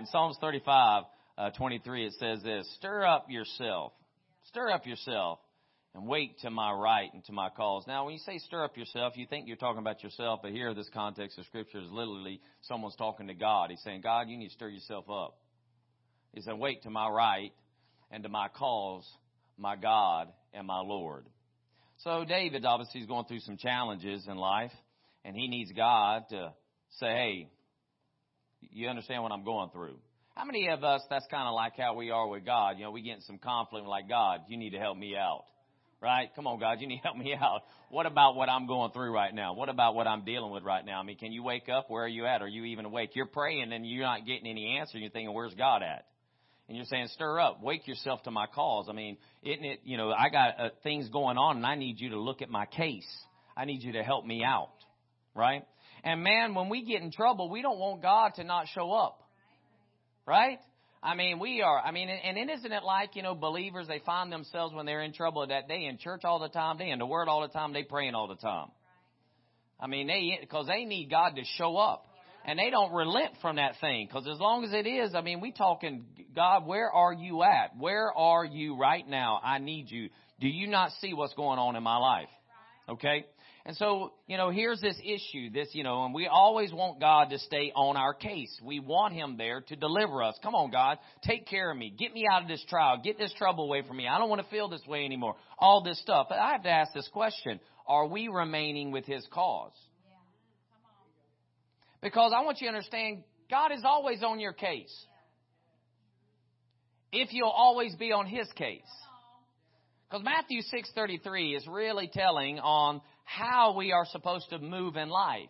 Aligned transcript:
In 0.00 0.06
Psalms 0.06 0.38
35, 0.40 1.04
uh, 1.36 1.50
23, 1.50 2.06
it 2.06 2.14
says 2.18 2.42
this, 2.42 2.66
stir 2.76 3.04
up 3.04 3.26
yourself, 3.28 3.92
stir 4.44 4.70
up 4.70 4.86
yourself 4.86 5.40
and 5.94 6.06
wait 6.06 6.38
to 6.40 6.48
my 6.48 6.72
right 6.72 7.12
and 7.12 7.22
to 7.26 7.32
my 7.32 7.50
calls. 7.50 7.84
Now, 7.86 8.06
when 8.06 8.14
you 8.14 8.20
say 8.20 8.38
stir 8.38 8.64
up 8.64 8.78
yourself, 8.78 9.12
you 9.18 9.26
think 9.28 9.46
you're 9.46 9.58
talking 9.58 9.80
about 9.80 10.02
yourself, 10.02 10.40
but 10.42 10.52
here, 10.52 10.72
this 10.72 10.88
context 10.94 11.38
of 11.38 11.44
scripture 11.44 11.80
is 11.80 11.90
literally 11.90 12.40
someone's 12.62 12.96
talking 12.96 13.26
to 13.26 13.34
God. 13.34 13.68
He's 13.68 13.82
saying, 13.82 14.00
God, 14.00 14.30
you 14.30 14.38
need 14.38 14.48
to 14.48 14.54
stir 14.54 14.70
yourself 14.70 15.04
up. 15.10 15.36
He 16.32 16.40
said, 16.40 16.54
wait 16.54 16.82
to 16.84 16.90
my 16.90 17.06
right 17.06 17.52
and 18.10 18.22
to 18.22 18.30
my 18.30 18.48
cause, 18.48 19.06
my 19.58 19.76
God 19.76 20.28
and 20.54 20.66
my 20.66 20.80
Lord. 20.80 21.26
So 21.98 22.24
David 22.26 22.64
obviously 22.64 23.02
is 23.02 23.06
going 23.06 23.26
through 23.26 23.40
some 23.40 23.58
challenges 23.58 24.26
in 24.26 24.38
life, 24.38 24.72
and 25.26 25.36
he 25.36 25.46
needs 25.46 25.70
God 25.72 26.22
to 26.30 26.54
say, 27.00 27.06
hey, 27.06 27.48
you 28.60 28.88
understand 28.88 29.22
what 29.22 29.32
I'm 29.32 29.44
going 29.44 29.70
through. 29.70 29.96
How 30.34 30.44
many 30.44 30.68
of 30.68 30.84
us, 30.84 31.02
that's 31.10 31.26
kind 31.30 31.48
of 31.48 31.54
like 31.54 31.72
how 31.76 31.94
we 31.94 32.10
are 32.10 32.26
with 32.26 32.46
God? 32.46 32.78
You 32.78 32.84
know, 32.84 32.90
we 32.90 33.02
get 33.02 33.16
in 33.16 33.22
some 33.22 33.38
conflict, 33.38 33.86
like, 33.86 34.08
God, 34.08 34.40
you 34.48 34.56
need 34.56 34.70
to 34.70 34.78
help 34.78 34.96
me 34.96 35.16
out. 35.16 35.44
Right? 36.00 36.30
Come 36.34 36.46
on, 36.46 36.58
God, 36.58 36.80
you 36.80 36.86
need 36.86 36.98
to 36.98 37.02
help 37.02 37.16
me 37.16 37.34
out. 37.40 37.60
What 37.90 38.06
about 38.06 38.36
what 38.36 38.48
I'm 38.48 38.66
going 38.66 38.92
through 38.92 39.12
right 39.12 39.34
now? 39.34 39.52
What 39.54 39.68
about 39.68 39.94
what 39.94 40.06
I'm 40.06 40.24
dealing 40.24 40.50
with 40.50 40.62
right 40.62 40.84
now? 40.84 41.00
I 41.00 41.02
mean, 41.02 41.18
can 41.18 41.30
you 41.30 41.42
wake 41.42 41.68
up? 41.68 41.90
Where 41.90 42.04
are 42.04 42.08
you 42.08 42.24
at? 42.24 42.40
Are 42.40 42.48
you 42.48 42.64
even 42.64 42.86
awake? 42.86 43.10
You're 43.14 43.26
praying 43.26 43.72
and 43.72 43.86
you're 43.86 44.06
not 44.06 44.24
getting 44.24 44.46
any 44.46 44.78
answer. 44.78 44.96
You're 44.96 45.10
thinking, 45.10 45.34
where's 45.34 45.52
God 45.54 45.82
at? 45.82 46.06
And 46.68 46.76
you're 46.76 46.86
saying, 46.86 47.08
stir 47.08 47.40
up, 47.40 47.62
wake 47.62 47.88
yourself 47.88 48.22
to 48.22 48.30
my 48.30 48.46
cause. 48.46 48.86
I 48.88 48.92
mean, 48.92 49.18
isn't 49.42 49.64
it, 49.64 49.80
you 49.84 49.96
know, 49.96 50.12
I 50.12 50.30
got 50.30 50.60
uh, 50.60 50.68
things 50.84 51.08
going 51.08 51.36
on 51.36 51.56
and 51.56 51.66
I 51.66 51.74
need 51.74 52.00
you 52.00 52.10
to 52.10 52.18
look 52.18 52.42
at 52.42 52.48
my 52.48 52.64
case. 52.64 53.08
I 53.56 53.64
need 53.64 53.82
you 53.82 53.92
to 53.94 54.02
help 54.02 54.24
me 54.24 54.44
out. 54.44 54.70
Right? 55.34 55.64
And 56.04 56.22
man, 56.22 56.54
when 56.54 56.68
we 56.68 56.84
get 56.84 57.02
in 57.02 57.12
trouble, 57.12 57.50
we 57.50 57.62
don't 57.62 57.78
want 57.78 58.02
God 58.02 58.34
to 58.36 58.44
not 58.44 58.66
show 58.74 58.92
up. 58.92 59.20
Right? 60.26 60.58
I 61.02 61.14
mean, 61.14 61.38
we 61.38 61.62
are, 61.62 61.78
I 61.80 61.92
mean, 61.92 62.08
and, 62.10 62.38
and 62.38 62.50
isn't 62.50 62.72
it 62.72 62.82
like, 62.84 63.16
you 63.16 63.22
know, 63.22 63.34
believers, 63.34 63.86
they 63.88 64.00
find 64.04 64.30
themselves 64.30 64.74
when 64.74 64.84
they're 64.84 65.00
in 65.02 65.14
trouble 65.14 65.46
that 65.46 65.66
they 65.66 65.86
in 65.86 65.96
church 65.96 66.22
all 66.24 66.38
the 66.38 66.50
time, 66.50 66.76
they 66.78 66.90
in 66.90 66.98
the 66.98 67.06
Word 67.06 67.26
all 67.28 67.40
the 67.40 67.48
time, 67.48 67.72
they 67.72 67.84
praying 67.84 68.14
all 68.14 68.28
the 68.28 68.36
time. 68.36 68.68
I 69.80 69.86
mean, 69.86 70.08
they, 70.08 70.38
because 70.40 70.66
they 70.66 70.84
need 70.84 71.10
God 71.10 71.36
to 71.36 71.42
show 71.56 71.76
up. 71.76 72.04
And 72.44 72.58
they 72.58 72.70
don't 72.70 72.92
relent 72.92 73.34
from 73.42 73.56
that 73.56 73.74
thing. 73.80 74.06
Because 74.06 74.26
as 74.26 74.40
long 74.40 74.64
as 74.64 74.72
it 74.72 74.86
is, 74.86 75.14
I 75.14 75.20
mean, 75.20 75.40
we 75.40 75.52
talking, 75.52 76.04
God, 76.34 76.66
where 76.66 76.90
are 76.90 77.12
you 77.12 77.42
at? 77.42 77.76
Where 77.78 78.10
are 78.16 78.44
you 78.44 78.78
right 78.78 79.06
now? 79.06 79.40
I 79.42 79.58
need 79.58 79.90
you. 79.90 80.08
Do 80.40 80.48
you 80.48 80.66
not 80.66 80.90
see 81.00 81.12
what's 81.12 81.34
going 81.34 81.58
on 81.58 81.76
in 81.76 81.82
my 81.82 81.98
life? 81.98 82.28
Okay? 82.88 83.26
And 83.66 83.76
so, 83.76 84.12
you 84.26 84.38
know, 84.38 84.48
here's 84.50 84.80
this 84.80 84.96
issue, 85.04 85.50
this, 85.50 85.68
you 85.72 85.84
know, 85.84 86.04
and 86.06 86.14
we 86.14 86.26
always 86.26 86.72
want 86.72 86.98
God 86.98 87.28
to 87.30 87.38
stay 87.38 87.72
on 87.74 87.96
our 87.96 88.14
case. 88.14 88.58
We 88.64 88.80
want 88.80 89.12
Him 89.12 89.36
there 89.36 89.60
to 89.60 89.76
deliver 89.76 90.22
us. 90.22 90.34
Come 90.42 90.54
on, 90.54 90.70
God, 90.70 90.98
take 91.22 91.46
care 91.46 91.70
of 91.70 91.76
me. 91.76 91.94
Get 91.96 92.14
me 92.14 92.24
out 92.30 92.42
of 92.42 92.48
this 92.48 92.64
trial. 92.70 93.00
Get 93.04 93.18
this 93.18 93.34
trouble 93.36 93.64
away 93.64 93.82
from 93.86 93.98
me. 93.98 94.08
I 94.08 94.18
don't 94.18 94.30
want 94.30 94.42
to 94.42 94.48
feel 94.48 94.68
this 94.68 94.86
way 94.86 95.04
anymore. 95.04 95.36
All 95.58 95.82
this 95.82 96.00
stuff. 96.00 96.26
But 96.30 96.38
I 96.38 96.52
have 96.52 96.62
to 96.62 96.70
ask 96.70 96.94
this 96.94 97.08
question. 97.12 97.60
Are 97.86 98.06
we 98.06 98.28
remaining 98.28 98.92
with 98.92 99.04
His 99.04 99.26
cause? 99.30 99.72
Because 102.02 102.32
I 102.34 102.42
want 102.42 102.62
you 102.62 102.68
to 102.68 102.74
understand, 102.74 103.24
God 103.50 103.72
is 103.72 103.82
always 103.84 104.22
on 104.22 104.40
your 104.40 104.54
case. 104.54 104.94
If 107.12 107.34
you'll 107.34 107.50
always 107.50 107.94
be 107.96 108.12
on 108.12 108.26
His 108.26 108.48
case. 108.54 108.80
Because 110.08 110.24
Matthew 110.24 110.62
6.33 110.62 111.56
is 111.56 111.66
really 111.68 112.10
telling 112.12 112.58
on 112.58 113.00
how 113.36 113.74
we 113.76 113.92
are 113.92 114.04
supposed 114.06 114.50
to 114.50 114.58
move 114.58 114.96
in 114.96 115.08
life. 115.08 115.48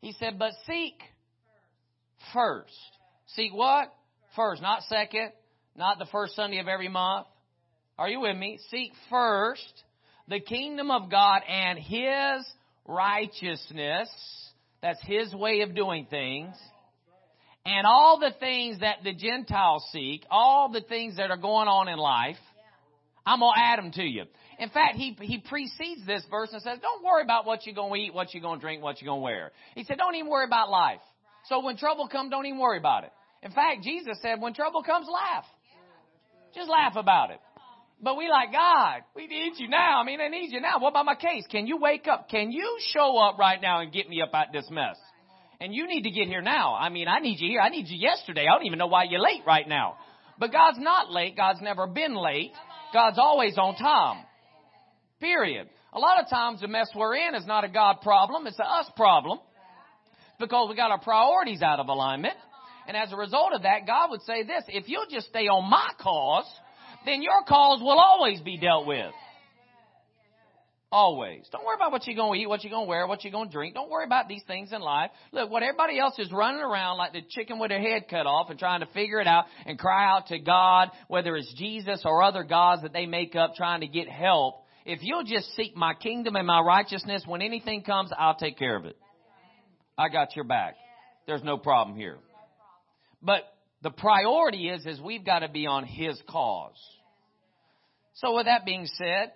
He 0.00 0.12
said, 0.12 0.38
but 0.38 0.52
seek 0.66 0.94
first. 2.32 2.72
Seek 3.34 3.52
what? 3.52 3.92
First, 4.36 4.62
not 4.62 4.82
second, 4.82 5.32
not 5.76 5.98
the 5.98 6.06
first 6.06 6.36
Sunday 6.36 6.58
of 6.58 6.68
every 6.68 6.88
month. 6.88 7.26
Are 7.98 8.08
you 8.08 8.20
with 8.20 8.36
me? 8.36 8.58
Seek 8.70 8.92
first 9.10 9.82
the 10.28 10.40
kingdom 10.40 10.90
of 10.90 11.10
God 11.10 11.42
and 11.48 11.78
His 11.78 12.46
righteousness. 12.86 14.08
That's 14.82 15.00
His 15.02 15.34
way 15.34 15.62
of 15.62 15.74
doing 15.74 16.06
things. 16.08 16.54
And 17.64 17.86
all 17.86 18.20
the 18.20 18.34
things 18.38 18.80
that 18.80 18.98
the 19.02 19.14
Gentiles 19.14 19.84
seek, 19.90 20.24
all 20.30 20.70
the 20.70 20.82
things 20.82 21.16
that 21.16 21.30
are 21.30 21.36
going 21.36 21.66
on 21.66 21.88
in 21.88 21.98
life, 21.98 22.36
I'm 23.24 23.40
going 23.40 23.54
to 23.56 23.60
add 23.60 23.78
them 23.80 23.90
to 23.92 24.04
you. 24.04 24.24
In 24.58 24.70
fact, 24.70 24.96
he, 24.96 25.16
he 25.20 25.38
precedes 25.38 26.06
this 26.06 26.24
verse 26.30 26.48
and 26.52 26.62
says, 26.62 26.78
don't 26.80 27.04
worry 27.04 27.22
about 27.22 27.44
what 27.44 27.66
you're 27.66 27.74
going 27.74 27.92
to 27.92 28.06
eat, 28.06 28.14
what 28.14 28.32
you're 28.32 28.42
going 28.42 28.58
to 28.58 28.62
drink, 28.62 28.82
what 28.82 29.00
you're 29.00 29.08
going 29.08 29.20
to 29.20 29.24
wear. 29.24 29.52
He 29.74 29.84
said, 29.84 29.98
don't 29.98 30.14
even 30.14 30.30
worry 30.30 30.46
about 30.46 30.70
life. 30.70 31.00
So 31.48 31.62
when 31.62 31.76
trouble 31.76 32.08
comes, 32.08 32.30
don't 32.30 32.46
even 32.46 32.58
worry 32.58 32.78
about 32.78 33.04
it. 33.04 33.10
In 33.42 33.52
fact, 33.52 33.82
Jesus 33.82 34.18
said, 34.22 34.40
when 34.40 34.54
trouble 34.54 34.82
comes, 34.82 35.06
laugh. 35.12 35.44
Just 36.54 36.70
laugh 36.70 36.94
about 36.96 37.30
it. 37.30 37.38
But 38.02 38.16
we 38.16 38.28
like, 38.28 38.52
God, 38.52 39.02
we 39.14 39.26
need 39.26 39.54
you 39.56 39.68
now. 39.68 40.00
I 40.00 40.04
mean, 40.04 40.20
I 40.20 40.28
need 40.28 40.52
you 40.52 40.60
now. 40.60 40.78
What 40.78 40.90
about 40.90 41.06
my 41.06 41.14
case? 41.14 41.44
Can 41.50 41.66
you 41.66 41.78
wake 41.78 42.06
up? 42.08 42.28
Can 42.28 42.50
you 42.50 42.78
show 42.92 43.16
up 43.18 43.38
right 43.38 43.60
now 43.60 43.80
and 43.80 43.92
get 43.92 44.08
me 44.08 44.20
up 44.20 44.34
out 44.34 44.48
this 44.52 44.68
mess? 44.70 44.96
And 45.60 45.74
you 45.74 45.86
need 45.86 46.02
to 46.02 46.10
get 46.10 46.28
here 46.28 46.42
now. 46.42 46.74
I 46.74 46.90
mean, 46.90 47.08
I 47.08 47.20
need 47.20 47.40
you 47.40 47.48
here. 47.48 47.60
I 47.60 47.70
need 47.70 47.88
you 47.88 47.96
yesterday. 47.96 48.46
I 48.50 48.56
don't 48.56 48.66
even 48.66 48.78
know 48.78 48.88
why 48.88 49.04
you're 49.04 49.20
late 49.20 49.42
right 49.46 49.66
now. 49.66 49.96
But 50.38 50.52
God's 50.52 50.78
not 50.78 51.10
late. 51.10 51.36
God's 51.36 51.62
never 51.62 51.86
been 51.86 52.14
late. 52.14 52.52
God's 52.92 53.18
always 53.18 53.56
on 53.56 53.76
time. 53.76 54.25
Period. 55.20 55.68
A 55.92 55.98
lot 55.98 56.22
of 56.22 56.28
times 56.28 56.60
the 56.60 56.68
mess 56.68 56.88
we're 56.94 57.16
in 57.16 57.34
is 57.34 57.46
not 57.46 57.64
a 57.64 57.68
God 57.68 58.00
problem, 58.02 58.46
it's 58.46 58.58
a 58.58 58.64
us 58.64 58.90
problem. 58.96 59.38
Because 60.38 60.68
we 60.68 60.76
got 60.76 60.90
our 60.90 61.00
priorities 61.00 61.62
out 61.62 61.80
of 61.80 61.88
alignment. 61.88 62.34
And 62.86 62.96
as 62.96 63.12
a 63.12 63.16
result 63.16 63.52
of 63.54 63.62
that, 63.62 63.86
God 63.86 64.10
would 64.10 64.22
say 64.22 64.42
this, 64.42 64.62
if 64.68 64.88
you'll 64.88 65.06
just 65.10 65.28
stay 65.28 65.48
on 65.48 65.68
my 65.70 65.88
cause, 66.00 66.46
then 67.06 67.22
your 67.22 67.42
cause 67.48 67.80
will 67.80 67.98
always 67.98 68.40
be 68.42 68.58
dealt 68.58 68.86
with. 68.86 69.12
Always. 70.92 71.48
Don't 71.50 71.64
worry 71.64 71.74
about 71.74 71.90
what 71.90 72.06
you're 72.06 72.14
going 72.14 72.38
to 72.38 72.42
eat, 72.42 72.48
what 72.48 72.62
you're 72.62 72.70
going 72.70 72.86
to 72.86 72.88
wear, 72.88 73.06
what 73.06 73.24
you're 73.24 73.32
going 73.32 73.48
to 73.48 73.52
drink. 73.52 73.74
Don't 73.74 73.90
worry 73.90 74.04
about 74.04 74.28
these 74.28 74.42
things 74.46 74.72
in 74.72 74.80
life. 74.80 75.10
Look, 75.32 75.50
what 75.50 75.62
everybody 75.62 75.98
else 75.98 76.14
is 76.18 76.30
running 76.30 76.60
around 76.60 76.98
like 76.98 77.12
the 77.12 77.22
chicken 77.28 77.58
with 77.58 77.70
their 77.70 77.80
head 77.80 78.06
cut 78.08 78.26
off 78.26 78.50
and 78.50 78.58
trying 78.58 78.80
to 78.80 78.86
figure 78.86 79.20
it 79.20 79.26
out 79.26 79.46
and 79.64 79.78
cry 79.78 80.08
out 80.08 80.28
to 80.28 80.38
God, 80.38 80.90
whether 81.08 81.34
it's 81.34 81.52
Jesus 81.54 82.02
or 82.04 82.22
other 82.22 82.44
gods 82.44 82.82
that 82.82 82.92
they 82.92 83.06
make 83.06 83.34
up 83.34 83.54
trying 83.56 83.80
to 83.80 83.88
get 83.88 84.08
help. 84.08 84.62
If 84.88 85.00
you'll 85.02 85.24
just 85.24 85.52
seek 85.56 85.76
my 85.76 85.94
kingdom 85.94 86.36
and 86.36 86.46
my 86.46 86.60
righteousness, 86.60 87.24
when 87.26 87.42
anything 87.42 87.82
comes, 87.82 88.12
I'll 88.16 88.36
take 88.36 88.56
care 88.56 88.76
of 88.76 88.84
it. 88.84 88.96
I 89.98 90.08
got 90.08 90.36
your 90.36 90.44
back. 90.44 90.76
There's 91.26 91.42
no 91.42 91.58
problem 91.58 91.96
here. 91.96 92.18
But 93.20 93.42
the 93.82 93.90
priority 93.90 94.68
is, 94.68 94.86
is 94.86 95.00
we've 95.00 95.24
got 95.24 95.40
to 95.40 95.48
be 95.48 95.66
on 95.66 95.84
His 95.84 96.16
cause. 96.28 96.78
So 98.14 98.36
with 98.36 98.46
that 98.46 98.64
being 98.64 98.86
said, 98.96 99.32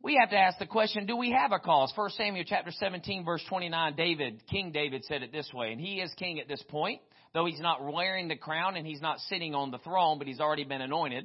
we 0.00 0.16
have 0.20 0.30
to 0.30 0.36
ask 0.36 0.60
the 0.60 0.66
question, 0.66 1.06
do 1.06 1.16
we 1.16 1.32
have 1.32 1.50
a 1.50 1.58
cause? 1.58 1.92
1 1.96 2.10
Samuel 2.10 2.44
chapter 2.46 2.70
17 2.70 3.24
verse 3.24 3.42
29, 3.48 3.96
David, 3.96 4.40
King 4.48 4.70
David 4.70 5.04
said 5.04 5.24
it 5.24 5.32
this 5.32 5.50
way, 5.52 5.72
and 5.72 5.80
he 5.80 6.00
is 6.00 6.12
king 6.16 6.38
at 6.38 6.46
this 6.46 6.62
point, 6.68 7.00
though 7.32 7.44
he's 7.44 7.60
not 7.60 7.84
wearing 7.84 8.28
the 8.28 8.36
crown 8.36 8.76
and 8.76 8.86
he's 8.86 9.00
not 9.00 9.18
sitting 9.28 9.52
on 9.54 9.72
the 9.72 9.78
throne, 9.78 10.18
but 10.18 10.28
he's 10.28 10.40
already 10.40 10.64
been 10.64 10.80
anointed 10.80 11.24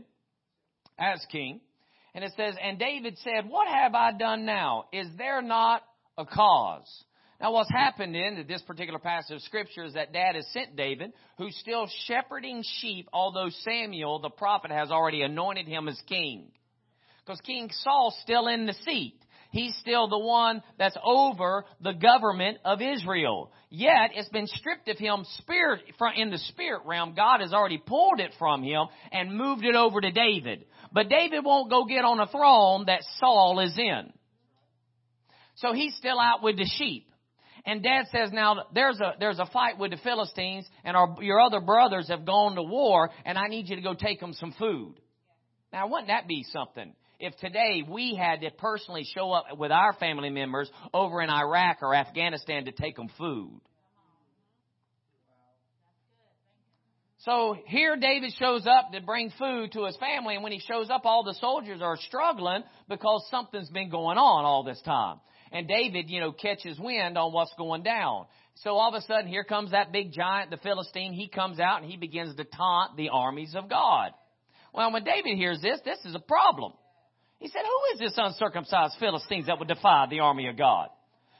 as 0.97 1.23
king. 1.31 1.61
And 2.15 2.23
it 2.23 2.31
says, 2.35 2.55
and 2.61 2.79
David 2.79 3.17
said, 3.23 3.49
what 3.49 3.67
have 3.67 3.93
I 3.93 4.11
done 4.11 4.45
now? 4.45 4.85
Is 4.91 5.07
there 5.17 5.41
not 5.41 5.83
a 6.17 6.25
cause? 6.25 6.87
Now 7.39 7.53
what's 7.53 7.71
happened 7.71 8.15
in 8.15 8.45
this 8.47 8.61
particular 8.63 8.99
passage 8.99 9.35
of 9.35 9.41
scripture 9.43 9.85
is 9.85 9.93
that 9.93 10.11
dad 10.11 10.35
has 10.35 10.45
sent 10.51 10.75
David, 10.75 11.13
who's 11.37 11.55
still 11.57 11.87
shepherding 12.05 12.63
sheep, 12.81 13.07
although 13.13 13.49
Samuel, 13.63 14.19
the 14.19 14.29
prophet, 14.29 14.71
has 14.71 14.91
already 14.91 15.21
anointed 15.21 15.67
him 15.67 15.87
as 15.87 15.99
king. 16.07 16.51
Because 17.25 17.39
King 17.41 17.69
Saul's 17.83 18.17
still 18.23 18.47
in 18.47 18.65
the 18.65 18.73
seat. 18.85 19.19
He's 19.51 19.75
still 19.77 20.07
the 20.07 20.19
one 20.19 20.61
that's 20.77 20.97
over 21.03 21.65
the 21.81 21.93
government 21.93 22.59
of 22.63 22.81
Israel. 22.81 23.51
Yet 23.69 24.11
it's 24.13 24.29
been 24.29 24.45
stripped 24.45 24.87
of 24.89 24.97
him 24.97 25.25
spirit 25.39 25.81
in 26.15 26.29
the 26.29 26.37
spirit 26.37 26.83
realm. 26.85 27.15
God 27.15 27.41
has 27.41 27.51
already 27.51 27.79
pulled 27.79 28.19
it 28.19 28.31
from 28.37 28.61
him 28.61 28.85
and 29.11 29.35
moved 29.35 29.65
it 29.65 29.75
over 29.75 30.01
to 30.01 30.11
David. 30.11 30.65
But 30.91 31.09
David 31.09 31.43
won't 31.43 31.71
go 31.71 31.85
get 31.85 32.05
on 32.05 32.19
a 32.19 32.27
throne 32.27 32.85
that 32.85 33.03
Saul 33.19 33.59
is 33.59 33.75
in. 33.77 34.13
So 35.55 35.73
he's 35.73 35.95
still 35.95 36.19
out 36.19 36.43
with 36.43 36.57
the 36.57 36.69
sheep. 36.77 37.07
And 37.65 37.83
dad 37.83 38.05
says, 38.11 38.31
now 38.31 38.65
there's 38.73 38.99
a, 38.99 39.15
there's 39.19 39.39
a 39.39 39.45
fight 39.47 39.79
with 39.79 39.91
the 39.91 39.97
Philistines 39.97 40.67
and 40.83 40.95
our, 40.95 41.15
your 41.21 41.41
other 41.41 41.59
brothers 41.59 42.07
have 42.07 42.25
gone 42.25 42.55
to 42.55 42.63
war 42.63 43.09
and 43.25 43.37
I 43.37 43.47
need 43.47 43.67
you 43.67 43.75
to 43.75 43.81
go 43.81 43.95
take 43.95 44.19
them 44.19 44.33
some 44.33 44.53
food. 44.57 44.95
Now 45.73 45.87
wouldn't 45.87 46.07
that 46.07 46.27
be 46.27 46.45
something? 46.51 46.93
If 47.19 47.35
today 47.37 47.83
we 47.87 48.15
had 48.15 48.41
to 48.41 48.51
personally 48.51 49.05
show 49.13 49.31
up 49.31 49.57
with 49.57 49.71
our 49.71 49.93
family 49.93 50.29
members 50.29 50.69
over 50.93 51.21
in 51.21 51.29
Iraq 51.29 51.77
or 51.81 51.93
Afghanistan 51.93 52.65
to 52.65 52.71
take 52.71 52.95
them 52.95 53.09
food. 53.17 53.59
So 57.23 57.57
here 57.65 57.97
David 57.97 58.31
shows 58.39 58.65
up 58.65 58.93
to 58.93 59.01
bring 59.01 59.31
food 59.37 59.73
to 59.73 59.85
his 59.85 59.97
family, 59.97 60.35
and 60.35 60.43
when 60.43 60.53
he 60.53 60.59
shows 60.59 60.89
up, 60.89 61.01
all 61.03 61.23
the 61.23 61.33
soldiers 61.35 61.81
are 61.81 61.97
struggling 61.97 62.63
because 62.87 63.27
something's 63.29 63.69
been 63.69 63.89
going 63.89 64.17
on 64.17 64.45
all 64.45 64.63
this 64.63 64.81
time. 64.85 65.19
And 65.51 65.67
David, 65.67 66.09
you 66.09 66.21
know, 66.21 66.31
catches 66.31 66.79
wind 66.79 67.17
on 67.17 67.33
what's 67.33 67.53
going 67.57 67.83
down. 67.83 68.25
So 68.55 68.71
all 68.71 68.93
of 68.93 68.93
a 68.93 69.05
sudden, 69.05 69.27
here 69.27 69.43
comes 69.43 69.71
that 69.71 69.91
big 69.91 70.13
giant, 70.13 70.51
the 70.51 70.57
Philistine. 70.57 71.11
He 71.11 71.27
comes 71.27 71.59
out 71.59 71.81
and 71.81 71.91
he 71.91 71.97
begins 71.97 72.35
to 72.35 72.45
taunt 72.45 72.95
the 72.95 73.09
armies 73.09 73.53
of 73.55 73.69
God. 73.69 74.11
Well, 74.73 74.93
when 74.93 75.03
David 75.03 75.35
hears 75.35 75.61
this, 75.61 75.79
this 75.83 75.99
is 76.05 76.15
a 76.15 76.19
problem. 76.19 76.73
He 77.39 77.47
said, 77.47 77.61
Who 77.63 77.93
is 77.93 77.99
this 77.99 78.17
uncircumcised 78.17 78.95
Philistines 78.99 79.47
that 79.47 79.59
would 79.59 79.67
defy 79.67 80.07
the 80.09 80.19
army 80.19 80.47
of 80.47 80.57
God? 80.57 80.89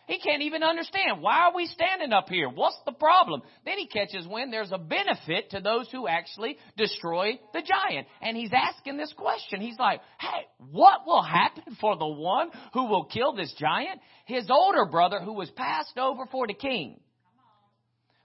He 0.09 0.17
can't 0.17 0.41
even 0.41 0.63
understand. 0.63 1.21
Why 1.21 1.41
are 1.41 1.55
we 1.55 1.67
standing 1.67 2.13
up 2.13 2.29
here? 2.29 2.49
What's 2.49 2.79
the 2.83 2.93
problem? 2.93 3.43
Then 3.63 3.77
he 3.77 3.85
catches 3.85 4.27
wind 4.27 4.51
there's 4.51 4.71
a 4.71 4.79
benefit 4.79 5.51
to 5.51 5.59
those 5.59 5.87
who 5.91 6.07
actually 6.07 6.57
destroy 6.75 7.39
the 7.53 7.61
giant. 7.61 8.07
And 8.19 8.35
he's 8.35 8.49
asking 8.51 8.97
this 8.97 9.13
question. 9.15 9.61
He's 9.61 9.77
like, 9.77 10.01
hey, 10.19 10.47
what 10.71 11.05
will 11.05 11.21
happen 11.21 11.77
for 11.79 11.95
the 11.95 12.07
one 12.07 12.49
who 12.73 12.85
will 12.85 13.05
kill 13.05 13.35
this 13.35 13.53
giant? 13.59 14.01
His 14.25 14.47
older 14.49 14.85
brother 14.85 15.19
who 15.19 15.33
was 15.33 15.51
passed 15.51 15.99
over 15.99 16.25
for 16.25 16.47
the 16.47 16.55
king. 16.55 16.99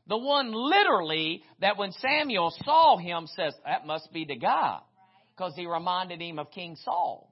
The 0.07 0.17
one 0.17 0.53
literally 0.55 1.43
that 1.61 1.77
when 1.77 1.93
Samuel 1.93 2.55
saw 2.65 2.97
him 2.97 3.27
says, 3.37 3.53
that 3.67 3.87
must 3.87 4.11
be 4.11 4.25
the 4.25 4.37
guy. 4.37 4.79
Because 5.37 5.53
he 5.55 5.67
reminded 5.67 6.23
him 6.23 6.39
of 6.39 6.51
King 6.51 6.77
Saul. 6.83 7.31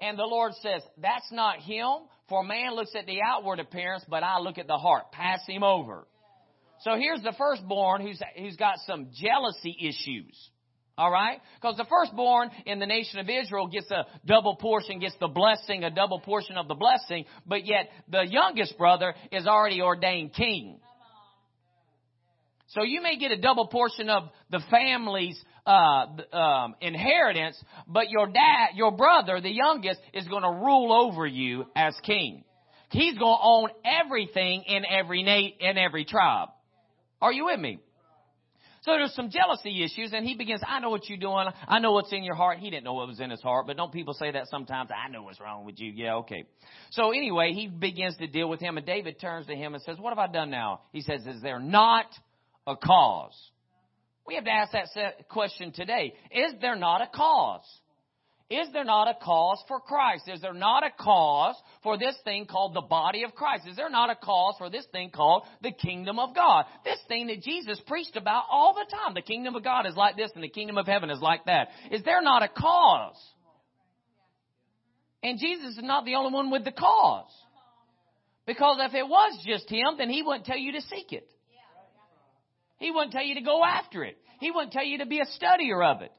And 0.00 0.18
the 0.18 0.24
Lord 0.24 0.52
says, 0.62 0.82
that's 1.00 1.30
not 1.32 1.58
him. 1.58 2.06
For 2.28 2.44
man 2.44 2.74
looks 2.74 2.92
at 2.96 3.06
the 3.06 3.20
outward 3.24 3.58
appearance, 3.58 4.04
but 4.08 4.22
I 4.22 4.38
look 4.38 4.58
at 4.58 4.66
the 4.66 4.76
heart. 4.76 5.12
Pass 5.12 5.40
him 5.46 5.62
over. 5.62 6.06
So 6.82 6.94
here's 6.96 7.22
the 7.22 7.34
firstborn 7.36 8.02
who's, 8.02 8.20
who's 8.38 8.56
got 8.56 8.76
some 8.86 9.08
jealousy 9.20 9.76
issues. 9.80 10.36
All 10.96 11.10
right? 11.10 11.40
Because 11.60 11.76
the 11.76 11.86
firstborn 11.88 12.50
in 12.66 12.80
the 12.80 12.86
nation 12.86 13.20
of 13.20 13.28
Israel 13.28 13.68
gets 13.68 13.90
a 13.90 14.04
double 14.26 14.56
portion, 14.56 14.98
gets 14.98 15.14
the 15.20 15.28
blessing, 15.28 15.84
a 15.84 15.90
double 15.90 16.20
portion 16.20 16.56
of 16.56 16.68
the 16.68 16.74
blessing, 16.74 17.24
but 17.46 17.64
yet 17.64 17.88
the 18.10 18.26
youngest 18.28 18.76
brother 18.76 19.14
is 19.30 19.46
already 19.46 19.80
ordained 19.80 20.34
king. 20.34 20.80
So 22.68 22.82
you 22.82 23.00
may 23.00 23.16
get 23.16 23.30
a 23.30 23.40
double 23.40 23.68
portion 23.68 24.10
of 24.10 24.24
the 24.50 24.60
family's 24.70 25.40
uh, 25.68 26.06
um, 26.36 26.74
inheritance, 26.80 27.62
but 27.86 28.08
your 28.08 28.26
dad, 28.26 28.70
your 28.74 28.90
brother, 28.90 29.40
the 29.40 29.50
youngest, 29.50 30.00
is 30.14 30.26
going 30.26 30.42
to 30.42 30.50
rule 30.50 30.92
over 30.92 31.26
you 31.26 31.66
as 31.76 31.94
king. 32.04 32.44
He's 32.90 33.18
going 33.18 33.36
to 33.36 33.42
own 33.42 33.68
everything 33.84 34.64
in 34.66 34.84
every 34.86 35.22
na- 35.22 35.68
in 35.68 35.76
every 35.76 36.06
tribe. 36.06 36.48
Are 37.20 37.32
you 37.32 37.46
with 37.46 37.60
me? 37.60 37.80
So 38.82 38.92
there's 38.92 39.14
some 39.14 39.28
jealousy 39.28 39.84
issues, 39.84 40.12
and 40.14 40.24
he 40.24 40.34
begins, 40.34 40.62
I 40.66 40.80
know 40.80 40.88
what 40.88 41.06
you're 41.08 41.18
doing. 41.18 41.46
I 41.66 41.78
know 41.80 41.92
what's 41.92 42.12
in 42.12 42.24
your 42.24 42.36
heart. 42.36 42.58
He 42.58 42.70
didn't 42.70 42.84
know 42.84 42.94
what 42.94 43.08
was 43.08 43.20
in 43.20 43.28
his 43.28 43.42
heart, 43.42 43.66
but 43.66 43.76
don't 43.76 43.92
people 43.92 44.14
say 44.14 44.30
that 44.30 44.46
sometimes? 44.48 44.88
I 44.90 45.10
know 45.10 45.24
what's 45.24 45.40
wrong 45.40 45.66
with 45.66 45.78
you. 45.78 45.92
Yeah, 45.94 46.14
okay. 46.16 46.44
So 46.92 47.10
anyway, 47.10 47.52
he 47.52 47.66
begins 47.66 48.16
to 48.18 48.26
deal 48.26 48.48
with 48.48 48.60
him, 48.60 48.78
and 48.78 48.86
David 48.86 49.20
turns 49.20 49.46
to 49.48 49.54
him 49.54 49.74
and 49.74 49.82
says, 49.82 49.98
What 49.98 50.16
have 50.16 50.18
I 50.18 50.32
done 50.32 50.50
now? 50.50 50.80
He 50.92 51.02
says, 51.02 51.26
Is 51.26 51.42
there 51.42 51.60
not 51.60 52.06
a 52.66 52.76
cause? 52.76 53.34
We 54.28 54.34
have 54.34 54.44
to 54.44 54.50
ask 54.50 54.72
that 54.94 55.26
question 55.30 55.72
today. 55.72 56.12
Is 56.30 56.52
there 56.60 56.76
not 56.76 57.00
a 57.00 57.06
cause? 57.06 57.64
Is 58.50 58.68
there 58.74 58.84
not 58.84 59.08
a 59.08 59.14
cause 59.24 59.62
for 59.66 59.80
Christ? 59.80 60.24
Is 60.28 60.42
there 60.42 60.52
not 60.52 60.84
a 60.84 60.90
cause 60.90 61.54
for 61.82 61.96
this 61.96 62.14
thing 62.24 62.44
called 62.44 62.74
the 62.74 62.82
body 62.82 63.24
of 63.24 63.34
Christ? 63.34 63.66
Is 63.66 63.76
there 63.76 63.88
not 63.88 64.10
a 64.10 64.14
cause 64.14 64.54
for 64.58 64.68
this 64.68 64.84
thing 64.92 65.10
called 65.10 65.44
the 65.62 65.72
kingdom 65.72 66.18
of 66.18 66.34
God? 66.34 66.66
This 66.84 66.98
thing 67.08 67.28
that 67.28 67.40
Jesus 67.40 67.80
preached 67.86 68.16
about 68.16 68.44
all 68.50 68.74
the 68.74 68.84
time. 68.94 69.14
The 69.14 69.22
kingdom 69.22 69.54
of 69.56 69.64
God 69.64 69.86
is 69.86 69.96
like 69.96 70.16
this 70.16 70.30
and 70.34 70.44
the 70.44 70.50
kingdom 70.50 70.76
of 70.76 70.86
heaven 70.86 71.08
is 71.08 71.20
like 71.20 71.46
that. 71.46 71.68
Is 71.90 72.02
there 72.04 72.20
not 72.20 72.42
a 72.42 72.48
cause? 72.48 73.16
And 75.22 75.38
Jesus 75.38 75.78
is 75.78 75.82
not 75.82 76.04
the 76.04 76.16
only 76.16 76.34
one 76.34 76.50
with 76.50 76.64
the 76.64 76.72
cause. 76.72 77.32
Because 78.46 78.76
if 78.80 78.94
it 78.94 79.08
was 79.08 79.42
just 79.46 79.70
him, 79.70 79.96
then 79.96 80.10
he 80.10 80.22
wouldn't 80.22 80.44
tell 80.44 80.58
you 80.58 80.72
to 80.72 80.82
seek 80.82 81.14
it. 81.14 81.28
He 82.78 82.90
wouldn't 82.90 83.12
tell 83.12 83.24
you 83.24 83.34
to 83.34 83.40
go 83.40 83.64
after 83.64 84.04
it. 84.04 84.16
He 84.40 84.50
wouldn't 84.50 84.72
tell 84.72 84.84
you 84.84 84.98
to 84.98 85.06
be 85.06 85.20
a 85.20 85.26
studier 85.26 85.84
of 85.84 86.02
it. 86.02 86.12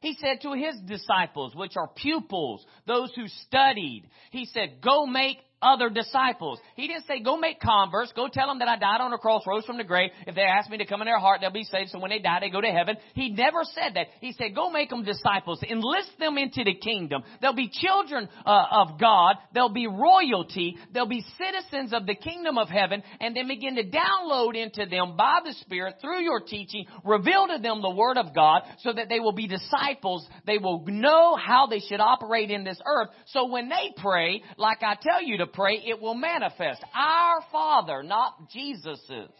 He 0.00 0.14
said 0.14 0.40
to 0.42 0.52
his 0.54 0.76
disciples, 0.86 1.54
which 1.54 1.76
are 1.76 1.88
pupils, 1.88 2.64
those 2.86 3.12
who 3.14 3.28
studied, 3.46 4.08
he 4.30 4.46
said, 4.46 4.80
go 4.82 5.06
make 5.06 5.38
other 5.62 5.90
disciples. 5.90 6.58
He 6.76 6.86
didn't 6.86 7.06
say, 7.06 7.20
go 7.20 7.36
make 7.36 7.60
converts, 7.60 8.12
go 8.14 8.28
tell 8.32 8.48
them 8.48 8.58
that 8.60 8.68
I 8.68 8.76
died 8.76 9.00
on 9.00 9.12
a 9.12 9.18
cross, 9.18 9.42
rose 9.46 9.64
from 9.64 9.76
the 9.76 9.84
grave. 9.84 10.10
If 10.26 10.34
they 10.34 10.42
ask 10.42 10.70
me 10.70 10.78
to 10.78 10.86
come 10.86 11.02
in 11.02 11.06
their 11.06 11.18
heart, 11.18 11.40
they'll 11.40 11.50
be 11.50 11.64
saved. 11.64 11.90
So 11.90 11.98
when 11.98 12.10
they 12.10 12.18
die, 12.18 12.38
they 12.40 12.50
go 12.50 12.60
to 12.60 12.68
heaven. 12.68 12.96
He 13.14 13.30
never 13.30 13.60
said 13.64 13.94
that. 13.94 14.06
He 14.20 14.32
said, 14.32 14.54
go 14.54 14.70
make 14.70 14.90
them 14.90 15.04
disciples, 15.04 15.62
enlist 15.68 16.12
them 16.18 16.38
into 16.38 16.64
the 16.64 16.74
kingdom. 16.74 17.22
They'll 17.40 17.54
be 17.54 17.70
children 17.70 18.28
uh, 18.46 18.64
of 18.72 18.98
God. 18.98 19.36
They'll 19.54 19.72
be 19.72 19.86
royalty. 19.86 20.76
They'll 20.92 21.06
be 21.06 21.24
citizens 21.38 21.92
of 21.92 22.06
the 22.06 22.14
kingdom 22.14 22.58
of 22.58 22.68
heaven 22.68 23.02
and 23.20 23.36
then 23.36 23.48
begin 23.48 23.76
to 23.76 23.84
download 23.84 24.56
into 24.56 24.86
them 24.88 25.16
by 25.16 25.40
the 25.44 25.54
Spirit 25.60 25.96
through 26.00 26.22
your 26.22 26.40
teaching, 26.40 26.86
reveal 27.04 27.46
to 27.48 27.60
them 27.60 27.82
the 27.82 27.90
Word 27.90 28.16
of 28.16 28.34
God 28.34 28.62
so 28.78 28.92
that 28.92 29.08
they 29.08 29.20
will 29.20 29.32
be 29.32 29.46
disciples. 29.46 30.26
They 30.46 30.58
will 30.58 30.84
know 30.86 31.36
how 31.36 31.66
they 31.66 31.80
should 31.80 32.00
operate 32.00 32.50
in 32.50 32.64
this 32.64 32.80
earth. 32.86 33.08
So 33.26 33.46
when 33.46 33.68
they 33.68 33.92
pray, 33.96 34.42
like 34.56 34.82
I 34.82 34.96
tell 35.00 35.22
you 35.22 35.38
to 35.38 35.49
pray, 35.52 35.82
it 35.86 36.00
will 36.00 36.14
manifest. 36.14 36.82
Our 36.94 37.40
Father, 37.52 38.02
not 38.02 38.50
Jesus's. 38.50 39.30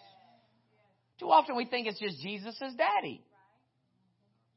Too 1.18 1.26
often 1.26 1.56
we 1.56 1.66
think 1.66 1.86
it's 1.86 2.00
just 2.00 2.22
Jesus's 2.22 2.74
daddy. 2.76 3.22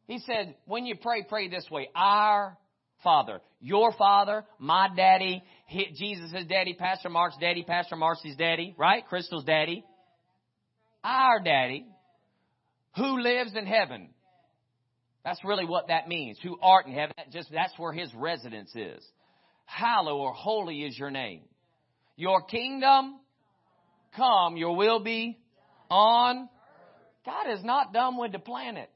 He 0.08 0.20
said, 0.20 0.56
when 0.66 0.86
you 0.86 0.96
pray, 1.02 1.24
pray 1.28 1.50
this 1.50 1.66
way. 1.72 1.90
Our 1.96 2.58
Father. 3.04 3.42
Your 3.60 3.94
Father, 3.94 4.44
my 4.60 4.90
daddy, 4.96 5.44
Jesus' 5.70 6.32
daddy, 6.50 6.76
Pastor 6.78 7.10
Mark's 7.10 7.38
daddy, 7.40 7.64
Pastor 7.64 7.96
Marcy's 7.96 8.36
daddy, 8.36 8.76
right? 8.78 9.06
Crystal's 9.08 9.46
daddy. 9.46 9.84
Our 11.04 11.42
daddy, 11.42 11.86
who 12.96 13.22
lives 13.22 13.52
in 13.56 13.66
heaven. 13.66 14.10
That's 15.26 15.40
really 15.44 15.66
what 15.66 15.88
that 15.88 16.08
means. 16.08 16.38
Who 16.44 16.58
art 16.62 16.86
in 16.86 16.94
heaven. 16.94 17.14
That 17.18 17.32
just, 17.32 17.50
that's 17.52 17.74
where 17.78 17.94
his 17.94 18.14
residence 18.14 18.74
is. 18.76 19.04
Hallowed 19.66 20.20
or 20.20 20.34
holy 20.34 20.84
is 20.84 20.98
your 20.98 21.12
name. 21.12 21.42
Your 22.16 22.44
kingdom 22.44 23.20
come, 24.16 24.58
your 24.58 24.76
will 24.76 25.00
be 25.00 25.38
on. 25.90 26.50
God 27.26 27.52
is 27.52 27.64
not 27.64 27.94
done 27.94 28.18
with 28.18 28.32
the 28.32 28.40
planet. 28.40 28.90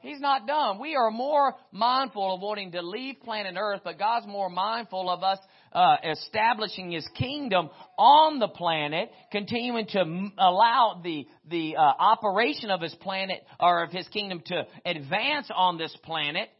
He's 0.00 0.20
not 0.20 0.46
done. 0.46 0.78
We 0.78 0.94
are 0.94 1.10
more 1.10 1.54
mindful 1.72 2.34
of 2.34 2.40
wanting 2.40 2.72
to 2.72 2.82
leave 2.82 3.16
planet 3.24 3.56
Earth, 3.58 3.80
but 3.82 3.98
God's 3.98 4.26
more 4.26 4.48
mindful 4.48 5.10
of 5.10 5.24
us 5.24 5.38
uh, 5.72 5.96
establishing 6.12 6.92
His 6.92 7.06
kingdom 7.16 7.70
on 7.98 8.38
the 8.38 8.46
planet, 8.46 9.10
continuing 9.32 9.86
to 9.88 10.30
allow 10.38 11.00
the 11.02 11.26
the 11.50 11.76
uh, 11.76 11.80
operation 11.80 12.70
of 12.70 12.80
His 12.80 12.94
planet 12.96 13.42
or 13.58 13.82
of 13.82 13.90
His 13.90 14.06
kingdom 14.08 14.42
to 14.46 14.64
advance 14.84 15.50
on 15.52 15.76
this 15.76 15.96
planet. 16.04 16.50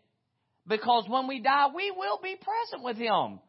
Because 0.68 1.04
when 1.08 1.28
we 1.28 1.40
die, 1.40 1.68
we 1.74 1.90
will 1.90 2.18
be 2.22 2.36
present 2.36 2.84
with 2.84 2.96
Him. 2.96 3.40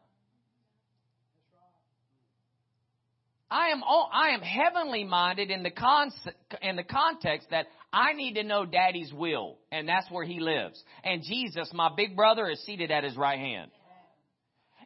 I 3.50 3.68
am 3.68 3.82
I 3.82 4.30
am 4.30 4.40
heavenly 4.40 5.04
minded 5.04 5.50
in 5.50 5.62
the 5.62 5.70
con- 5.70 6.12
in 6.60 6.76
the 6.76 6.82
context 6.82 7.48
that 7.50 7.66
I 7.92 8.12
need 8.12 8.34
to 8.34 8.42
know 8.42 8.66
Daddy's 8.66 9.12
will, 9.12 9.56
and 9.72 9.88
that's 9.88 10.10
where 10.10 10.24
He 10.24 10.38
lives. 10.38 10.82
And 11.02 11.22
Jesus, 11.22 11.70
my 11.72 11.90
big 11.96 12.14
brother, 12.14 12.50
is 12.50 12.62
seated 12.64 12.90
at 12.90 13.04
His 13.04 13.16
right 13.16 13.38
hand, 13.38 13.70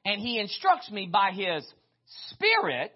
and 0.05 0.21
He 0.21 0.39
instructs 0.39 0.91
me 0.91 1.09
by 1.13 1.33
His 1.33 1.67
Spirit 2.31 2.93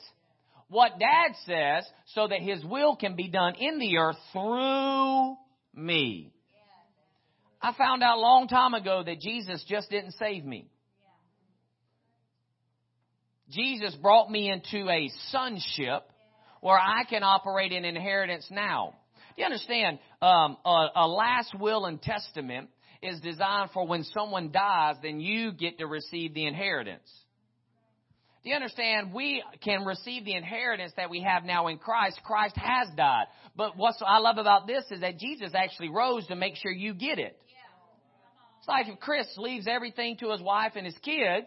what 0.68 0.98
Dad 0.98 1.32
says, 1.46 1.88
so 2.14 2.28
that 2.28 2.40
His 2.40 2.64
will 2.64 2.96
can 2.96 3.16
be 3.16 3.28
done 3.28 3.54
in 3.56 3.78
the 3.78 3.98
earth 3.98 4.16
through 4.32 5.36
me. 5.74 6.32
I 7.60 7.72
found 7.76 8.02
out 8.02 8.18
a 8.18 8.20
long 8.20 8.48
time 8.48 8.74
ago 8.74 9.02
that 9.04 9.20
Jesus 9.20 9.64
just 9.68 9.90
didn't 9.90 10.12
save 10.12 10.44
me. 10.44 10.68
Jesus 13.50 13.94
brought 13.96 14.30
me 14.30 14.50
into 14.50 14.88
a 14.90 15.10
sonship 15.30 16.02
where 16.60 16.78
I 16.78 17.04
can 17.08 17.22
operate 17.22 17.72
in 17.72 17.84
inheritance 17.84 18.46
now. 18.50 18.94
Do 19.36 19.42
you 19.42 19.44
understand? 19.44 19.98
Um, 20.20 20.56
a, 20.64 20.88
a 20.96 21.06
last 21.06 21.54
will 21.58 21.84
and 21.84 22.00
testament 22.00 22.70
is 23.02 23.20
designed 23.20 23.70
for 23.72 23.86
when 23.86 24.04
someone 24.04 24.50
dies, 24.50 24.96
then 25.02 25.20
you 25.20 25.52
get 25.52 25.78
to 25.78 25.86
receive 25.86 26.34
the 26.34 26.46
inheritance. 26.46 27.08
Do 28.42 28.50
you 28.50 28.56
understand? 28.56 29.12
We 29.12 29.42
can 29.62 29.84
receive 29.84 30.24
the 30.24 30.34
inheritance 30.34 30.92
that 30.96 31.10
we 31.10 31.20
have 31.22 31.44
now 31.44 31.66
in 31.66 31.78
Christ. 31.78 32.20
Christ 32.24 32.56
has 32.56 32.88
died. 32.96 33.26
But 33.56 33.76
what 33.76 33.94
I 34.06 34.18
love 34.18 34.38
about 34.38 34.66
this 34.66 34.84
is 34.90 35.00
that 35.00 35.18
Jesus 35.18 35.50
actually 35.54 35.88
rose 35.88 36.26
to 36.28 36.36
make 36.36 36.54
sure 36.56 36.70
you 36.70 36.94
get 36.94 37.18
it. 37.18 37.36
It's 38.66 38.68
like 38.68 38.88
if 38.92 38.98
Chris 38.98 39.28
leaves 39.36 39.68
everything 39.68 40.16
to 40.16 40.32
his 40.32 40.42
wife 40.42 40.72
and 40.74 40.84
his 40.84 40.98
kids, 40.98 41.46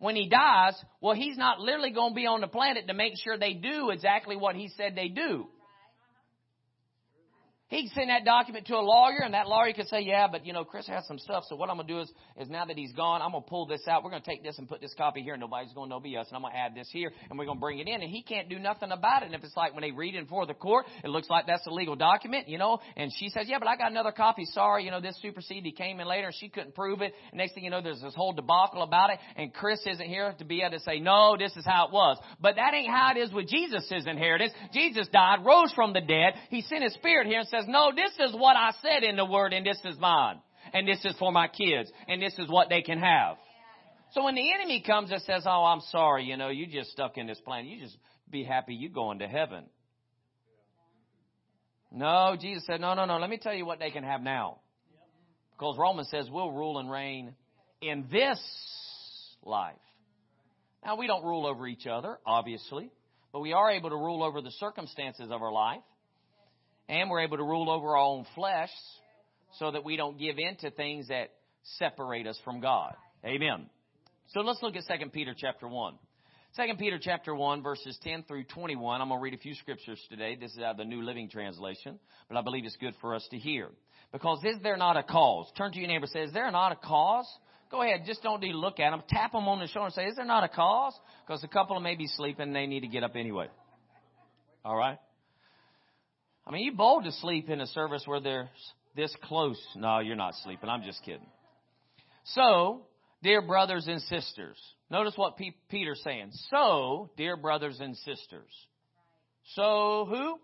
when 0.00 0.16
he 0.16 0.28
dies, 0.28 0.74
well, 1.00 1.14
he's 1.14 1.38
not 1.38 1.60
literally 1.60 1.92
going 1.92 2.10
to 2.10 2.16
be 2.16 2.26
on 2.26 2.40
the 2.40 2.48
planet 2.48 2.88
to 2.88 2.92
make 2.92 3.12
sure 3.22 3.38
they 3.38 3.54
do 3.54 3.90
exactly 3.90 4.34
what 4.34 4.56
he 4.56 4.68
said 4.76 4.96
they 4.96 5.06
do. 5.06 5.46
He 7.68 7.82
can 7.82 7.90
send 7.96 8.10
that 8.10 8.24
document 8.24 8.66
to 8.68 8.76
a 8.76 8.80
lawyer, 8.80 9.22
and 9.24 9.34
that 9.34 9.48
lawyer 9.48 9.72
could 9.72 9.88
say, 9.88 10.00
"Yeah, 10.00 10.28
but 10.28 10.46
you 10.46 10.52
know, 10.52 10.64
Chris 10.64 10.86
has 10.86 11.04
some 11.08 11.18
stuff. 11.18 11.44
So 11.48 11.56
what 11.56 11.68
I'm 11.68 11.76
gonna 11.76 11.88
do 11.88 11.98
is, 11.98 12.12
is 12.36 12.48
now 12.48 12.64
that 12.64 12.76
he's 12.76 12.92
gone, 12.92 13.20
I'm 13.20 13.32
gonna 13.32 13.44
pull 13.44 13.66
this 13.66 13.88
out. 13.88 14.04
We're 14.04 14.10
gonna 14.10 14.22
take 14.22 14.44
this 14.44 14.56
and 14.58 14.68
put 14.68 14.80
this 14.80 14.94
copy 14.94 15.20
here, 15.20 15.34
and 15.34 15.40
nobody's 15.40 15.72
gonna 15.72 15.90
know 15.90 15.98
be 15.98 16.16
us. 16.16 16.28
And 16.28 16.36
I'm 16.36 16.42
gonna 16.42 16.54
add 16.54 16.76
this 16.76 16.88
here, 16.92 17.10
and 17.28 17.36
we're 17.36 17.44
gonna 17.44 17.58
bring 17.58 17.80
it 17.80 17.88
in. 17.88 18.02
And 18.02 18.10
he 18.10 18.22
can't 18.22 18.48
do 18.48 18.60
nothing 18.60 18.92
about 18.92 19.22
it. 19.22 19.26
And 19.26 19.34
if 19.34 19.42
it's 19.42 19.56
like 19.56 19.74
when 19.74 19.82
they 19.82 19.90
read 19.90 20.14
it 20.14 20.22
before 20.22 20.46
the 20.46 20.54
court, 20.54 20.86
it 21.02 21.08
looks 21.08 21.28
like 21.28 21.46
that's 21.48 21.66
a 21.66 21.70
legal 21.70 21.96
document, 21.96 22.48
you 22.48 22.58
know. 22.58 22.78
And 22.96 23.12
she 23.12 23.30
says, 23.30 23.48
"Yeah, 23.48 23.58
but 23.58 23.66
I 23.66 23.74
got 23.74 23.90
another 23.90 24.12
copy. 24.12 24.44
Sorry, 24.44 24.84
you 24.84 24.92
know, 24.92 25.00
this 25.00 25.20
superseded. 25.20 25.64
He 25.64 25.72
came 25.72 25.98
in 25.98 26.06
later, 26.06 26.28
and 26.28 26.36
she 26.36 26.48
couldn't 26.48 26.76
prove 26.76 27.02
it. 27.02 27.14
And 27.32 27.38
next 27.38 27.54
thing 27.54 27.64
you 27.64 27.70
know, 27.70 27.80
there's 27.80 28.00
this 28.00 28.14
whole 28.14 28.32
debacle 28.32 28.82
about 28.82 29.10
it. 29.10 29.18
And 29.34 29.52
Chris 29.52 29.80
isn't 29.86 30.06
here 30.06 30.32
to 30.38 30.44
be 30.44 30.62
able 30.62 30.78
to 30.78 30.80
say, 30.84 31.00
no, 31.00 31.36
this 31.36 31.56
is 31.56 31.64
how 31.66 31.88
it 31.88 31.92
was. 31.92 32.16
But 32.40 32.54
that 32.56 32.74
ain't 32.74 32.94
how 32.94 33.10
it 33.10 33.18
is 33.18 33.32
with 33.32 33.48
Jesus' 33.48 33.90
inheritance. 34.06 34.52
Jesus 34.72 35.08
died, 35.08 35.44
rose 35.44 35.72
from 35.74 35.92
the 35.92 36.00
dead. 36.00 36.34
He 36.48 36.62
sent 36.62 36.84
His 36.84 36.94
Spirit 36.94 37.26
here 37.26 37.40
and 37.40 37.48
says, 37.56 37.66
no, 37.68 37.92
this 37.94 38.12
is 38.28 38.34
what 38.34 38.56
I 38.56 38.72
said 38.82 39.02
in 39.02 39.16
the 39.16 39.24
Word, 39.24 39.52
and 39.52 39.64
this 39.64 39.78
is 39.84 39.98
mine. 39.98 40.40
And 40.72 40.86
this 40.86 41.04
is 41.04 41.14
for 41.18 41.30
my 41.30 41.48
kids, 41.48 41.90
and 42.08 42.20
this 42.20 42.34
is 42.38 42.48
what 42.48 42.68
they 42.68 42.82
can 42.82 42.98
have. 42.98 43.36
So 44.12 44.24
when 44.24 44.34
the 44.34 44.52
enemy 44.52 44.82
comes 44.84 45.10
and 45.10 45.22
says, 45.22 45.44
oh, 45.46 45.64
I'm 45.64 45.80
sorry, 45.92 46.24
you 46.24 46.36
know, 46.36 46.48
you 46.48 46.66
just 46.66 46.90
stuck 46.90 47.18
in 47.18 47.26
this 47.26 47.40
plan. 47.40 47.66
You 47.66 47.80
just 47.80 47.96
be 48.30 48.42
happy 48.42 48.74
you 48.74 48.88
going 48.88 49.20
to 49.20 49.28
heaven. 49.28 49.64
No, 51.92 52.36
Jesus 52.40 52.64
said, 52.66 52.80
no, 52.80 52.94
no, 52.94 53.04
no. 53.04 53.18
Let 53.18 53.30
me 53.30 53.38
tell 53.38 53.54
you 53.54 53.64
what 53.64 53.78
they 53.78 53.90
can 53.90 54.04
have 54.04 54.22
now. 54.22 54.58
Because 55.52 55.76
Romans 55.78 56.08
says 56.10 56.28
we'll 56.30 56.50
rule 56.50 56.78
and 56.78 56.90
reign 56.90 57.34
in 57.80 58.06
this 58.10 58.40
life. 59.42 59.74
Now, 60.84 60.96
we 60.96 61.06
don't 61.06 61.24
rule 61.24 61.46
over 61.46 61.66
each 61.66 61.86
other, 61.86 62.18
obviously, 62.26 62.90
but 63.32 63.40
we 63.40 63.52
are 63.52 63.70
able 63.70 63.90
to 63.90 63.96
rule 63.96 64.22
over 64.22 64.40
the 64.40 64.50
circumstances 64.52 65.30
of 65.30 65.42
our 65.42 65.52
life 65.52 65.80
and 66.88 67.10
we're 67.10 67.20
able 67.20 67.36
to 67.36 67.42
rule 67.42 67.70
over 67.70 67.90
our 67.90 67.96
own 67.96 68.26
flesh 68.34 68.70
so 69.58 69.70
that 69.70 69.84
we 69.84 69.96
don't 69.96 70.18
give 70.18 70.38
in 70.38 70.56
to 70.56 70.70
things 70.70 71.08
that 71.08 71.30
separate 71.78 72.26
us 72.26 72.38
from 72.44 72.60
God. 72.60 72.94
Amen. 73.24 73.66
So 74.28 74.40
let's 74.40 74.62
look 74.62 74.76
at 74.76 74.84
2 75.00 75.10
Peter 75.10 75.34
chapter 75.36 75.68
1. 75.68 75.94
2 76.56 76.62
Peter 76.78 76.98
chapter 77.00 77.34
1 77.34 77.62
verses 77.62 77.98
10 78.02 78.24
through 78.24 78.44
21. 78.44 79.00
I'm 79.00 79.08
going 79.08 79.20
to 79.20 79.22
read 79.22 79.34
a 79.34 79.38
few 79.38 79.54
scriptures 79.54 80.00
today. 80.08 80.36
This 80.36 80.52
is 80.52 80.58
out 80.58 80.72
of 80.72 80.76
the 80.78 80.84
New 80.84 81.02
Living 81.02 81.28
Translation, 81.28 81.98
but 82.28 82.38
I 82.38 82.42
believe 82.42 82.64
it's 82.64 82.76
good 82.76 82.94
for 83.00 83.14
us 83.14 83.26
to 83.30 83.38
hear. 83.38 83.68
Because 84.12 84.42
is 84.44 84.62
there 84.62 84.76
not 84.76 84.96
a 84.96 85.02
cause? 85.02 85.50
Turn 85.56 85.72
to 85.72 85.78
your 85.78 85.88
neighbor 85.88 86.04
and 86.04 86.10
say, 86.10 86.22
is 86.22 86.32
there 86.32 86.50
not 86.50 86.72
a 86.72 86.76
cause? 86.76 87.26
Go 87.70 87.82
ahead, 87.82 88.02
just 88.06 88.22
don't 88.22 88.40
need 88.40 88.52
to 88.52 88.58
look 88.58 88.80
at 88.80 88.90
them. 88.90 89.02
Tap 89.08 89.32
them 89.32 89.48
on 89.48 89.58
the 89.58 89.66
shoulder 89.66 89.86
and 89.86 89.94
say, 89.94 90.04
is 90.04 90.16
there 90.16 90.24
not 90.24 90.44
a 90.44 90.48
cause? 90.48 90.94
Because 91.26 91.42
a 91.44 91.48
couple 91.48 91.76
of 91.76 91.82
may 91.82 91.96
be 91.96 92.06
sleeping 92.06 92.46
and 92.46 92.56
they 92.56 92.66
need 92.66 92.80
to 92.80 92.88
get 92.88 93.02
up 93.02 93.16
anyway. 93.16 93.48
All 94.64 94.76
right? 94.76 94.98
I 96.46 96.52
mean, 96.52 96.62
you 96.62 96.72
bold 96.72 97.04
to 97.04 97.12
sleep 97.12 97.48
in 97.50 97.60
a 97.60 97.66
service 97.66 98.02
where 98.06 98.20
there's 98.20 98.48
this 98.94 99.14
close. 99.24 99.60
No, 99.74 99.98
you're 99.98 100.16
not 100.16 100.34
sleeping. 100.44 100.68
I'm 100.68 100.82
just 100.82 101.02
kidding. 101.04 101.26
So, 102.24 102.82
dear 103.22 103.42
brothers 103.42 103.86
and 103.88 104.00
sisters, 104.02 104.56
notice 104.90 105.14
what 105.16 105.36
P- 105.36 105.56
Peter's 105.68 106.00
saying. 106.04 106.30
So, 106.50 107.10
dear 107.16 107.36
brothers 107.36 107.78
and 107.80 107.96
sisters. 107.96 108.50
So, 109.54 110.06
who? 110.08 110.38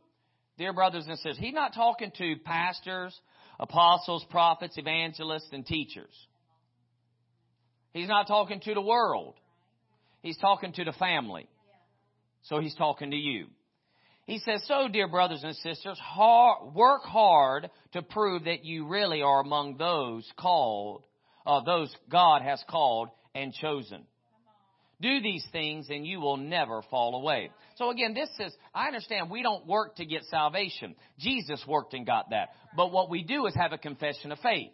Dear 0.59 0.73
brothers 0.73 1.07
and 1.07 1.17
sisters. 1.17 1.39
He's 1.39 1.55
not 1.55 1.75
talking 1.75 2.13
to 2.19 2.37
pastors, 2.45 3.19
apostles, 3.59 4.25
prophets, 4.31 4.77
evangelists, 4.77 5.49
and 5.53 5.65
teachers. 5.65 6.13
He's 7.93 8.09
not 8.09 8.27
talking 8.27 8.61
to 8.61 8.75
the 8.75 8.81
world. 8.81 9.35
He's 10.23 10.39
talking 10.39 10.73
to 10.75 10.85
the 10.85 10.93
family. 10.93 11.49
So 12.43 12.61
he's 12.61 12.75
talking 12.75 13.11
to 13.11 13.17
you. 13.17 13.47
He 14.27 14.39
says, 14.39 14.63
so 14.67 14.89
dear 14.89 15.09
brothers 15.09 15.43
and 15.43 15.57
sisters, 15.57 15.99
hard, 15.99 16.75
work 16.75 17.03
hard 17.03 17.71
to 17.93 18.03
prove 18.03 18.45
that 18.45 18.65
you 18.65 18.87
really 18.87 19.21
are 19.21 19.41
among 19.41 19.79
those 19.79 20.31
called, 20.37 21.05
uh, 21.45 21.61
those 21.65 21.93
God 22.09 22.43
has 22.43 22.63
called 22.69 23.09
and 23.35 23.53
chosen. 23.53 24.05
Do 25.01 25.21
these 25.21 25.45
things 25.51 25.89
and 25.91 26.07
you 26.07 26.21
will 26.21 26.37
never 26.37 26.83
fall 26.83 27.17
away. 27.17 27.51
So 27.75 27.91
again, 27.91 28.15
this 28.15 28.29
is, 28.39 28.55
I 28.73 28.87
understand 28.87 29.29
we 29.29 29.43
don't 29.43 29.67
work 29.67 29.97
to 29.97 30.05
get 30.05 30.23
salvation. 30.27 30.95
Jesus 31.19 31.61
worked 31.67 31.93
and 31.93 32.07
got 32.07 32.31
that. 32.31 32.51
But 32.77 32.93
what 32.93 33.11
we 33.11 33.25
do 33.25 33.47
is 33.47 33.55
have 33.57 33.73
a 33.73 33.79
confession 33.79 34.31
of 34.31 34.39
faith. 34.39 34.71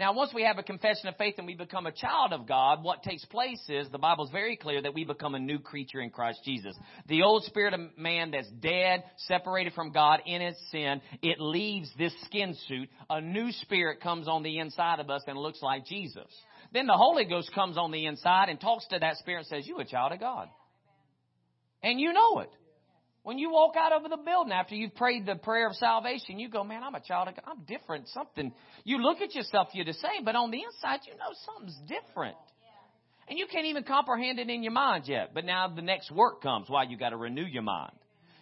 Now, 0.00 0.14
once 0.14 0.32
we 0.32 0.44
have 0.44 0.56
a 0.56 0.62
confession 0.62 1.08
of 1.08 1.16
faith 1.18 1.34
and 1.36 1.46
we 1.46 1.54
become 1.54 1.84
a 1.84 1.92
child 1.92 2.32
of 2.32 2.48
God, 2.48 2.82
what 2.82 3.02
takes 3.02 3.22
place 3.26 3.60
is 3.68 3.86
the 3.90 3.98
Bible 3.98 4.24
is 4.24 4.30
very 4.30 4.56
clear 4.56 4.80
that 4.80 4.94
we 4.94 5.04
become 5.04 5.34
a 5.34 5.38
new 5.38 5.58
creature 5.58 6.00
in 6.00 6.08
Christ 6.08 6.40
Jesus. 6.42 6.74
The 7.06 7.20
old 7.20 7.44
spirit 7.44 7.74
of 7.74 7.80
man 7.98 8.30
that's 8.30 8.48
dead, 8.62 9.04
separated 9.28 9.74
from 9.74 9.92
God 9.92 10.20
in 10.24 10.40
its 10.40 10.58
sin, 10.70 11.02
it 11.20 11.38
leaves 11.38 11.90
this 11.98 12.14
skin 12.24 12.56
suit. 12.66 12.88
A 13.10 13.20
new 13.20 13.52
spirit 13.52 14.00
comes 14.00 14.26
on 14.26 14.42
the 14.42 14.56
inside 14.56 15.00
of 15.00 15.10
us 15.10 15.20
and 15.26 15.36
looks 15.36 15.60
like 15.60 15.84
Jesus. 15.84 16.32
Then 16.72 16.86
the 16.86 16.96
Holy 16.96 17.26
Ghost 17.26 17.52
comes 17.54 17.76
on 17.76 17.90
the 17.90 18.06
inside 18.06 18.48
and 18.48 18.58
talks 18.58 18.86
to 18.86 18.98
that 18.98 19.18
spirit 19.18 19.40
and 19.40 19.46
says, 19.48 19.66
You 19.66 19.80
a 19.80 19.84
child 19.84 20.12
of 20.12 20.20
God. 20.20 20.48
And 21.82 22.00
you 22.00 22.14
know 22.14 22.38
it. 22.38 22.50
When 23.22 23.38
you 23.38 23.50
walk 23.50 23.74
out 23.76 23.92
of 23.92 24.02
the 24.08 24.16
building 24.16 24.52
after 24.52 24.74
you've 24.74 24.94
prayed 24.94 25.26
the 25.26 25.34
prayer 25.34 25.68
of 25.68 25.74
salvation, 25.76 26.38
you 26.38 26.48
go, 26.48 26.64
man, 26.64 26.82
I'm 26.82 26.94
a 26.94 27.00
child 27.00 27.28
of 27.28 27.34
God. 27.34 27.44
I'm 27.46 27.64
different. 27.64 28.08
Something. 28.08 28.52
You 28.84 28.98
look 29.02 29.20
at 29.20 29.34
yourself, 29.34 29.68
you're 29.74 29.84
the 29.84 29.92
same, 29.92 30.24
but 30.24 30.36
on 30.36 30.50
the 30.50 30.62
inside, 30.62 31.00
you 31.06 31.12
know 31.18 31.34
something's 31.44 31.78
different. 31.86 32.36
And 33.28 33.38
you 33.38 33.46
can't 33.46 33.66
even 33.66 33.84
comprehend 33.84 34.38
it 34.40 34.48
in 34.48 34.62
your 34.62 34.72
mind 34.72 35.04
yet. 35.06 35.32
But 35.34 35.44
now 35.44 35.68
the 35.68 35.82
next 35.82 36.10
work 36.10 36.42
comes. 36.42 36.68
Why? 36.68 36.84
You 36.84 36.96
got 36.96 37.10
to 37.10 37.16
renew 37.16 37.44
your 37.44 37.62
mind. 37.62 37.92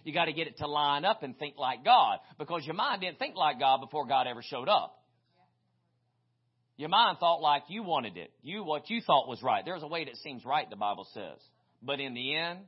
You 0.05 0.15
got 0.15 0.27
to 0.27 0.33
get 0.33 0.47
it 0.47 0.59
to 0.59 0.67
line 0.67 1.05
up 1.05 1.23
and 1.23 1.39
think 1.39 1.59
like 1.59 1.85
God. 1.85 2.19
Because 2.39 2.65
your 2.65 2.75
mind 2.75 3.03
didn't 3.03 3.19
think 3.19 3.37
like 3.37 3.59
God 3.59 3.81
before 3.81 4.07
God 4.07 4.27
ever 4.27 4.43
showed 4.43 4.69
up. 4.69 4.95
Your 6.79 6.89
mind 6.89 7.19
thought 7.19 7.43
like 7.43 7.65
you 7.69 7.83
wanted 7.83 8.17
it. 8.17 8.31
You, 8.41 8.65
what 8.65 8.89
you 8.89 9.03
thought 9.03 9.29
was 9.29 9.43
right. 9.43 9.63
There's 9.65 9.83
a 9.83 9.89
way 9.89 10.07
that 10.07 10.17
seems 10.19 10.45
right, 10.45 10.71
the 10.71 10.77
Bible 10.77 11.07
says. 11.13 11.39
But 11.83 12.01
in 12.01 12.15
the 12.15 12.37
end, 12.37 12.61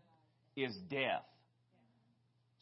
is 0.56 0.76
death. 0.90 1.24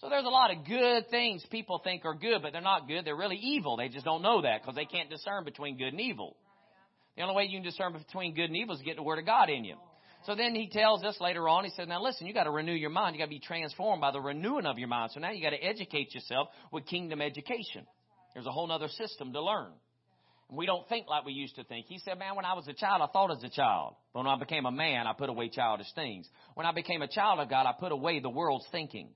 So 0.01 0.09
there's 0.09 0.25
a 0.25 0.29
lot 0.29 0.53
of 0.53 0.65
good 0.65 1.11
things 1.11 1.45
people 1.51 1.81
think 1.83 2.05
are 2.05 2.15
good, 2.15 2.41
but 2.41 2.53
they're 2.53 2.61
not 2.61 2.87
good. 2.87 3.05
They're 3.05 3.17
really 3.17 3.37
evil. 3.37 3.77
They 3.77 3.89
just 3.89 4.05
don't 4.05 4.23
know 4.23 4.43
that 4.43 4.63
because 4.63 4.77
they 4.77 4.85
can't 4.85 5.11
discern 5.11 5.45
between 5.45 5.77
good 5.77 5.89
and 5.89 6.01
evil. 6.01 6.37
The 7.17 7.23
only 7.23 7.35
way 7.35 7.45
you 7.45 7.59
can 7.59 7.65
discern 7.65 7.93
between 7.93 8.35
good 8.35 8.45
and 8.45 8.57
evil 8.57 8.77
is 8.77 8.83
get 8.83 8.95
the 8.95 9.03
Word 9.03 9.19
of 9.19 9.27
God 9.27 9.51
in 9.51 9.65
you. 9.65 9.75
So 10.25 10.37
then 10.37 10.55
he 10.55 10.69
tells 10.69 11.03
us 11.03 11.17
later 11.21 11.49
on, 11.49 11.65
he 11.65 11.71
says, 11.71 11.89
now 11.89 12.03
listen, 12.03 12.29
you 12.29 12.35
got 12.35 12.45
to 12.45 12.51
renew 12.51 12.73
your 12.73 12.91
mind. 12.91 13.17
You 13.17 13.21
got 13.21 13.27
to 13.27 13.31
be 13.31 13.41
transformed 13.41 14.01
by 14.01 14.13
the 14.13 14.21
renewing 14.21 14.67
of 14.67 14.79
your 14.79 14.89
mind. 14.89 15.11
So 15.13 15.21
now 15.21 15.33
you 15.33 15.43
got 15.43 15.51
to 15.51 15.63
educate 15.65 16.15
yourself 16.15 16.49
with 16.73 16.87
kingdom 16.87 17.21
education. 17.21 17.85
There's 18.35 18.47
a 18.47 18.53
whole 18.53 18.71
other 18.71 18.89
system 18.89 19.33
to 19.33 19.43
learn. 19.43 19.71
We 20.51 20.65
don't 20.65 20.89
think 20.89 21.09
like 21.09 21.25
we 21.25 21.33
used 21.33 21.57
to 21.57 21.65
think. 21.65 21.87
He 21.89 21.99
said, 21.99 22.19
man, 22.19 22.37
when 22.37 22.45
I 22.45 22.55
was 22.55 22.67
a 22.69 22.73
child, 22.73 23.03
I 23.03 23.13
thought 23.13 23.33
as 23.33 23.43
a 23.43 23.51
child. 23.51 23.97
But 24.15 24.21
when 24.21 24.29
I 24.29 24.39
became 24.39 24.65
a 24.65 24.71
man, 24.71 25.07
I 25.07 25.13
put 25.13 25.29
away 25.29 25.51
childish 25.51 25.93
things. 25.95 26.29
When 26.55 26.67
I 26.67 26.73
became 26.73 27.03
a 27.03 27.09
child 27.09 27.41
of 27.41 27.51
God, 27.51 27.67
I 27.67 27.73
put 27.79 27.93
away 27.93 28.21
the 28.21 28.31
world's 28.31 28.67
thinking. 28.71 29.11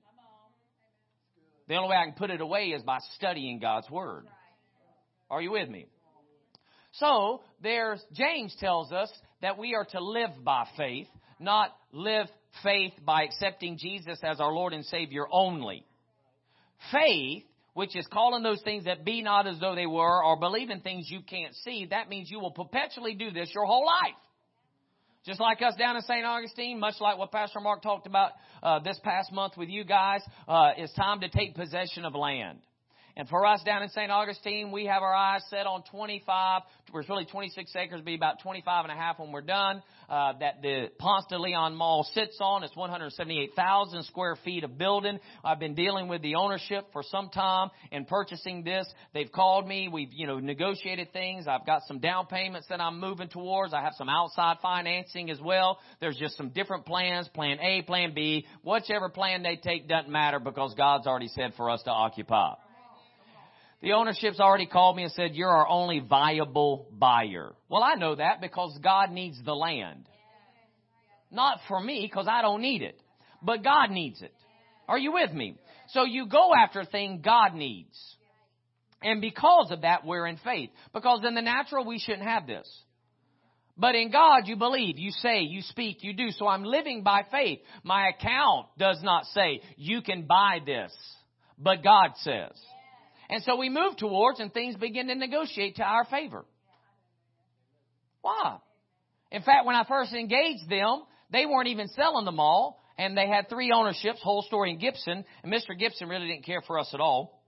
The 1.73 1.79
only 1.79 1.89
way 1.89 1.95
I 1.95 2.05
can 2.05 2.13
put 2.13 2.29
it 2.29 2.39
away 2.39 2.65
is 2.65 2.83
by 2.83 2.99
studying 3.15 3.57
God's 3.57 3.89
Word. 3.89 4.27
Are 5.31 5.41
you 5.41 5.49
with 5.49 5.67
me? 5.67 5.87
So, 6.91 7.41
there's, 7.63 7.99
James 8.11 8.55
tells 8.59 8.91
us 8.91 9.11
that 9.41 9.57
we 9.57 9.73
are 9.73 9.85
to 9.85 9.99
live 9.99 10.29
by 10.43 10.67
faith, 10.77 11.07
not 11.39 11.75
live 11.91 12.27
faith 12.61 12.93
by 13.03 13.23
accepting 13.23 13.79
Jesus 13.79 14.19
as 14.23 14.39
our 14.39 14.51
Lord 14.53 14.73
and 14.73 14.85
Savior 14.85 15.25
only. 15.31 15.83
Faith, 16.91 17.41
which 17.73 17.95
is 17.95 18.05
calling 18.13 18.43
those 18.43 18.61
things 18.61 18.85
that 18.85 19.03
be 19.03 19.23
not 19.23 19.47
as 19.47 19.59
though 19.59 19.73
they 19.73 19.87
were, 19.87 20.23
or 20.23 20.39
believing 20.39 20.81
things 20.81 21.09
you 21.09 21.21
can't 21.27 21.55
see, 21.63 21.87
that 21.89 22.07
means 22.07 22.29
you 22.29 22.39
will 22.39 22.51
perpetually 22.51 23.15
do 23.15 23.31
this 23.31 23.49
your 23.51 23.65
whole 23.65 23.87
life. 23.87 24.13
Just 25.25 25.39
like 25.39 25.61
us 25.61 25.75
down 25.75 25.95
in 25.95 26.01
St. 26.01 26.25
Augustine, 26.25 26.79
much 26.79 26.95
like 26.99 27.17
what 27.17 27.31
Pastor 27.31 27.61
Mark 27.61 27.81
talked 27.81 28.07
about 28.07 28.31
uh, 28.61 28.79
this 28.79 28.99
past 29.03 29.31
month 29.31 29.53
with 29.55 29.69
you 29.69 29.85
guys, 29.85 30.21
uh, 30.49 30.71
it's 30.75 30.93
time 30.93 31.21
to 31.21 31.29
take 31.29 31.55
possession 31.55 32.03
of 32.03 32.13
land. 32.13 32.59
And 33.15 33.29
for 33.29 33.45
us 33.45 33.61
down 33.63 33.83
in 33.83 33.89
St. 33.89 34.09
Augustine, 34.09 34.71
we 34.71 34.85
have 34.85 35.03
our 35.03 35.13
eyes 35.13 35.43
set 35.49 35.67
on 35.67 35.83
25, 35.91 36.63
it's 36.95 37.09
really 37.09 37.25
26 37.25 37.75
acres, 37.75 38.01
be 38.01 38.15
about 38.15 38.41
25 38.41 38.85
and 38.85 38.91
a 38.91 38.95
half 38.95 39.19
when 39.19 39.31
we're 39.31 39.41
done, 39.41 39.83
uh, 40.09 40.33
that 40.39 40.61
the 40.61 40.89
Ponce 40.97 41.25
de 41.29 41.37
Leon 41.37 41.75
Mall 41.75 42.07
sits 42.13 42.37
on. 42.39 42.63
It's 42.63 42.75
178,000 42.75 44.03
square 44.05 44.35
feet 44.43 44.63
of 44.63 44.77
building. 44.79 45.19
I've 45.43 45.59
been 45.59 45.75
dealing 45.75 46.07
with 46.07 46.23
the 46.23 46.35
ownership 46.35 46.87
for 46.91 47.03
some 47.03 47.29
time 47.29 47.69
in 47.91 48.05
purchasing 48.05 48.63
this. 48.63 48.91
They've 49.13 49.31
called 49.31 49.67
me. 49.67 49.89
We've, 49.91 50.11
you 50.11 50.25
know, 50.25 50.39
negotiated 50.39 51.13
things. 51.13 51.47
I've 51.47 51.65
got 51.67 51.83
some 51.87 51.99
down 51.99 52.25
payments 52.25 52.67
that 52.69 52.81
I'm 52.81 52.99
moving 52.99 53.29
towards. 53.29 53.73
I 53.73 53.81
have 53.81 53.93
some 53.95 54.09
outside 54.09 54.57
financing 54.61 55.29
as 55.29 55.39
well. 55.39 55.79
There's 55.99 56.17
just 56.17 56.35
some 56.35 56.49
different 56.49 56.85
plans, 56.85 57.27
plan 57.27 57.59
A, 57.59 57.83
plan 57.83 58.13
B. 58.15 58.45
Whichever 58.63 59.09
plan 59.09 59.43
they 59.43 59.55
take 59.55 59.87
doesn't 59.87 60.11
matter 60.11 60.39
because 60.39 60.73
God's 60.75 61.05
already 61.05 61.29
said 61.29 61.53
for 61.55 61.69
us 61.69 61.83
to 61.83 61.91
occupy. 61.91 62.53
The 63.83 63.91
ownership's 63.91 64.39
already 64.39 64.65
called 64.65 64.95
me 64.95 65.03
and 65.03 65.11
said, 65.11 65.35
you're 65.35 65.49
our 65.49 65.67
only 65.67 65.99
viable 65.99 66.87
buyer. 66.93 67.53
Well, 67.67 67.83
I 67.83 67.95
know 67.95 68.15
that 68.15 68.39
because 68.39 68.79
God 68.81 69.11
needs 69.11 69.37
the 69.43 69.53
land. 69.53 70.07
Not 71.29 71.59
for 71.67 71.81
me 71.81 72.07
because 72.09 72.25
I 72.29 72.41
don't 72.41 72.61
need 72.61 72.81
it, 72.81 72.97
but 73.41 73.61
God 73.61 73.91
needs 73.91 74.21
it. 74.21 74.33
Are 74.87 74.97
you 74.97 75.11
with 75.11 75.33
me? 75.33 75.57
So 75.89 76.05
you 76.05 76.27
go 76.27 76.51
after 76.55 76.79
a 76.79 76.85
thing 76.85 77.21
God 77.23 77.55
needs. 77.55 77.97
And 79.01 79.19
because 79.19 79.69
of 79.69 79.81
that, 79.81 80.05
we're 80.05 80.27
in 80.27 80.37
faith. 80.37 80.69
Because 80.93 81.19
in 81.27 81.35
the 81.35 81.41
natural, 81.41 81.83
we 81.85 81.99
shouldn't 81.99 82.23
have 82.23 82.47
this. 82.47 82.69
But 83.75 83.95
in 83.95 84.11
God, 84.11 84.43
you 84.45 84.55
believe, 84.55 84.97
you 84.97 85.11
say, 85.11 85.41
you 85.41 85.61
speak, 85.61 86.03
you 86.03 86.13
do. 86.13 86.29
So 86.29 86.47
I'm 86.47 86.63
living 86.63 87.03
by 87.03 87.23
faith. 87.29 87.59
My 87.83 88.09
account 88.09 88.67
does 88.77 89.01
not 89.03 89.25
say, 89.33 89.61
you 89.75 90.01
can 90.01 90.25
buy 90.25 90.59
this. 90.65 90.93
But 91.57 91.83
God 91.83 92.11
says. 92.21 92.51
And 93.29 93.43
so 93.43 93.55
we 93.55 93.69
move 93.69 93.97
towards 93.97 94.39
and 94.39 94.53
things 94.53 94.75
begin 94.75 95.07
to 95.07 95.15
negotiate 95.15 95.77
to 95.77 95.83
our 95.83 96.05
favor. 96.05 96.45
Why? 98.21 98.57
In 99.31 99.41
fact, 99.41 99.65
when 99.65 99.75
I 99.75 99.83
first 99.87 100.13
engaged 100.13 100.69
them, 100.69 101.03
they 101.31 101.45
weren't 101.45 101.67
even 101.67 101.87
selling 101.89 102.25
the 102.25 102.31
mall 102.31 102.83
and 102.97 103.17
they 103.17 103.27
had 103.27 103.49
three 103.49 103.71
ownerships, 103.71 104.19
Whole 104.21 104.43
Story 104.43 104.71
and 104.71 104.79
Gibson, 104.79 105.25
and 105.43 105.51
Mr. 105.51 105.77
Gibson 105.77 106.07
really 106.07 106.27
didn't 106.27 106.45
care 106.45 106.61
for 106.61 106.77
us 106.77 106.89
at 106.93 106.99
all. 106.99 107.41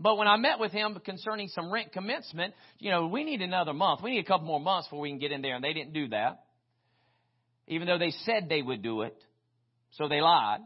But 0.00 0.16
when 0.16 0.28
I 0.28 0.36
met 0.36 0.60
with 0.60 0.72
him 0.72 0.96
concerning 1.04 1.48
some 1.48 1.72
rent 1.72 1.92
commencement, 1.92 2.54
you 2.78 2.90
know, 2.90 3.08
we 3.08 3.24
need 3.24 3.42
another 3.42 3.72
month. 3.72 4.00
We 4.02 4.12
need 4.12 4.24
a 4.24 4.28
couple 4.28 4.46
more 4.46 4.60
months 4.60 4.86
before 4.86 5.00
we 5.00 5.10
can 5.10 5.18
get 5.18 5.32
in 5.32 5.42
there. 5.42 5.56
And 5.56 5.64
they 5.64 5.72
didn't 5.72 5.92
do 5.92 6.08
that. 6.08 6.44
Even 7.66 7.88
though 7.88 7.98
they 7.98 8.12
said 8.24 8.48
they 8.48 8.62
would 8.62 8.80
do 8.80 9.02
it. 9.02 9.16
So 9.92 10.08
they 10.08 10.20
lied. 10.20 10.60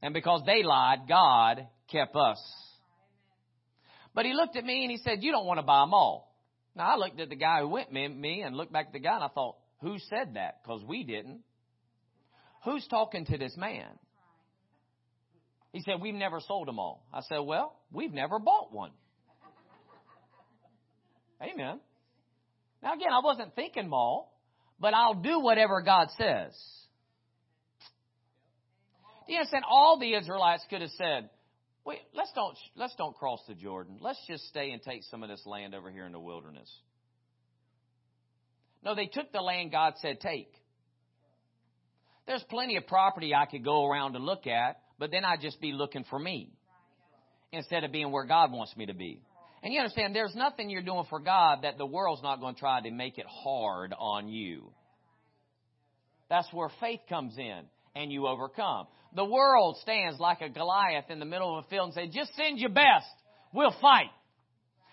And 0.00 0.14
because 0.14 0.42
they 0.46 0.62
lied, 0.62 1.00
God 1.08 1.66
kept 1.90 2.14
us. 2.14 2.40
But 4.14 4.26
he 4.26 4.32
looked 4.32 4.56
at 4.56 4.64
me 4.64 4.82
and 4.82 4.90
he 4.90 4.98
said, 4.98 5.22
you 5.22 5.32
don't 5.32 5.46
want 5.46 5.58
to 5.58 5.62
buy 5.62 5.82
the 5.82 5.86
mall. 5.86 6.34
Now 6.74 6.94
I 6.94 6.96
looked 6.96 7.20
at 7.20 7.28
the 7.28 7.36
guy 7.36 7.60
who 7.60 7.68
went 7.68 7.92
me, 7.92 8.42
and 8.42 8.56
looked 8.56 8.72
back 8.72 8.86
at 8.88 8.92
the 8.92 8.98
guy 8.98 9.14
and 9.14 9.24
I 9.24 9.28
thought, 9.28 9.56
who 9.80 9.98
said 10.08 10.34
that? 10.34 10.60
Because 10.62 10.82
we 10.84 11.04
didn't. 11.04 11.40
Who's 12.64 12.86
talking 12.88 13.24
to 13.26 13.38
this 13.38 13.56
man? 13.56 13.88
He 15.72 15.80
said, 15.80 16.00
We've 16.00 16.14
never 16.14 16.40
sold 16.40 16.68
the 16.68 16.72
mall. 16.72 17.02
I 17.12 17.20
said, 17.22 17.38
Well, 17.38 17.74
we've 17.92 18.12
never 18.12 18.38
bought 18.38 18.72
one. 18.72 18.90
Amen. 21.40 21.80
Now, 22.82 22.94
again, 22.94 23.12
I 23.12 23.20
wasn't 23.24 23.54
thinking 23.54 23.88
mall, 23.88 24.36
but 24.78 24.94
I'll 24.94 25.14
do 25.14 25.40
whatever 25.40 25.80
God 25.80 26.08
says. 26.18 26.52
Do 29.26 29.32
you 29.32 29.38
understand? 29.38 29.64
All 29.68 29.98
the 29.98 30.14
Israelites 30.14 30.64
could 30.68 30.82
have 30.82 30.90
said, 30.98 31.30
Wait, 31.84 32.00
let's 32.14 32.30
don't, 32.34 32.56
let's 32.76 32.94
don't 32.96 33.16
cross 33.16 33.40
the 33.48 33.54
Jordan. 33.54 33.98
Let's 34.00 34.20
just 34.26 34.46
stay 34.48 34.70
and 34.72 34.82
take 34.82 35.02
some 35.04 35.22
of 35.22 35.28
this 35.28 35.42
land 35.46 35.74
over 35.74 35.90
here 35.90 36.04
in 36.04 36.12
the 36.12 36.20
wilderness. 36.20 36.70
No, 38.84 38.94
they 38.94 39.06
took 39.06 39.32
the 39.32 39.40
land 39.40 39.72
God 39.72 39.94
said 40.00 40.20
take. 40.20 40.52
There's 42.26 42.44
plenty 42.48 42.76
of 42.76 42.86
property 42.86 43.34
I 43.34 43.46
could 43.46 43.64
go 43.64 43.86
around 43.86 44.12
to 44.12 44.18
look 44.18 44.46
at, 44.46 44.80
but 44.98 45.10
then 45.10 45.24
I'd 45.24 45.40
just 45.40 45.60
be 45.60 45.72
looking 45.72 46.04
for 46.08 46.18
me 46.18 46.52
instead 47.52 47.82
of 47.82 47.92
being 47.92 48.12
where 48.12 48.26
God 48.26 48.52
wants 48.52 48.76
me 48.76 48.86
to 48.86 48.94
be. 48.94 49.22
And 49.62 49.74
you 49.74 49.80
understand, 49.80 50.14
there's 50.14 50.34
nothing 50.34 50.70
you're 50.70 50.82
doing 50.82 51.04
for 51.10 51.18
God 51.18 51.60
that 51.62 51.76
the 51.76 51.86
world's 51.86 52.22
not 52.22 52.40
going 52.40 52.54
to 52.54 52.60
try 52.60 52.80
to 52.80 52.90
make 52.90 53.18
it 53.18 53.26
hard 53.28 53.92
on 53.98 54.28
you. 54.28 54.70
That's 56.28 56.50
where 56.52 56.70
faith 56.80 57.00
comes 57.08 57.36
in 57.36 57.62
and 58.00 58.10
you 58.10 58.26
overcome. 58.26 58.86
The 59.14 59.24
world 59.24 59.76
stands 59.82 60.18
like 60.20 60.40
a 60.40 60.48
Goliath 60.48 61.10
in 61.10 61.18
the 61.18 61.24
middle 61.24 61.58
of 61.58 61.64
a 61.64 61.68
field 61.68 61.86
and 61.86 61.94
says, 61.94 62.14
just 62.14 62.34
send 62.36 62.58
your 62.58 62.70
best. 62.70 63.06
We'll 63.52 63.74
fight. 63.80 64.10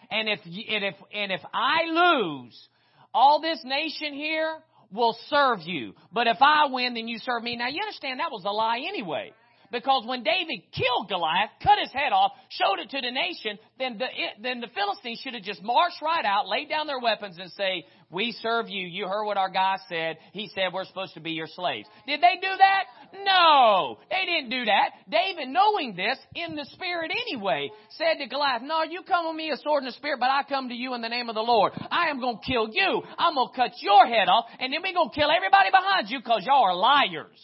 And 0.09 0.27
if, 0.27 0.39
and 0.45 0.83
if, 0.83 0.95
and 1.13 1.31
if 1.31 1.41
I 1.53 1.85
lose, 1.89 2.67
all 3.13 3.41
this 3.41 3.59
nation 3.63 4.13
here 4.13 4.57
will 4.91 5.17
serve 5.29 5.59
you. 5.65 5.93
But 6.11 6.27
if 6.27 6.37
I 6.41 6.67
win, 6.69 6.93
then 6.93 7.07
you 7.07 7.19
serve 7.19 7.43
me. 7.43 7.55
Now 7.55 7.67
you 7.67 7.81
understand 7.81 8.19
that 8.19 8.31
was 8.31 8.43
a 8.45 8.51
lie 8.51 8.81
anyway. 8.87 9.33
Because 9.71 10.05
when 10.05 10.23
David 10.23 10.63
killed 10.71 11.09
Goliath, 11.09 11.49
cut 11.61 11.79
his 11.79 11.91
head 11.91 12.13
off, 12.13 12.31
showed 12.49 12.79
it 12.79 12.89
to 12.91 13.01
the 13.01 13.11
nation, 13.11 13.59
then 13.77 13.97
the, 13.97 14.05
it, 14.05 14.41
then 14.41 14.61
the 14.61 14.67
Philistines 14.73 15.19
should 15.23 15.33
have 15.33 15.43
just 15.43 15.61
marched 15.63 16.01
right 16.01 16.25
out, 16.25 16.47
laid 16.47 16.69
down 16.69 16.87
their 16.87 16.99
weapons 16.99 17.37
and 17.39 17.51
say, 17.51 17.85
we 18.09 18.31
serve 18.41 18.69
you. 18.69 18.87
You 18.87 19.07
heard 19.07 19.25
what 19.25 19.37
our 19.37 19.49
guy 19.49 19.75
said. 19.89 20.17
He 20.31 20.49
said 20.55 20.71
we're 20.73 20.85
supposed 20.85 21.15
to 21.15 21.19
be 21.19 21.31
your 21.31 21.47
slaves. 21.47 21.87
Did 22.07 22.21
they 22.21 22.35
do 22.41 22.47
that? 22.57 22.83
No, 23.25 23.97
they 24.09 24.25
didn't 24.25 24.49
do 24.49 24.65
that. 24.65 24.91
David, 25.09 25.49
knowing 25.49 25.95
this 25.95 26.17
in 26.35 26.55
the 26.55 26.65
spirit 26.71 27.11
anyway, 27.11 27.69
said 27.97 28.15
to 28.19 28.27
Goliath, 28.27 28.61
no, 28.63 28.83
you 28.83 29.01
come 29.03 29.27
with 29.27 29.35
me 29.35 29.51
a 29.51 29.57
sword 29.57 29.83
and 29.83 29.91
a 29.91 29.95
spear, 29.95 30.17
but 30.17 30.29
I 30.29 30.43
come 30.47 30.69
to 30.69 30.75
you 30.75 30.93
in 30.93 31.01
the 31.01 31.09
name 31.09 31.27
of 31.27 31.35
the 31.35 31.41
Lord. 31.41 31.73
I 31.91 32.07
am 32.07 32.19
going 32.19 32.37
to 32.37 32.45
kill 32.45 32.69
you. 32.71 33.01
I'm 33.17 33.35
going 33.35 33.49
to 33.49 33.55
cut 33.55 33.71
your 33.81 34.05
head 34.05 34.29
off, 34.29 34.45
and 34.59 34.71
then 34.71 34.81
we're 34.81 34.93
going 34.93 35.09
to 35.09 35.15
kill 35.15 35.29
everybody 35.29 35.69
behind 35.71 36.09
you 36.09 36.19
because 36.19 36.43
y'all 36.45 36.63
are 36.63 36.75
liars. 36.75 37.39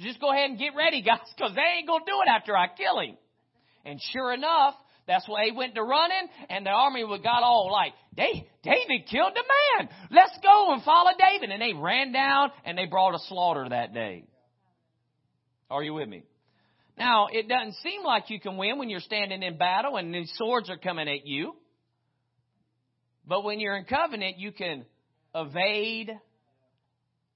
Just 0.00 0.20
go 0.20 0.32
ahead 0.32 0.50
and 0.50 0.58
get 0.58 0.74
ready, 0.76 1.02
guys, 1.06 1.18
because 1.36 1.54
they 1.54 1.78
ain't 1.78 1.86
going 1.86 2.04
to 2.04 2.10
do 2.10 2.20
it 2.26 2.28
after 2.28 2.56
I 2.56 2.68
kill 2.68 3.00
him. 3.00 3.16
And 3.84 4.00
sure 4.12 4.32
enough, 4.32 4.74
that's 5.06 5.28
why 5.28 5.46
they 5.46 5.56
went 5.56 5.74
to 5.74 5.82
running, 5.82 6.28
and 6.48 6.64
the 6.64 6.70
army 6.70 7.04
got 7.22 7.42
all 7.42 7.70
like, 7.72 7.92
David 8.14 9.06
killed 9.10 9.32
the 9.34 9.44
man. 9.82 9.88
Let's 10.10 10.38
go 10.42 10.72
and 10.72 10.82
follow 10.82 11.10
David. 11.18 11.50
And 11.50 11.62
they 11.62 11.72
ran 11.72 12.12
down 12.12 12.50
and 12.64 12.76
they 12.76 12.86
brought 12.86 13.14
a 13.14 13.18
slaughter 13.28 13.66
that 13.68 13.94
day. 13.94 14.24
Are 15.70 15.82
you 15.82 15.94
with 15.94 16.08
me? 16.08 16.24
Now, 16.98 17.28
it 17.32 17.48
doesn't 17.48 17.76
seem 17.82 18.02
like 18.04 18.28
you 18.28 18.40
can 18.40 18.56
win 18.56 18.78
when 18.78 18.90
you're 18.90 19.00
standing 19.00 19.42
in 19.42 19.56
battle 19.56 19.96
and 19.96 20.14
these 20.14 20.30
swords 20.36 20.68
are 20.68 20.76
coming 20.76 21.08
at 21.08 21.26
you. 21.26 21.54
But 23.26 23.42
when 23.42 23.58
you're 23.58 23.76
in 23.76 23.84
covenant, 23.84 24.38
you 24.38 24.52
can 24.52 24.84
evade 25.34 26.10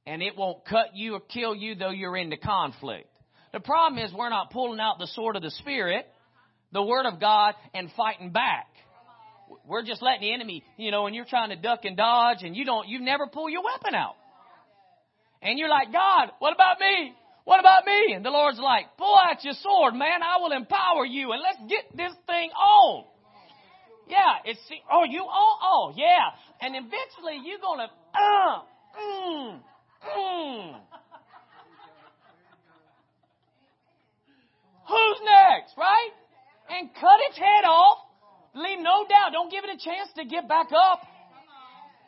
and 0.07 0.23
it 0.23 0.37
won't 0.37 0.65
cut 0.65 0.95
you 0.95 1.15
or 1.15 1.21
kill 1.21 1.55
you 1.55 1.75
though 1.75 1.91
you're 1.91 2.17
in 2.17 2.31
the 2.31 2.37
conflict. 2.37 3.09
The 3.53 3.61
problem 3.61 4.05
is 4.05 4.13
we're 4.13 4.31
not 4.31 4.51
pulling 4.51 4.81
out 4.81 4.99
the 4.99 5.07
sword 5.09 5.37
of 5.37 5.43
the 5.43 5.51
Spirit, 5.51 6.07
the 6.73 6.83
Word 6.83 7.07
of 7.07 7.21
God, 7.21 7.55
and 7.73 7.91
fighting 7.97 8.31
back. 8.31 8.67
We're 9.67 9.85
just 9.85 10.03
letting 10.03 10.23
the 10.23 10.33
enemy, 10.33 10.65
you 10.77 10.91
know, 10.91 11.07
and 11.07 11.15
you're 11.15 11.25
trying 11.25 11.51
to 11.51 11.57
duck 11.57 11.85
and 11.85 11.97
dodge 11.97 12.39
and 12.43 12.57
you 12.57 12.65
don't, 12.65 12.89
you 12.89 13.01
never 13.01 13.27
pull 13.27 13.49
your 13.49 13.63
weapon 13.63 13.95
out. 13.95 14.17
And 15.41 15.59
you're 15.59 15.69
like, 15.69 15.93
God, 15.93 16.33
what 16.39 16.55
about 16.55 16.81
me? 16.81 17.15
What 17.45 17.61
about 17.61 17.85
me? 17.85 18.15
And 18.15 18.25
the 18.25 18.31
Lord's 18.31 18.59
like, 18.59 18.87
pull 18.97 19.15
out 19.17 19.45
your 19.45 19.55
sword, 19.63 19.95
man. 19.95 20.23
I 20.23 20.41
will 20.41 20.53
empower 20.53 21.05
you 21.05 21.33
and 21.33 21.43
let's 21.43 21.71
get 21.71 21.97
this 21.97 22.13
thing 22.27 22.51
on. 22.51 23.05
Yeah, 24.09 24.45
it's, 24.45 24.61
oh, 24.91 25.05
you, 25.09 25.25
oh, 25.25 25.57
oh, 25.63 25.93
yeah. 25.97 26.33
And 26.61 26.75
eventually 26.75 27.41
you're 27.45 27.61
gonna, 27.61 27.89
uh, 28.15 28.63
mm, 28.99 29.61
Mm. 30.05 30.75
Who's 34.89 35.19
next, 35.25 35.75
right? 35.79 36.13
And 36.71 36.91
cut 36.95 37.19
its 37.29 37.39
head 37.39 37.65
off. 37.65 37.99
Leave 38.55 38.79
no 38.79 39.05
doubt. 39.09 39.33
Don't 39.33 39.51
give 39.51 39.65
it 39.65 39.71
a 39.71 39.79
chance 39.83 40.11
to 40.17 40.25
get 40.25 40.49
back 40.49 40.69
up. 40.69 41.01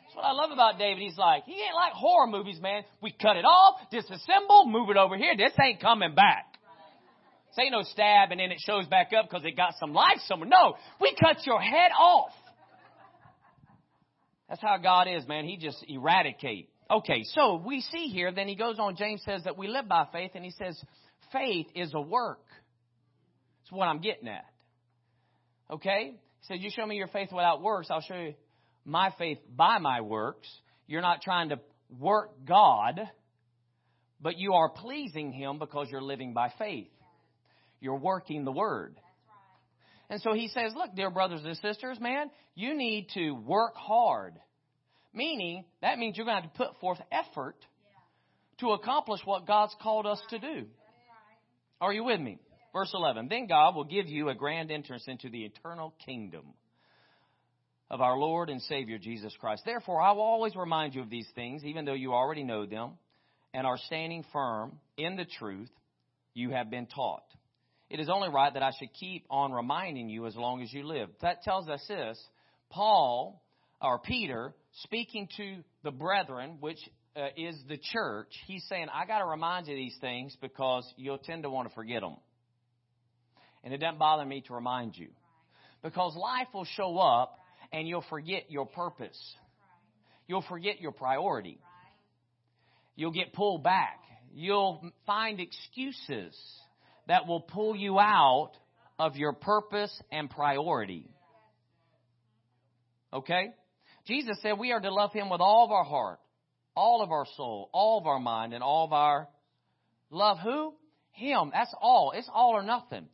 That's 0.03 0.15
what 0.15 0.25
I 0.25 0.31
love 0.31 0.51
about 0.51 0.79
David. 0.79 1.03
He's 1.03 1.17
like, 1.17 1.43
he 1.43 1.53
ain't 1.53 1.75
like 1.75 1.93
horror 1.93 2.27
movies, 2.27 2.59
man. 2.61 2.83
We 3.01 3.11
cut 3.11 3.35
it 3.35 3.45
off, 3.45 3.81
disassemble, 3.91 4.71
move 4.71 4.89
it 4.89 4.97
over 4.97 5.17
here. 5.17 5.35
This 5.35 5.51
ain't 5.61 5.81
coming 5.81 6.15
back. 6.15 6.45
This 7.49 7.65
ain't 7.65 7.71
no 7.71 7.83
stab 7.83 8.31
and 8.31 8.39
then 8.39 8.51
it 8.51 8.59
shows 8.65 8.87
back 8.87 9.11
up 9.17 9.29
because 9.29 9.43
it 9.43 9.57
got 9.57 9.73
some 9.79 9.93
life 9.93 10.19
somewhere. 10.27 10.49
No, 10.49 10.75
we 11.01 11.13
cut 11.19 11.45
your 11.45 11.59
head 11.59 11.91
off. 11.99 12.31
That's 14.47 14.61
how 14.61 14.77
God 14.77 15.07
is, 15.09 15.27
man. 15.27 15.43
He 15.43 15.57
just 15.57 15.83
eradicate 15.89 16.69
Okay, 16.89 17.23
so 17.35 17.61
we 17.65 17.81
see 17.81 18.07
here, 18.07 18.31
then 18.31 18.47
he 18.47 18.55
goes 18.55 18.79
on, 18.79 18.95
James 18.95 19.21
says 19.25 19.43
that 19.43 19.57
we 19.57 19.67
live 19.67 19.89
by 19.89 20.07
faith, 20.11 20.31
and 20.35 20.45
he 20.45 20.51
says 20.51 20.81
faith 21.33 21.67
is 21.75 21.93
a 21.93 21.99
work. 21.99 22.45
That's 23.61 23.71
what 23.71 23.87
I'm 23.87 23.99
getting 23.99 24.29
at. 24.29 24.45
Okay? 25.69 26.15
He 26.39 26.45
says, 26.47 26.57
You 26.61 26.69
show 26.69 26.85
me 26.85 26.95
your 26.95 27.07
faith 27.07 27.29
without 27.31 27.61
works, 27.61 27.87
I'll 27.89 28.01
show 28.01 28.15
you 28.15 28.33
my 28.85 29.13
faith 29.17 29.39
by 29.53 29.79
my 29.79 29.99
works. 29.99 30.47
You're 30.87 31.01
not 31.01 31.21
trying 31.21 31.49
to 31.49 31.59
work 31.99 32.31
God, 32.45 33.01
but 34.21 34.37
you 34.37 34.53
are 34.53 34.69
pleasing 34.69 35.33
Him 35.33 35.59
because 35.59 35.87
you're 35.91 36.01
living 36.01 36.33
by 36.33 36.53
faith. 36.57 36.87
You're 37.81 37.97
working 37.97 38.45
the 38.45 38.51
Word. 38.53 38.95
And 40.09 40.21
so 40.21 40.31
he 40.33 40.47
says, 40.47 40.71
Look, 40.73 40.95
dear 40.95 41.09
brothers 41.09 41.41
and 41.43 41.57
sisters, 41.57 41.99
man, 41.99 42.29
you 42.55 42.77
need 42.77 43.09
to 43.15 43.31
work 43.31 43.75
hard 43.75 44.35
Meaning, 45.13 45.65
that 45.81 45.97
means 45.97 46.17
you're 46.17 46.25
going 46.25 46.37
to 46.37 46.41
have 46.43 46.53
to 46.53 46.57
put 46.57 46.79
forth 46.79 46.99
effort 47.11 47.55
to 48.59 48.71
accomplish 48.71 49.21
what 49.25 49.47
God's 49.47 49.75
called 49.81 50.05
us 50.05 50.21
to 50.29 50.39
do. 50.39 50.65
Are 51.79 51.93
you 51.93 52.03
with 52.03 52.19
me? 52.19 52.39
Verse 52.73 52.91
11. 52.93 53.27
Then 53.29 53.47
God 53.47 53.75
will 53.75 53.85
give 53.85 54.07
you 54.07 54.29
a 54.29 54.35
grand 54.35 54.71
entrance 54.71 55.03
into 55.07 55.29
the 55.29 55.45
eternal 55.45 55.93
kingdom 56.05 56.45
of 57.89 58.01
our 58.01 58.17
Lord 58.17 58.49
and 58.49 58.61
Savior 58.63 58.97
Jesus 58.97 59.33
Christ. 59.39 59.63
Therefore, 59.65 60.01
I 60.01 60.11
will 60.11 60.21
always 60.21 60.55
remind 60.55 60.93
you 60.93 61.01
of 61.01 61.09
these 61.09 61.27
things, 61.35 61.63
even 61.63 61.85
though 61.85 61.93
you 61.93 62.13
already 62.13 62.43
know 62.43 62.65
them 62.65 62.91
and 63.53 63.65
are 63.65 63.77
standing 63.77 64.25
firm 64.33 64.79
in 64.97 65.15
the 65.15 65.25
truth 65.25 65.69
you 66.33 66.51
have 66.51 66.69
been 66.69 66.87
taught. 66.87 67.23
It 67.89 67.99
is 67.99 68.09
only 68.09 68.29
right 68.29 68.53
that 68.53 68.63
I 68.63 68.71
should 68.77 68.93
keep 68.93 69.25
on 69.29 69.53
reminding 69.53 70.09
you 70.09 70.25
as 70.27 70.35
long 70.35 70.61
as 70.61 70.71
you 70.73 70.85
live. 70.85 71.09
That 71.21 71.41
tells 71.43 71.69
us 71.69 71.83
this. 71.87 72.21
Paul, 72.69 73.41
or 73.81 73.99
Peter, 73.99 74.53
speaking 74.83 75.27
to 75.37 75.57
the 75.83 75.91
brethren, 75.91 76.57
which 76.59 76.79
uh, 77.15 77.27
is 77.35 77.55
the 77.67 77.77
church, 77.77 78.31
he's 78.45 78.63
saying, 78.69 78.87
I 78.93 79.05
got 79.05 79.19
to 79.19 79.25
remind 79.25 79.67
you 79.67 79.75
these 79.75 79.95
things 80.01 80.35
because 80.41 80.85
you'll 80.97 81.17
tend 81.17 81.43
to 81.43 81.49
want 81.49 81.67
to 81.67 81.75
forget 81.75 82.01
them. 82.01 82.17
And 83.63 83.73
it 83.73 83.77
doesn't 83.77 83.99
bother 83.99 84.25
me 84.25 84.41
to 84.47 84.53
remind 84.53 84.95
you. 84.95 85.09
Because 85.83 86.15
life 86.15 86.47
will 86.53 86.65
show 86.65 86.97
up 86.97 87.39
and 87.71 87.87
you'll 87.87 88.05
forget 88.09 88.49
your 88.49 88.65
purpose. 88.65 89.19
You'll 90.27 90.45
forget 90.47 90.79
your 90.81 90.91
priority. 90.91 91.59
You'll 92.95 93.11
get 93.11 93.33
pulled 93.33 93.63
back. 93.63 93.99
You'll 94.33 94.91
find 95.05 95.39
excuses 95.39 96.35
that 97.07 97.27
will 97.27 97.41
pull 97.41 97.75
you 97.75 97.99
out 97.99 98.51
of 98.99 99.15
your 99.15 99.33
purpose 99.33 99.91
and 100.11 100.29
priority. 100.29 101.09
Okay? 103.13 103.53
Jesus 104.07 104.37
said 104.41 104.57
we 104.57 104.71
are 104.71 104.79
to 104.79 104.93
love 104.93 105.13
Him 105.13 105.29
with 105.29 105.41
all 105.41 105.65
of 105.65 105.71
our 105.71 105.83
heart, 105.83 106.19
all 106.75 107.01
of 107.03 107.11
our 107.11 107.25
soul, 107.35 107.69
all 107.73 107.99
of 107.99 108.07
our 108.07 108.19
mind, 108.19 108.53
and 108.53 108.63
all 108.63 108.85
of 108.85 108.93
our 108.93 109.27
love. 110.09 110.37
Who? 110.43 110.73
Him. 111.11 111.51
That's 111.53 111.73
all. 111.81 112.13
It's 112.15 112.29
all 112.33 112.51
or 112.55 112.63
nothing. 112.63 113.07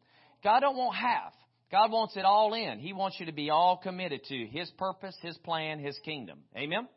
God 0.43 0.59
don't 0.59 0.77
want 0.77 0.95
half. 0.95 1.33
God 1.71 1.91
wants 1.91 2.15
it 2.15 2.25
all 2.25 2.53
in. 2.53 2.79
He 2.79 2.93
wants 2.93 3.17
you 3.19 3.25
to 3.25 3.31
be 3.31 3.49
all 3.49 3.77
committed 3.77 4.23
to 4.25 4.45
His 4.45 4.69
purpose, 4.77 5.15
His 5.21 5.37
plan, 5.39 5.79
His 5.79 5.97
kingdom. 6.05 6.39
Amen? 6.55 6.87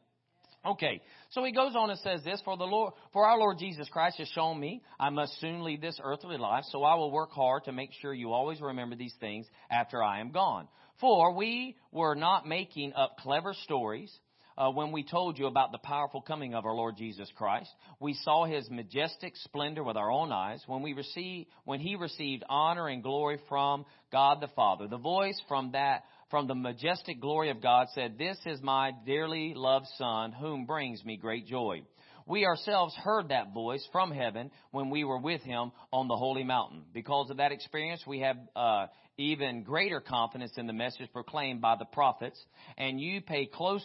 Okay, 0.66 1.00
so 1.30 1.44
he 1.44 1.52
goes 1.52 1.76
on 1.76 1.90
and 1.90 1.98
says 2.00 2.24
this, 2.24 2.42
for 2.44 2.56
the 2.56 2.64
Lord, 2.64 2.94
for 3.12 3.24
our 3.24 3.38
Lord 3.38 3.58
Jesus 3.58 3.88
Christ 3.88 4.18
has 4.18 4.26
shown 4.28 4.58
me 4.58 4.82
I 4.98 5.10
must 5.10 5.40
soon 5.40 5.62
leave 5.62 5.80
this 5.80 6.00
earthly 6.02 6.38
life, 6.38 6.64
so 6.70 6.82
I 6.82 6.96
will 6.96 7.12
work 7.12 7.30
hard 7.30 7.64
to 7.64 7.72
make 7.72 7.90
sure 8.00 8.12
you 8.12 8.32
always 8.32 8.60
remember 8.60 8.96
these 8.96 9.14
things 9.20 9.46
after 9.70 10.02
I 10.02 10.20
am 10.20 10.32
gone. 10.32 10.66
For 11.00 11.32
we 11.32 11.76
were 11.92 12.14
not 12.14 12.46
making 12.46 12.92
up 12.94 13.18
clever 13.18 13.54
stories 13.64 14.12
uh, 14.58 14.70
when 14.70 14.92
we 14.92 15.04
told 15.04 15.38
you 15.38 15.46
about 15.46 15.72
the 15.72 15.78
powerful 15.78 16.20
coming 16.20 16.54
of 16.54 16.64
our 16.64 16.74
Lord 16.74 16.96
Jesus 16.96 17.30
Christ. 17.36 17.70
We 18.00 18.14
saw 18.14 18.44
his 18.44 18.70
majestic 18.70 19.36
splendor 19.36 19.84
with 19.84 19.96
our 19.96 20.10
own 20.10 20.32
eyes 20.32 20.62
when 20.66 20.82
we 20.82 20.94
received, 20.94 21.48
when 21.64 21.80
he 21.80 21.96
received 21.96 22.44
honor 22.48 22.88
and 22.88 23.02
glory 23.02 23.38
from 23.48 23.84
God 24.10 24.40
the 24.40 24.48
Father. 24.48 24.88
The 24.88 24.96
voice 24.96 25.40
from 25.48 25.72
that 25.72 26.04
from 26.30 26.48
the 26.48 26.54
majestic 26.54 27.20
glory 27.20 27.50
of 27.50 27.62
God 27.62 27.88
said, 27.94 28.18
This 28.18 28.38
is 28.46 28.60
my 28.62 28.92
dearly 29.04 29.52
loved 29.54 29.86
Son, 29.96 30.32
whom 30.32 30.66
brings 30.66 31.04
me 31.04 31.16
great 31.16 31.46
joy. 31.46 31.82
We 32.26 32.44
ourselves 32.44 32.92
heard 32.96 33.28
that 33.28 33.54
voice 33.54 33.86
from 33.92 34.10
heaven 34.10 34.50
when 34.72 34.90
we 34.90 35.04
were 35.04 35.18
with 35.18 35.42
him 35.42 35.70
on 35.92 36.08
the 36.08 36.16
holy 36.16 36.42
mountain. 36.42 36.82
Because 36.92 37.30
of 37.30 37.36
that 37.36 37.52
experience, 37.52 38.02
we 38.04 38.20
have 38.20 38.36
uh, 38.56 38.86
even 39.16 39.62
greater 39.62 40.00
confidence 40.00 40.52
in 40.56 40.66
the 40.66 40.72
message 40.72 41.08
proclaimed 41.12 41.60
by 41.60 41.76
the 41.76 41.84
prophets, 41.84 42.38
and 42.76 43.00
you 43.00 43.20
pay 43.20 43.46
close 43.46 43.84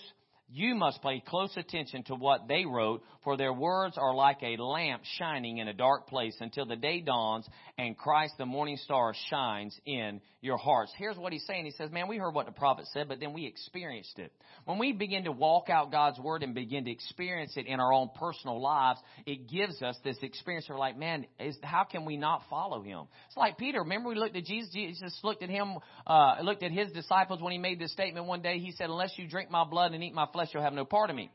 you 0.53 0.75
must 0.75 1.01
pay 1.01 1.23
close 1.25 1.55
attention 1.55 2.03
to 2.03 2.15
what 2.15 2.47
they 2.47 2.65
wrote, 2.65 3.03
for 3.23 3.37
their 3.37 3.53
words 3.53 3.97
are 3.97 4.13
like 4.13 4.39
a 4.43 4.61
lamp 4.61 5.03
shining 5.17 5.59
in 5.59 5.67
a 5.67 5.73
dark 5.73 6.07
place 6.07 6.35
until 6.41 6.65
the 6.65 6.75
day 6.75 7.01
dawns 7.01 7.47
and 7.77 7.97
Christ 7.97 8.33
the 8.37 8.45
morning 8.45 8.77
star 8.77 9.13
shines 9.29 9.79
in 9.85 10.19
your 10.41 10.57
hearts. 10.57 10.91
Here's 10.97 11.17
what 11.17 11.31
he's 11.31 11.45
saying. 11.45 11.65
He 11.65 11.71
says, 11.71 11.91
man, 11.91 12.07
we 12.07 12.17
heard 12.17 12.33
what 12.33 12.47
the 12.47 12.51
prophet 12.51 12.85
said, 12.93 13.07
but 13.07 13.19
then 13.19 13.31
we 13.31 13.45
experienced 13.45 14.17
it. 14.17 14.33
When 14.65 14.79
we 14.79 14.91
begin 14.91 15.25
to 15.25 15.31
walk 15.31 15.69
out 15.69 15.91
God's 15.91 16.19
word 16.19 16.41
and 16.41 16.55
begin 16.55 16.85
to 16.85 16.91
experience 16.91 17.53
it 17.55 17.67
in 17.67 17.79
our 17.79 17.93
own 17.93 18.09
personal 18.15 18.59
lives, 18.59 18.99
it 19.25 19.47
gives 19.47 19.81
us 19.83 19.95
this 20.03 20.17
experience. 20.23 20.65
We're 20.67 20.79
like, 20.79 20.97
man, 20.97 21.27
is, 21.39 21.55
how 21.61 21.83
can 21.83 22.05
we 22.05 22.17
not 22.17 22.41
follow 22.49 22.81
him? 22.81 23.05
It's 23.27 23.37
like 23.37 23.57
Peter. 23.57 23.81
Remember 23.81 24.09
we 24.09 24.15
looked 24.15 24.35
at 24.35 24.45
Jesus, 24.45 24.73
Jesus 24.73 25.17
looked 25.23 25.43
at 25.43 25.49
him, 25.49 25.75
uh, 26.07 26.37
looked 26.41 26.63
at 26.63 26.71
his 26.71 26.91
disciples 26.91 27.39
when 27.41 27.51
he 27.51 27.59
made 27.59 27.79
this 27.79 27.93
statement 27.93 28.25
one 28.25 28.41
day. 28.41 28.57
He 28.57 28.71
said, 28.71 28.89
unless 28.89 29.13
you 29.17 29.27
drink 29.27 29.51
my 29.51 29.63
blood 29.63 29.93
and 29.93 30.03
eat 30.03 30.13
my 30.13 30.27
flesh, 30.33 30.40
you'll 30.54 30.63
have 30.63 30.73
no 30.73 30.86
part 30.86 31.10
of 31.10 31.15
me. 31.15 31.32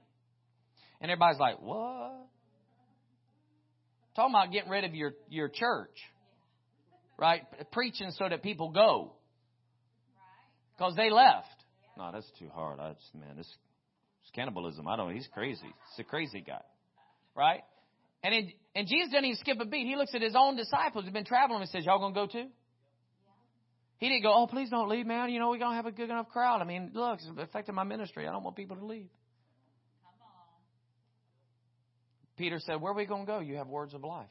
And 1.01 1.11
everybody's 1.11 1.41
like, 1.41 1.61
what? 1.61 2.27
Talking 4.15 4.35
about 4.35 4.53
getting 4.53 4.71
rid 4.71 4.85
of 4.85 4.95
your, 4.95 5.13
your 5.29 5.49
church 5.49 5.99
right? 7.19 7.43
Preaching 7.73 8.11
so 8.13 8.29
that 8.29 8.43
people 8.43 8.71
go. 8.71 9.13
Because 10.77 10.95
they 10.97 11.11
left. 11.11 11.49
No, 11.97 12.11
that's 12.13 12.31
too 12.39 12.49
hard. 12.55 12.79
I 12.79 12.93
just, 12.93 13.15
man, 13.15 13.37
this, 13.37 13.47
this 13.47 14.31
cannibalism. 14.35 14.87
I 14.87 14.97
don't. 14.97 15.15
He's 15.15 15.29
crazy. 15.33 15.63
He's 15.63 15.99
a 15.99 16.05
crazy 16.05 16.43
guy. 16.47 16.61
Right? 17.35 17.63
And 18.23 18.35
it, 18.35 18.45
and 18.75 18.87
Jesus 18.87 19.13
doesn't 19.13 19.25
even 19.25 19.39
skip 19.39 19.59
a 19.61 19.65
beat. 19.65 19.87
He 19.87 19.97
looks 19.97 20.15
at 20.15 20.21
his 20.21 20.35
own 20.37 20.57
disciples 20.57 21.05
who've 21.05 21.15
been 21.15 21.25
traveling 21.25 21.61
and 21.61 21.71
says, 21.71 21.85
Y'all 21.87 21.99
gonna 21.99 22.15
go 22.15 22.27
too? 22.27 22.49
He 23.99 24.09
didn't 24.09 24.23
go, 24.23 24.33
Oh, 24.35 24.47
please 24.47 24.71
don't 24.71 24.89
leave, 24.89 25.07
man. 25.07 25.31
You 25.31 25.39
know, 25.39 25.51
we're 25.51 25.59
gonna 25.59 25.77
have 25.77 25.87
a 25.87 25.93
good 25.93 26.11
enough 26.11 26.29
crowd. 26.29 26.61
I 26.61 26.65
mean, 26.65 26.91
look, 26.95 27.19
it's 27.21 27.31
affecting 27.39 27.75
my 27.75 27.85
ministry. 27.85 28.27
I 28.27 28.33
don't 28.33 28.43
want 28.43 28.57
people 28.57 28.77
to 28.77 28.85
leave. 28.85 29.09
Peter 32.37 32.59
said, 32.61 32.81
Where 32.81 32.93
are 32.93 32.97
we 32.97 33.07
gonna 33.07 33.25
go? 33.25 33.41
You 33.41 33.57
have 33.57 33.69
words 33.69 33.95
of 33.95 34.05
life. 34.05 34.29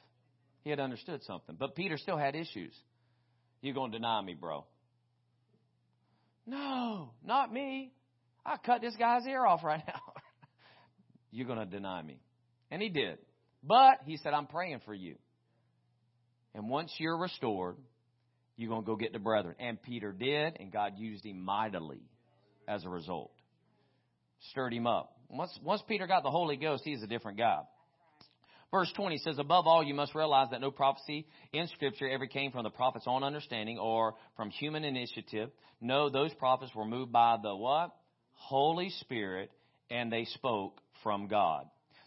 He 0.66 0.72
had 0.72 0.80
understood 0.80 1.24
something. 1.24 1.56
But 1.58 1.76
Peter 1.76 1.98
still 1.98 2.18
had 2.18 2.36
issues. 2.36 2.74
You're 3.62 3.76
going 3.76 3.92
to 3.92 4.00
deny 4.00 4.20
me, 4.22 4.34
bro. 4.34 4.66
No, 6.48 7.12
not 7.24 7.54
me. 7.54 7.94
I 8.44 8.58
cut 8.58 8.82
this 8.82 8.96
guy's 8.96 9.26
ear 9.28 9.46
off 9.46 9.64
right 9.64 9.84
now. 9.88 10.02
You're 11.32 11.46
going 11.48 11.60
to 11.60 11.66
deny 11.66 12.02
me. 12.02 12.20
And 12.72 12.82
he 12.82 12.90
did. 12.90 13.20
But 13.64 14.00
he 14.06 14.18
said, 14.18 14.34
I'm 14.34 14.48
praying 14.48 14.82
for 14.86 14.94
you. 14.94 15.16
And 16.56 16.68
once 16.68 16.92
you're 16.98 17.18
restored, 17.18 17.76
you're 18.58 18.70
going 18.70 18.84
to 18.84 18.86
go 18.86 18.96
get 18.96 19.14
the 19.14 19.20
brethren. 19.20 19.56
And 19.60 19.82
Peter 19.82 20.12
did, 20.12 20.58
and 20.60 20.72
God 20.72 20.94
used 20.98 21.26
him 21.26 21.44
mightily 21.44 22.02
as 22.68 22.86
a 22.86 22.90
result. 22.90 23.32
Stirred 24.52 24.74
him 24.74 24.88
up. 24.88 25.14
Once, 25.30 25.58
once 25.64 25.82
Peter 25.88 26.08
got 26.08 26.24
the 26.24 26.32
Holy 26.32 26.56
Ghost, 26.56 26.84
he's 26.86 27.02
a 27.02 27.08
different 27.08 27.38
guy. 27.38 27.62
Verse 28.72 28.92
20 28.96 29.18
says, 29.20 29.40
Above 29.40 29.68
all, 29.68 29.84
you 29.84 29.94
must 29.94 30.16
realize 30.16 30.50
that 30.52 30.62
no 30.62 30.72
prophecy 30.72 31.26
in 31.54 31.68
Scripture 31.68 32.10
ever 32.10 32.28
came 32.28 32.52
from 32.52 32.64
the 32.64 32.70
prophet's 32.70 33.06
own 33.08 33.24
understanding 33.24 33.78
or 33.78 34.16
from 34.36 34.50
human 34.50 34.84
initiative. 34.84 35.50
No, 35.80 36.10
those 36.10 36.34
prophets 36.34 36.74
were 36.76 36.86
moved 36.86 37.12
by 37.12 37.38
the 37.42 37.56
what? 37.56 37.96
Holy 38.34 38.90
Spirit, 39.02 39.52
and 39.90 40.12
they 40.12 40.26
spoke 40.26 40.80
from 41.04 41.28
God. 41.28 41.66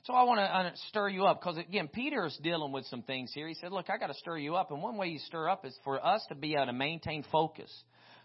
So 0.09 0.15
I 0.15 0.23
want 0.23 0.41
to 0.41 0.81
stir 0.89 1.11
you 1.11 1.27
up 1.27 1.39
because 1.39 1.59
again, 1.59 1.87
Peter 1.87 2.25
is 2.25 2.39
dealing 2.43 2.73
with 2.73 2.87
some 2.87 3.03
things 3.03 3.31
here. 3.35 3.47
He 3.47 3.53
said, 3.53 3.73
look, 3.73 3.91
I 3.91 3.99
got 3.99 4.07
to 4.07 4.15
stir 4.15 4.39
you 4.39 4.57
up. 4.57 4.71
And 4.71 4.83
one 4.83 4.97
way 4.97 5.09
you 5.09 5.19
stir 5.19 5.51
up 5.51 5.67
is 5.67 5.77
for 5.85 6.03
us 6.03 6.25
to 6.31 6.35
be 6.35 6.55
able 6.55 6.65
to 6.65 6.73
maintain 6.73 7.27
focus 7.31 7.71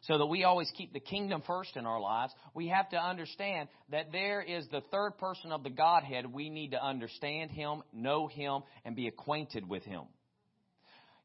so 0.04 0.18
that 0.18 0.28
we 0.28 0.46
always 0.46 0.72
keep 0.78 0.94
the 0.94 1.02
kingdom 1.02 1.44
first 1.46 1.76
in 1.76 1.86
our 1.86 2.00
lives, 2.00 2.32
we 2.54 2.70
have 2.70 2.90
to 2.92 2.96
understand 2.96 3.68
that 3.92 4.14
there 4.14 4.42
is 4.42 4.66
the 4.72 4.80
third 4.92 5.18
person 5.18 5.52
of 5.52 5.64
the 5.64 5.70
Godhead. 5.70 6.32
We 6.32 6.50
need 6.50 6.72
to 6.72 6.82
understand 6.82 7.52
Him, 7.52 7.84
know 7.92 8.28
Him, 8.28 8.62
and 8.86 8.96
be 8.96 9.10
acquainted 9.10 9.68
with 9.68 9.84
Him. 9.84 10.04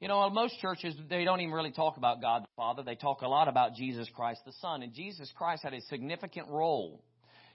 You 0.00 0.08
know, 0.08 0.28
most 0.28 0.58
churches, 0.58 0.92
they 1.08 1.22
don't 1.22 1.40
even 1.40 1.54
really 1.54 1.70
talk 1.70 1.98
about 1.98 2.20
God 2.20 2.42
the 2.42 2.48
Father. 2.56 2.82
They 2.82 2.96
talk 2.96 3.22
a 3.22 3.28
lot 3.28 3.46
about 3.46 3.74
Jesus 3.74 4.08
Christ 4.12 4.40
the 4.44 4.52
Son. 4.60 4.82
And 4.82 4.92
Jesus 4.92 5.32
Christ 5.38 5.62
had 5.62 5.72
a 5.72 5.80
significant 5.82 6.48
role. 6.48 7.00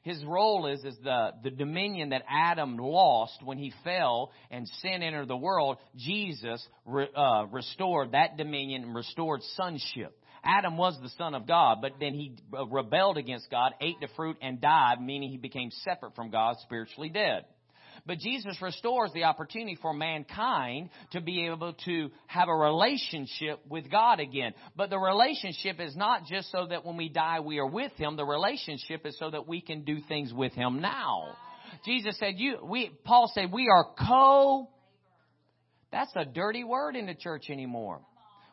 His 0.04 0.24
role 0.26 0.68
is, 0.68 0.84
is 0.84 0.98
the, 1.02 1.32
the 1.44 1.50
dominion 1.50 2.10
that 2.10 2.24
Adam 2.30 2.78
lost 2.78 3.42
when 3.44 3.58
he 3.58 3.74
fell 3.86 4.32
and 4.52 4.68
sin 4.82 5.02
entered 5.02 5.30
the 5.30 5.38
world. 5.38 5.78
Jesus 5.96 6.66
re, 6.86 7.08
uh, 7.16 7.46
restored 7.52 8.12
that 8.12 8.36
dominion 8.38 8.84
and 8.84 8.96
restored 8.96 9.42
sonship. 9.56 10.18
Adam 10.44 10.76
was 10.76 10.98
the 11.02 11.10
son 11.18 11.34
of 11.34 11.48
God, 11.48 11.78
but 11.82 11.94
then 12.02 12.14
he 12.14 12.36
uh, 12.54 12.66
rebelled 12.68 13.18
against 13.18 13.50
God, 13.50 13.72
ate 13.80 14.00
the 14.02 14.10
fruit, 14.18 14.36
and 14.42 14.60
died, 14.60 15.02
meaning 15.02 15.30
he 15.30 15.38
became 15.38 15.72
separate 15.86 16.16
from 16.16 16.32
God, 16.32 16.58
spiritually 16.64 17.10
dead. 17.10 17.46
But 18.06 18.20
Jesus 18.20 18.62
restores 18.62 19.12
the 19.14 19.26
opportunity 19.26 19.78
for 19.82 19.94
mankind 19.94 20.90
to 21.12 21.22
be 21.22 21.48
able 21.48 21.74
to 21.86 22.10
have 22.28 22.50
a 22.50 22.56
relationship 22.56 23.60
with 23.70 23.90
God 23.90 24.20
again. 24.20 24.54
But 24.76 24.90
the 24.90 25.00
relationship 25.00 25.80
is 25.80 25.96
not 25.96 26.26
just 26.26 26.52
so 26.52 26.68
that 26.68 26.86
when 26.86 26.98
we 26.98 27.10
die 27.10 27.40
we 27.40 27.60
are 27.60 27.68
with 27.68 27.94
Him. 27.94 28.16
The 28.16 28.26
relationship 28.26 29.06
is 29.06 29.18
so 29.18 29.30
that 29.30 29.48
we 29.48 29.62
can 29.62 29.84
do 29.84 30.00
things 30.08 30.34
with 30.34 30.54
Him 30.54 30.82
now. 30.82 31.36
Jesus 31.86 32.18
said, 32.20 32.36
you, 32.38 32.58
we, 32.64 32.92
Paul 33.04 33.32
said, 33.34 33.52
we 33.52 33.70
are 33.70 33.86
co, 34.08 34.70
that's 35.92 36.12
a 36.16 36.26
dirty 36.26 36.64
word 36.64 36.96
in 36.96 37.06
the 37.06 37.16
church 37.16 37.50
anymore. 37.50 38.02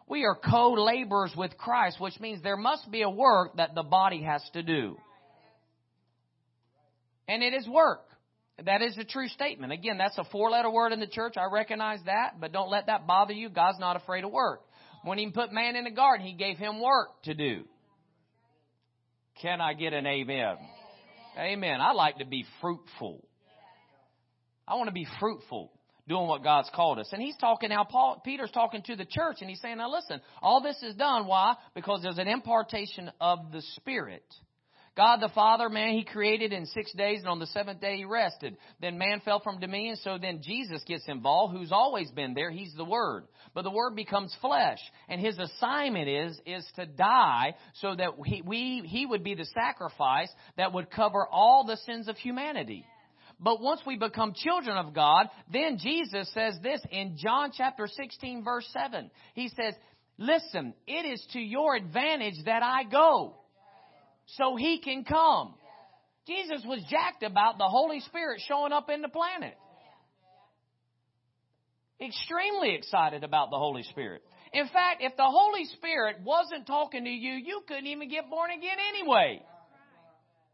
We 0.08 0.24
are 0.24 0.34
co-laborers 0.34 1.34
with 1.36 1.56
Christ, 1.56 2.00
which 2.00 2.18
means 2.18 2.42
there 2.42 2.56
must 2.56 2.90
be 2.90 3.02
a 3.02 3.10
work 3.10 3.56
that 3.58 3.76
the 3.76 3.84
body 3.84 4.22
has 4.22 4.42
to 4.54 4.62
do. 4.62 4.96
And 7.28 7.44
it 7.44 7.54
is 7.54 7.68
work. 7.68 8.02
That 8.66 8.82
is 8.82 8.96
a 8.98 9.04
true 9.04 9.28
statement. 9.28 9.72
Again, 9.72 9.98
that's 9.98 10.18
a 10.18 10.24
four 10.24 10.50
letter 10.50 10.70
word 10.70 10.92
in 10.92 11.00
the 11.00 11.06
church. 11.06 11.34
I 11.36 11.46
recognize 11.52 12.00
that, 12.06 12.40
but 12.40 12.52
don't 12.52 12.70
let 12.70 12.86
that 12.86 13.06
bother 13.06 13.32
you. 13.32 13.48
God's 13.48 13.78
not 13.78 13.96
afraid 13.96 14.24
of 14.24 14.32
work. 14.32 14.62
When 15.02 15.18
he 15.18 15.30
put 15.30 15.52
man 15.52 15.76
in 15.76 15.84
the 15.84 15.90
garden, 15.90 16.26
he 16.26 16.34
gave 16.34 16.58
him 16.58 16.80
work 16.80 17.22
to 17.24 17.34
do. 17.34 17.64
Can 19.40 19.60
I 19.60 19.72
get 19.72 19.94
an 19.94 20.06
amen? 20.06 20.56
Amen. 21.38 21.80
I 21.80 21.92
like 21.92 22.18
to 22.18 22.26
be 22.26 22.44
fruitful. 22.60 23.24
I 24.68 24.74
want 24.74 24.88
to 24.88 24.92
be 24.92 25.06
fruitful 25.18 25.72
doing 26.06 26.26
what 26.26 26.42
God's 26.42 26.68
called 26.74 26.98
us. 26.98 27.08
And 27.12 27.22
he's 27.22 27.36
talking 27.36 27.70
now, 27.70 27.84
Paul, 27.84 28.20
Peter's 28.24 28.50
talking 28.50 28.82
to 28.82 28.96
the 28.96 29.06
church 29.06 29.38
and 29.40 29.48
he's 29.48 29.60
saying, 29.60 29.78
now 29.78 29.90
listen, 29.90 30.20
all 30.42 30.60
this 30.60 30.82
is 30.82 30.94
done. 30.96 31.26
Why? 31.26 31.54
Because 31.74 32.02
there's 32.02 32.18
an 32.18 32.28
impartation 32.28 33.10
of 33.20 33.52
the 33.52 33.62
Spirit. 33.76 34.24
God 34.96 35.20
the 35.20 35.30
Father, 35.34 35.68
man, 35.68 35.94
He 35.94 36.04
created 36.04 36.52
in 36.52 36.66
six 36.66 36.92
days 36.92 37.20
and 37.20 37.28
on 37.28 37.38
the 37.38 37.46
seventh 37.46 37.80
day 37.80 37.96
He 37.96 38.04
rested. 38.04 38.56
Then 38.80 38.98
man 38.98 39.20
fell 39.24 39.40
from 39.40 39.60
dominion, 39.60 39.96
so 40.02 40.18
then 40.18 40.42
Jesus 40.42 40.82
gets 40.84 41.04
involved, 41.06 41.56
who's 41.56 41.72
always 41.72 42.10
been 42.10 42.34
there. 42.34 42.50
He's 42.50 42.74
the 42.74 42.84
Word. 42.84 43.24
But 43.54 43.62
the 43.62 43.70
Word 43.70 43.94
becomes 43.94 44.34
flesh. 44.40 44.80
And 45.08 45.20
His 45.20 45.38
assignment 45.38 46.08
is, 46.08 46.40
is 46.44 46.66
to 46.76 46.86
die 46.86 47.54
so 47.74 47.94
that 47.94 48.10
he, 48.26 48.42
we, 48.42 48.82
He 48.84 49.06
would 49.06 49.22
be 49.22 49.34
the 49.34 49.46
sacrifice 49.46 50.30
that 50.56 50.72
would 50.72 50.90
cover 50.90 51.26
all 51.26 51.64
the 51.64 51.78
sins 51.86 52.08
of 52.08 52.16
humanity. 52.16 52.84
But 53.38 53.62
once 53.62 53.80
we 53.86 53.96
become 53.96 54.34
children 54.34 54.76
of 54.76 54.92
God, 54.92 55.28
then 55.50 55.78
Jesus 55.78 56.30
says 56.34 56.58
this 56.62 56.82
in 56.90 57.16
John 57.16 57.52
chapter 57.56 57.86
16 57.86 58.44
verse 58.44 58.68
7. 58.72 59.10
He 59.34 59.48
says, 59.48 59.74
listen, 60.18 60.74
it 60.86 61.06
is 61.06 61.26
to 61.32 61.40
your 61.40 61.74
advantage 61.74 62.44
that 62.44 62.62
I 62.62 62.84
go 62.84 63.39
so 64.36 64.56
he 64.56 64.78
can 64.78 65.04
come. 65.04 65.54
Jesus 66.26 66.62
was 66.66 66.82
jacked 66.88 67.22
about 67.22 67.58
the 67.58 67.64
Holy 67.64 68.00
Spirit 68.00 68.40
showing 68.46 68.72
up 68.72 68.90
in 68.90 69.02
the 69.02 69.08
planet. 69.08 69.56
Extremely 72.00 72.74
excited 72.74 73.24
about 73.24 73.50
the 73.50 73.58
Holy 73.58 73.82
Spirit. 73.82 74.22
In 74.52 74.66
fact, 74.66 75.00
if 75.00 75.16
the 75.16 75.26
Holy 75.26 75.64
Spirit 75.76 76.16
wasn't 76.24 76.66
talking 76.66 77.04
to 77.04 77.10
you, 77.10 77.34
you 77.34 77.62
couldn't 77.68 77.86
even 77.86 78.08
get 78.08 78.30
born 78.30 78.50
again 78.50 78.78
anyway. 78.88 79.42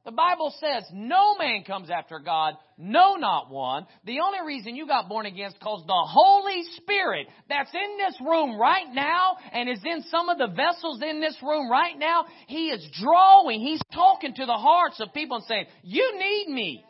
The 0.07 0.13
Bible 0.13 0.55
says 0.61 0.85
no 0.93 1.35
man 1.37 1.65
comes 1.65 1.91
after 1.91 2.21
God, 2.21 2.55
no 2.79 3.17
not 3.17 3.51
one. 3.51 3.89
The 4.05 4.21
only 4.21 4.39
reason 4.47 4.77
you 4.77 4.87
got 4.87 5.09
born 5.09 5.27
again 5.27 5.49
is 5.49 5.55
because 5.55 5.83
the 5.85 6.07
Holy 6.09 6.63
Spirit 6.77 7.27
that's 7.49 7.75
in 7.75 7.99
this 7.99 8.15
room 8.21 8.57
right 8.57 8.87
now 8.95 9.37
and 9.53 9.69
is 9.69 9.81
in 9.85 10.05
some 10.09 10.29
of 10.29 10.39
the 10.39 10.47
vessels 10.47 11.03
in 11.03 11.21
this 11.21 11.37
room 11.43 11.69
right 11.69 11.99
now, 11.99 12.25
He 12.47 12.69
is 12.69 12.89
drawing, 13.03 13.59
He's 13.59 13.81
talking 13.93 14.33
to 14.33 14.47
the 14.47 14.53
hearts 14.53 15.01
of 15.01 15.13
people 15.13 15.39
and 15.39 15.47
saying, 15.47 15.67
you 15.83 16.17
need 16.17 16.55
me. 16.55 16.85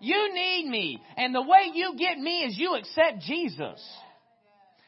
You 0.00 0.32
need 0.32 0.70
me. 0.70 1.02
And 1.18 1.34
the 1.34 1.42
way 1.42 1.70
you 1.74 1.96
get 1.98 2.16
me 2.16 2.44
is 2.44 2.58
you 2.58 2.76
accept 2.76 3.20
Jesus. 3.26 3.86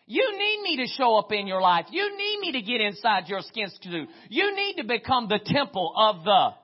You 0.07 0.33
need 0.33 0.63
me 0.63 0.77
to 0.79 0.87
show 0.97 1.17
up 1.17 1.31
in 1.31 1.47
your 1.47 1.61
life. 1.61 1.87
You 1.91 2.17
need 2.17 2.41
me 2.41 2.53
to 2.53 2.63
get 2.63 2.81
inside 2.81 3.29
your 3.29 3.43
skin 3.43 3.69
suit. 3.83 4.09
You 4.31 4.57
need 4.57 4.77
to 4.79 4.85
become 4.85 5.29
the 5.29 5.41
temple 5.45 5.93
of 5.95 6.25
the 6.25 6.60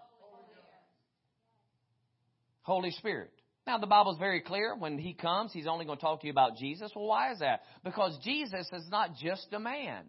Holy 2.66 2.90
Spirit. 2.90 3.30
Now, 3.64 3.78
the 3.78 3.86
Bible 3.86 4.10
is 4.10 4.18
very 4.18 4.40
clear. 4.40 4.74
When 4.76 4.98
He 4.98 5.14
comes, 5.14 5.52
He's 5.52 5.68
only 5.68 5.84
going 5.84 5.98
to 5.98 6.02
talk 6.02 6.20
to 6.20 6.26
you 6.26 6.32
about 6.32 6.56
Jesus. 6.56 6.90
Well, 6.96 7.06
why 7.06 7.30
is 7.30 7.38
that? 7.38 7.60
Because 7.84 8.18
Jesus 8.24 8.66
is 8.72 8.88
not 8.90 9.10
just 9.22 9.46
a 9.52 9.60
man. 9.60 10.02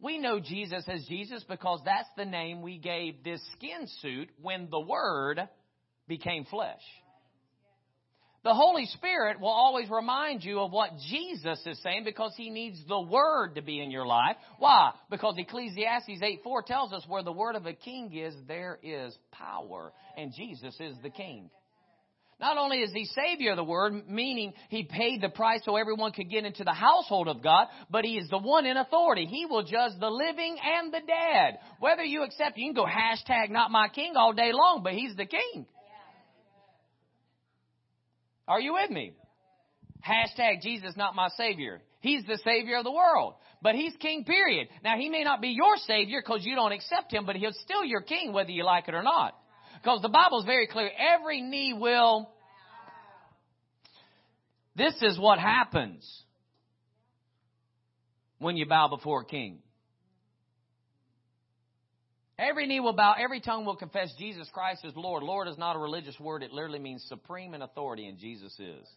We 0.00 0.18
know 0.18 0.40
Jesus 0.40 0.84
as 0.88 1.04
Jesus 1.06 1.44
because 1.48 1.80
that's 1.84 2.08
the 2.16 2.24
name 2.24 2.60
we 2.60 2.78
gave 2.78 3.22
this 3.22 3.40
skin 3.56 3.86
suit 4.02 4.30
when 4.42 4.68
the 4.68 4.80
Word 4.80 5.40
became 6.08 6.44
flesh. 6.44 6.82
The 8.44 8.52
Holy 8.52 8.84
Spirit 8.84 9.40
will 9.40 9.48
always 9.48 9.88
remind 9.88 10.44
you 10.44 10.60
of 10.60 10.70
what 10.70 10.90
Jesus 11.08 11.58
is 11.64 11.82
saying 11.82 12.04
because 12.04 12.34
He 12.36 12.50
needs 12.50 12.78
the 12.86 13.00
Word 13.00 13.54
to 13.54 13.62
be 13.62 13.80
in 13.80 13.90
your 13.90 14.06
life. 14.06 14.36
Why? 14.58 14.92
Because 15.10 15.36
Ecclesiastes 15.38 16.20
8:4 16.22 16.66
tells 16.66 16.92
us 16.92 17.02
where 17.08 17.22
the 17.22 17.32
Word 17.32 17.56
of 17.56 17.64
a 17.64 17.72
king 17.72 18.14
is, 18.14 18.34
there 18.46 18.78
is 18.82 19.16
power. 19.32 19.94
And 20.18 20.34
Jesus 20.36 20.78
is 20.78 20.94
the 21.02 21.08
King. 21.08 21.48
Not 22.38 22.58
only 22.58 22.80
is 22.80 22.92
He 22.92 23.06
Savior 23.06 23.52
of 23.52 23.56
the 23.56 23.64
Word, 23.64 24.10
meaning 24.10 24.52
He 24.68 24.82
paid 24.84 25.22
the 25.22 25.30
price 25.30 25.60
so 25.64 25.76
everyone 25.76 26.12
could 26.12 26.28
get 26.28 26.44
into 26.44 26.64
the 26.64 26.72
household 26.74 27.28
of 27.28 27.42
God, 27.42 27.68
but 27.88 28.04
He 28.04 28.18
is 28.18 28.28
the 28.28 28.36
one 28.36 28.66
in 28.66 28.76
authority. 28.76 29.24
He 29.24 29.46
will 29.46 29.62
judge 29.62 29.92
the 29.98 30.10
living 30.10 30.58
and 30.62 30.92
the 30.92 31.00
dead. 31.00 31.60
Whether 31.80 32.04
you 32.04 32.24
accept, 32.24 32.58
you 32.58 32.66
can 32.66 32.74
go 32.74 32.84
hashtag 32.84 33.48
not 33.48 33.70
my 33.70 33.88
king 33.88 34.12
all 34.16 34.34
day 34.34 34.52
long, 34.52 34.82
but 34.84 34.92
He's 34.92 35.16
the 35.16 35.24
King. 35.24 35.64
Are 38.46 38.60
you 38.60 38.74
with 38.74 38.90
me? 38.90 39.12
Hashtag 40.06 40.60
Jesus 40.60 40.94
not 40.96 41.14
my 41.14 41.28
Savior. 41.36 41.80
He's 42.00 42.24
the 42.26 42.38
Savior 42.44 42.76
of 42.76 42.84
the 42.84 42.92
world. 42.92 43.34
But 43.62 43.74
He's 43.74 43.94
King, 43.98 44.24
period. 44.24 44.68
Now, 44.82 44.96
He 44.98 45.08
may 45.08 45.24
not 45.24 45.40
be 45.40 45.48
your 45.48 45.76
Savior 45.86 46.20
because 46.20 46.44
you 46.44 46.54
don't 46.54 46.72
accept 46.72 47.12
Him, 47.12 47.24
but 47.24 47.36
He's 47.36 47.58
still 47.62 47.84
your 47.84 48.02
King 48.02 48.32
whether 48.32 48.50
you 48.50 48.64
like 48.64 48.88
it 48.88 48.94
or 48.94 49.02
not. 49.02 49.34
Because 49.82 50.02
the 50.02 50.10
Bible 50.10 50.40
is 50.40 50.44
very 50.44 50.66
clear. 50.66 50.90
Every 51.14 51.40
knee 51.40 51.72
will. 51.72 52.30
This 54.76 54.94
is 55.02 55.18
what 55.18 55.38
happens 55.38 56.06
when 58.38 58.56
you 58.56 58.66
bow 58.66 58.88
before 58.88 59.22
a 59.22 59.24
king. 59.24 59.58
Every 62.38 62.66
knee 62.66 62.80
will 62.80 62.94
bow, 62.94 63.14
every 63.18 63.40
tongue 63.40 63.64
will 63.64 63.76
confess 63.76 64.12
Jesus 64.18 64.48
Christ 64.52 64.84
is 64.84 64.92
Lord. 64.96 65.22
Lord 65.22 65.46
is 65.46 65.56
not 65.56 65.76
a 65.76 65.78
religious 65.78 66.18
word, 66.18 66.42
it 66.42 66.52
literally 66.52 66.80
means 66.80 67.04
supreme 67.08 67.54
in 67.54 67.62
authority, 67.62 68.06
and 68.06 68.18
Jesus 68.18 68.52
is. 68.58 68.88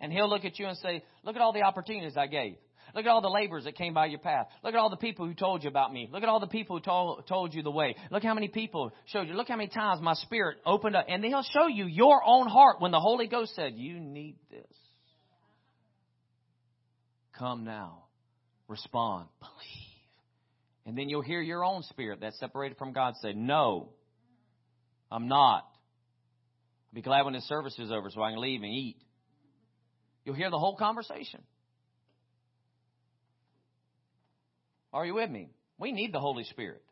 And 0.00 0.12
he'll 0.12 0.28
look 0.28 0.44
at 0.44 0.58
you 0.58 0.66
and 0.66 0.78
say, 0.78 1.02
Look 1.24 1.34
at 1.34 1.42
all 1.42 1.52
the 1.52 1.62
opportunities 1.62 2.16
I 2.16 2.28
gave. 2.28 2.56
Look 2.94 3.04
at 3.04 3.10
all 3.10 3.20
the 3.20 3.28
laborers 3.28 3.64
that 3.64 3.76
came 3.76 3.92
by 3.92 4.06
your 4.06 4.18
path. 4.18 4.46
Look 4.64 4.74
at 4.74 4.78
all 4.78 4.90
the 4.90 4.96
people 4.96 5.26
who 5.26 5.34
told 5.34 5.62
you 5.62 5.68
about 5.68 5.92
me. 5.92 6.08
Look 6.10 6.22
at 6.22 6.28
all 6.28 6.40
the 6.40 6.46
people 6.46 6.76
who 6.76 6.82
told, 6.82 7.26
told 7.26 7.52
you 7.52 7.62
the 7.62 7.70
way. 7.70 7.96
Look 8.10 8.22
how 8.22 8.32
many 8.32 8.48
people 8.48 8.92
showed 9.06 9.28
you. 9.28 9.34
Look 9.34 9.48
how 9.48 9.56
many 9.56 9.68
times 9.68 10.00
my 10.00 10.14
spirit 10.14 10.58
opened 10.64 10.96
up. 10.96 11.04
And 11.08 11.22
then 11.22 11.30
he'll 11.30 11.42
show 11.42 11.66
you 11.66 11.86
your 11.86 12.22
own 12.24 12.48
heart 12.48 12.80
when 12.80 12.90
the 12.90 13.00
Holy 13.00 13.26
Ghost 13.26 13.54
said, 13.54 13.74
You 13.76 14.00
need 14.00 14.36
this. 14.50 14.64
Come 17.38 17.64
now. 17.64 18.04
Respond. 18.68 19.28
Believe. 19.40 19.87
And 20.88 20.96
then 20.96 21.10
you'll 21.10 21.20
hear 21.20 21.42
your 21.42 21.66
own 21.66 21.82
spirit 21.82 22.20
that's 22.22 22.40
separated 22.40 22.78
from 22.78 22.94
God 22.94 23.12
say, 23.20 23.34
No, 23.34 23.90
I'm 25.12 25.28
not. 25.28 25.68
Be 26.94 27.02
glad 27.02 27.26
when 27.26 27.34
the 27.34 27.42
service 27.42 27.78
is 27.78 27.92
over 27.92 28.08
so 28.08 28.22
I 28.22 28.30
can 28.30 28.40
leave 28.40 28.62
and 28.62 28.72
eat. 28.72 28.96
You'll 30.24 30.34
hear 30.34 30.50
the 30.50 30.58
whole 30.58 30.76
conversation. 30.76 31.42
Are 34.90 35.04
you 35.04 35.12
with 35.12 35.28
me? 35.28 35.50
We 35.78 35.92
need 35.92 36.14
the 36.14 36.20
Holy 36.20 36.44
Spirit. 36.44 36.82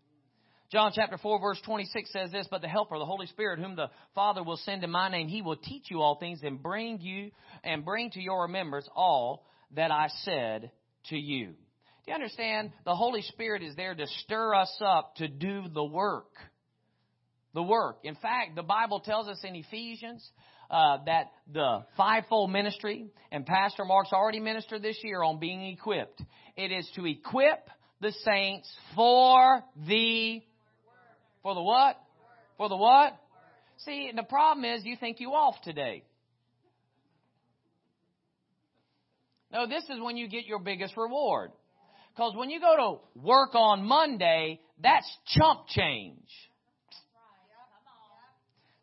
John 0.71 0.93
chapter 0.95 1.17
4 1.17 1.41
verse 1.41 1.61
26 1.65 2.13
says 2.13 2.31
this, 2.31 2.47
but 2.51 2.61
the 2.61 2.69
helper, 2.69 2.99
the 2.99 3.07
Holy 3.07 3.27
Spirit, 3.29 3.61
whom 3.61 3.77
the 3.77 3.89
Father 4.15 4.45
will 4.45 4.59
send 4.59 4.85
in 4.85 4.91
my 4.91 5.09
name, 5.09 5.29
he 5.29 5.41
will 5.41 5.57
teach 5.57 5.85
you 5.91 6.03
all 6.03 6.17
things 6.17 6.41
and 6.43 6.63
bring 6.63 7.01
you 7.01 7.31
and 7.65 7.83
bring 7.83 8.11
to 8.11 8.21
your 8.21 8.43
remembrance 8.43 8.87
all 8.95 9.47
that 9.75 9.91
I 9.91 10.09
said 10.25 10.71
to 11.07 11.17
you. 11.17 11.55
You 12.07 12.15
understand? 12.15 12.73
The 12.85 12.95
Holy 12.95 13.23
Spirit 13.23 13.63
is 13.63 13.75
there 13.75 13.95
to 13.95 14.07
stir 14.25 14.55
us 14.55 14.75
up 14.81 15.17
to 15.17 15.27
do 15.27 15.65
the 15.73 15.85
work. 15.85 16.31
The 17.53 17.63
work. 17.63 17.99
In 18.05 18.15
fact, 18.15 18.55
the 18.55 18.63
Bible 18.63 19.01
tells 19.01 19.27
us 19.27 19.41
in 19.43 19.57
Ephesians 19.57 20.25
uh, 20.71 20.99
that 21.07 21.33
the 21.53 21.85
fivefold 21.97 22.51
ministry, 22.51 23.07
and 23.33 23.45
Pastor 23.45 23.85
Mark's 23.85 24.13
already 24.13 24.41
ministered 24.41 24.83
this 24.83 24.99
year 25.03 25.23
on 25.23 25.41
being 25.41 25.67
equipped. 25.67 26.23
It 26.57 26.71
is 26.71 26.89
to 26.95 27.07
equip 27.07 27.69
the 28.01 28.13
saints 28.25 28.73
for 28.95 29.65
the 29.89 30.43
for 31.43 31.55
the 31.55 31.63
what? 31.63 31.97
For 32.57 32.69
the 32.69 32.77
what? 32.77 33.17
See, 33.79 34.13
the 34.15 34.23
problem 34.23 34.65
is 34.65 34.85
you 34.85 34.97
think 34.97 35.19
you 35.19 35.31
off 35.31 35.57
today. 35.65 36.05
No, 39.53 39.67
this 39.67 39.85
is 39.85 40.01
when 40.01 40.17
you 40.17 40.29
get 40.29 40.47
your 40.47 40.59
biggest 40.59 40.97
reward. 40.97 41.51
Because 42.17 42.35
when 42.35 42.49
you 42.49 42.61
go 42.61 42.77
to 42.77 43.21
work 43.21 43.55
on 43.55 43.85
Monday, 43.85 44.59
that's 44.83 45.07
chump 45.27 45.67
change. 45.69 46.17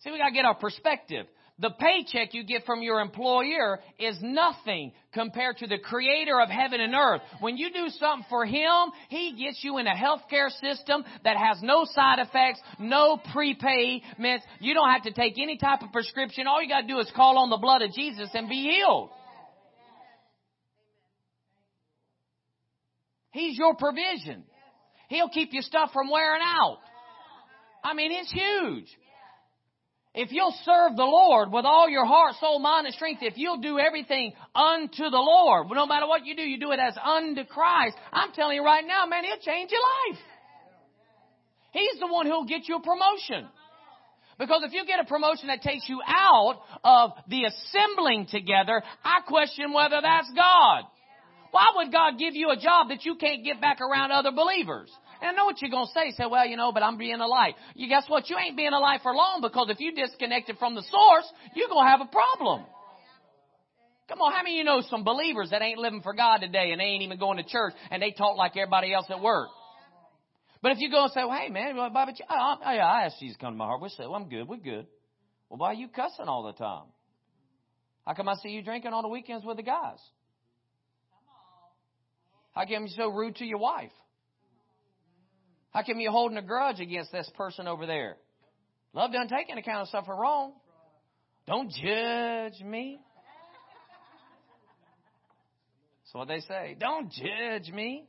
See, 0.01 0.11
we 0.11 0.19
got 0.19 0.27
to 0.27 0.33
get 0.33 0.45
our 0.45 0.55
perspective. 0.55 1.25
The 1.59 1.71
paycheck 1.71 2.33
you 2.33 2.43
get 2.43 2.65
from 2.65 2.81
your 2.81 2.99
employer 2.99 3.79
is 3.97 4.17
nothing 4.21 4.91
compared 5.13 5.57
to 5.57 5.67
the 5.67 5.77
creator 5.77 6.41
of 6.41 6.49
heaven 6.49 6.81
and 6.81 6.93
earth. 6.93 7.21
When 7.39 7.57
you 7.57 7.71
do 7.71 7.89
something 7.99 8.25
for 8.29 8.45
him, 8.45 8.91
he 9.09 9.33
gets 9.37 9.63
you 9.63 9.77
in 9.77 9.87
a 9.87 9.95
healthcare 9.95 10.49
system 10.49 11.03
that 11.23 11.37
has 11.37 11.61
no 11.61 11.85
side 11.85 12.19
effects, 12.19 12.59
no 12.79 13.17
prepayments. 13.33 14.41
You 14.59 14.73
don't 14.73 14.91
have 14.91 15.03
to 15.03 15.13
take 15.13 15.35
any 15.39 15.57
type 15.57 15.81
of 15.81 15.91
prescription. 15.91 16.47
All 16.47 16.61
you 16.61 16.69
got 16.69 16.81
to 16.81 16.87
do 16.87 16.99
is 16.99 17.09
call 17.15 17.37
on 17.37 17.49
the 17.49 17.57
blood 17.57 17.81
of 17.81 17.93
Jesus 17.93 18.29
and 18.33 18.49
be 18.49 18.69
healed. 18.69 19.09
He's 23.33 23.57
your 23.57 23.75
provision. 23.75 24.43
He'll 25.09 25.29
keep 25.29 25.53
your 25.53 25.63
stuff 25.63 25.89
from 25.91 26.09
wearing 26.09 26.41
out. 26.43 26.77
I 27.83 27.93
mean, 27.93 28.11
it's 28.11 28.31
huge. 28.31 28.87
If 30.15 30.31
you'll 30.31 30.55
serve 30.63 30.95
the 30.95 31.03
Lord 31.03 31.51
with 31.51 31.65
all 31.65 31.89
your 31.89 32.05
heart, 32.05 32.35
soul, 32.39 32.59
mind, 32.59 32.85
and 32.85 32.93
strength, 32.93 33.23
if 33.23 33.33
you'll 33.35 33.61
do 33.61 33.79
everything 33.79 34.33
unto 34.53 35.09
the 35.09 35.17
Lord, 35.17 35.67
no 35.71 35.87
matter 35.87 36.07
what 36.07 36.25
you 36.25 36.35
do, 36.35 36.43
you 36.43 36.59
do 36.59 36.71
it 36.71 36.79
as 36.79 36.95
unto 37.03 37.43
Christ. 37.45 37.97
I'm 38.11 38.31
telling 38.31 38.55
you 38.55 38.63
right 38.63 38.85
now, 38.85 39.07
man, 39.07 39.23
He'll 39.23 39.41
change 39.41 39.71
your 39.71 39.81
life. 39.81 40.21
He's 41.71 41.99
the 41.99 42.07
one 42.07 42.27
who'll 42.27 42.45
get 42.45 42.67
you 42.67 42.75
a 42.75 42.81
promotion. 42.81 43.49
Because 44.37 44.61
if 44.63 44.73
you 44.73 44.85
get 44.85 44.99
a 44.99 45.05
promotion 45.05 45.47
that 45.47 45.63
takes 45.63 45.89
you 45.89 45.99
out 46.05 46.61
of 46.83 47.11
the 47.27 47.45
assembling 47.45 48.27
together, 48.29 48.83
I 49.03 49.21
question 49.27 49.73
whether 49.73 49.99
that's 50.01 50.31
God. 50.35 50.83
Why 51.53 51.69
would 51.75 51.91
God 51.91 52.17
give 52.17 52.33
you 52.33 52.49
a 52.49 52.57
job 52.57 52.89
that 52.89 53.05
you 53.05 53.13
can't 53.13 53.45
get 53.45 53.61
back 53.61 53.77
around 53.79 54.11
other 54.11 54.31
believers? 54.31 54.89
And 55.21 55.29
I 55.29 55.33
know 55.37 55.45
what 55.45 55.61
you're 55.61 55.69
going 55.69 55.85
to 55.85 55.93
say. 55.93 56.09
Say, 56.17 56.25
well, 56.25 56.47
you 56.47 56.57
know, 56.57 56.71
but 56.71 56.81
I'm 56.81 56.97
being 56.97 57.21
a 57.21 57.27
light. 57.27 57.53
You 57.75 57.87
guess 57.87 58.05
what? 58.07 58.27
You 58.27 58.37
ain't 58.39 58.57
being 58.57 58.73
a 58.73 58.79
light 58.79 59.01
for 59.03 59.13
long 59.13 59.37
because 59.39 59.67
if 59.69 59.79
you 59.79 59.93
disconnected 59.93 60.57
from 60.57 60.73
the 60.73 60.81
source, 60.81 61.31
you're 61.55 61.69
going 61.69 61.85
to 61.85 61.91
have 61.91 62.01
a 62.01 62.09
problem. 62.09 62.65
Come 64.09 64.19
on, 64.21 64.31
how 64.31 64.41
many 64.41 64.55
of 64.55 64.57
you 64.57 64.63
know 64.63 64.81
some 64.89 65.03
believers 65.03 65.51
that 65.51 65.61
ain't 65.61 65.77
living 65.77 66.01
for 66.01 66.15
God 66.15 66.39
today 66.39 66.71
and 66.71 66.81
they 66.81 66.85
ain't 66.85 67.03
even 67.03 67.19
going 67.19 67.37
to 67.37 67.43
church 67.43 67.73
and 67.91 68.01
they 68.01 68.09
talk 68.09 68.35
like 68.35 68.57
everybody 68.57 68.91
else 68.91 69.05
at 69.11 69.21
work? 69.21 69.49
But 70.63 70.71
if 70.71 70.79
you 70.79 70.89
go 70.89 71.03
and 71.03 71.11
say, 71.11 71.23
well, 71.23 71.37
hey 71.39 71.49
man, 71.49 71.75
Bobby, 71.75 72.13
I, 72.27 72.33
I, 72.33 72.75
I 72.77 73.05
asked 73.05 73.19
Jesus 73.19 73.37
to 73.37 73.45
come 73.45 73.53
to 73.53 73.57
my 73.57 73.65
heart. 73.65 73.79
We 73.79 73.89
say, 73.89 74.05
well, 74.07 74.15
I'm 74.15 74.27
good. 74.27 74.47
We're 74.47 74.57
good. 74.57 74.87
Well, 75.49 75.59
why 75.59 75.67
are 75.67 75.73
you 75.75 75.87
cussing 75.87 76.25
all 76.25 76.41
the 76.41 76.53
time? 76.53 76.85
How 78.07 78.15
come 78.15 78.27
I 78.27 78.33
see 78.41 78.49
you 78.49 78.63
drinking 78.63 78.91
on 78.91 79.03
the 79.03 79.09
weekends 79.09 79.45
with 79.45 79.57
the 79.57 79.63
guys? 79.63 79.99
How 82.53 82.61
come 82.61 82.85
you're 82.85 82.87
so 82.89 83.09
rude 83.09 83.35
to 83.37 83.45
your 83.45 83.57
wife? 83.57 83.91
How 85.71 85.81
come 85.83 85.99
you're 85.99 86.11
holding 86.11 86.37
a 86.37 86.41
grudge 86.41 86.79
against 86.79 87.11
this 87.11 87.29
person 87.35 87.67
over 87.67 87.85
there? 87.85 88.17
Love 88.93 89.11
doesn't 89.11 89.31
account 89.57 89.81
of 89.81 89.87
something 89.89 90.13
wrong. 90.13 90.53
Don't 91.47 91.69
judge 91.69 92.63
me. 92.63 92.99
That's 96.03 96.13
what 96.13 96.27
they 96.27 96.41
say. 96.41 96.77
Don't 96.79 97.11
judge 97.11 97.73
me. 97.73 98.05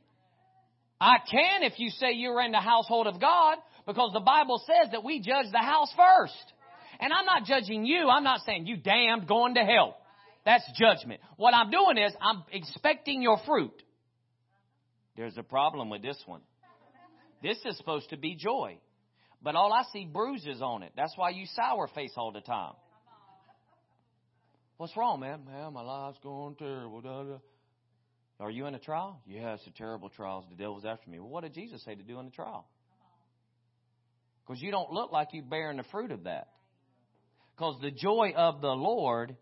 I 1.01 1.17
can 1.29 1.63
if 1.63 1.79
you 1.79 1.89
say 1.89 2.13
you're 2.13 2.41
in 2.41 2.51
the 2.51 2.59
household 2.59 3.07
of 3.07 3.19
God 3.19 3.57
because 3.87 4.11
the 4.13 4.19
Bible 4.21 4.61
says 4.65 4.91
that 4.91 5.03
we 5.03 5.19
judge 5.19 5.47
the 5.51 5.57
house 5.57 5.91
first. 5.97 6.53
And 6.99 7.11
I'm 7.11 7.25
not 7.25 7.45
judging 7.45 7.85
you. 7.85 8.07
I'm 8.09 8.23
not 8.23 8.41
saying 8.45 8.67
you 8.67 8.77
damned 8.77 9.27
going 9.27 9.55
to 9.55 9.61
hell. 9.61 9.97
That's 10.45 10.63
judgment. 10.79 11.19
What 11.37 11.53
I'm 11.53 11.71
doing 11.71 11.97
is 11.97 12.13
I'm 12.21 12.43
expecting 12.51 13.21
your 13.21 13.39
fruit. 13.45 13.73
There's 15.15 15.37
a 15.37 15.43
problem 15.43 15.89
with 15.89 16.01
this 16.01 16.21
one. 16.25 16.41
This 17.41 17.57
is 17.65 17.77
supposed 17.77 18.09
to 18.09 18.17
be 18.17 18.35
joy. 18.35 18.77
But 19.41 19.55
all 19.55 19.71
I 19.71 19.83
see 19.93 20.05
bruises 20.05 20.61
on 20.61 20.83
it. 20.83 20.91
That's 20.95 21.13
why 21.15 21.29
you 21.29 21.45
sour 21.55 21.87
face 21.87 22.13
all 22.17 22.31
the 22.31 22.41
time. 22.41 22.73
What's 24.77 24.95
wrong, 24.97 25.19
man? 25.19 25.45
Man, 25.45 25.73
my 25.73 25.81
life's 25.81 26.17
going 26.21 26.55
terrible. 26.55 27.01
Da, 27.01 27.23
da. 27.23 27.37
Are 28.39 28.51
you 28.51 28.65
in 28.65 28.75
a 28.75 28.79
trial? 28.79 29.21
Yeah, 29.25 29.53
it's 29.53 29.65
a 29.67 29.71
terrible 29.71 30.09
trial. 30.09 30.45
The 30.49 30.55
devil's 30.57 30.83
after 30.83 31.09
me. 31.09 31.19
Well, 31.19 31.29
what 31.29 31.43
did 31.43 31.53
Jesus 31.53 31.83
say 31.85 31.95
to 31.95 32.03
do 32.03 32.19
in 32.19 32.25
the 32.25 32.31
trial? 32.31 32.67
Because 34.45 34.61
you 34.61 34.71
don't 34.71 34.91
look 34.91 35.11
like 35.11 35.29
you're 35.31 35.43
bearing 35.43 35.77
the 35.77 35.85
fruit 35.91 36.11
of 36.11 36.25
that. 36.25 36.49
Because 37.55 37.79
the 37.81 37.91
joy 37.91 38.33
of 38.35 38.59
the 38.59 38.67
Lord 38.67 39.37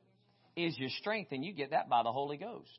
is 0.56 0.78
your 0.78 0.90
strength, 1.00 1.32
and 1.32 1.44
you 1.44 1.54
get 1.54 1.72
that 1.72 1.90
by 1.90 2.04
the 2.04 2.12
Holy 2.12 2.38
Ghost. 2.38 2.78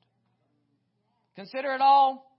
Consider 1.34 1.74
it 1.74 1.80
all. 1.80 2.30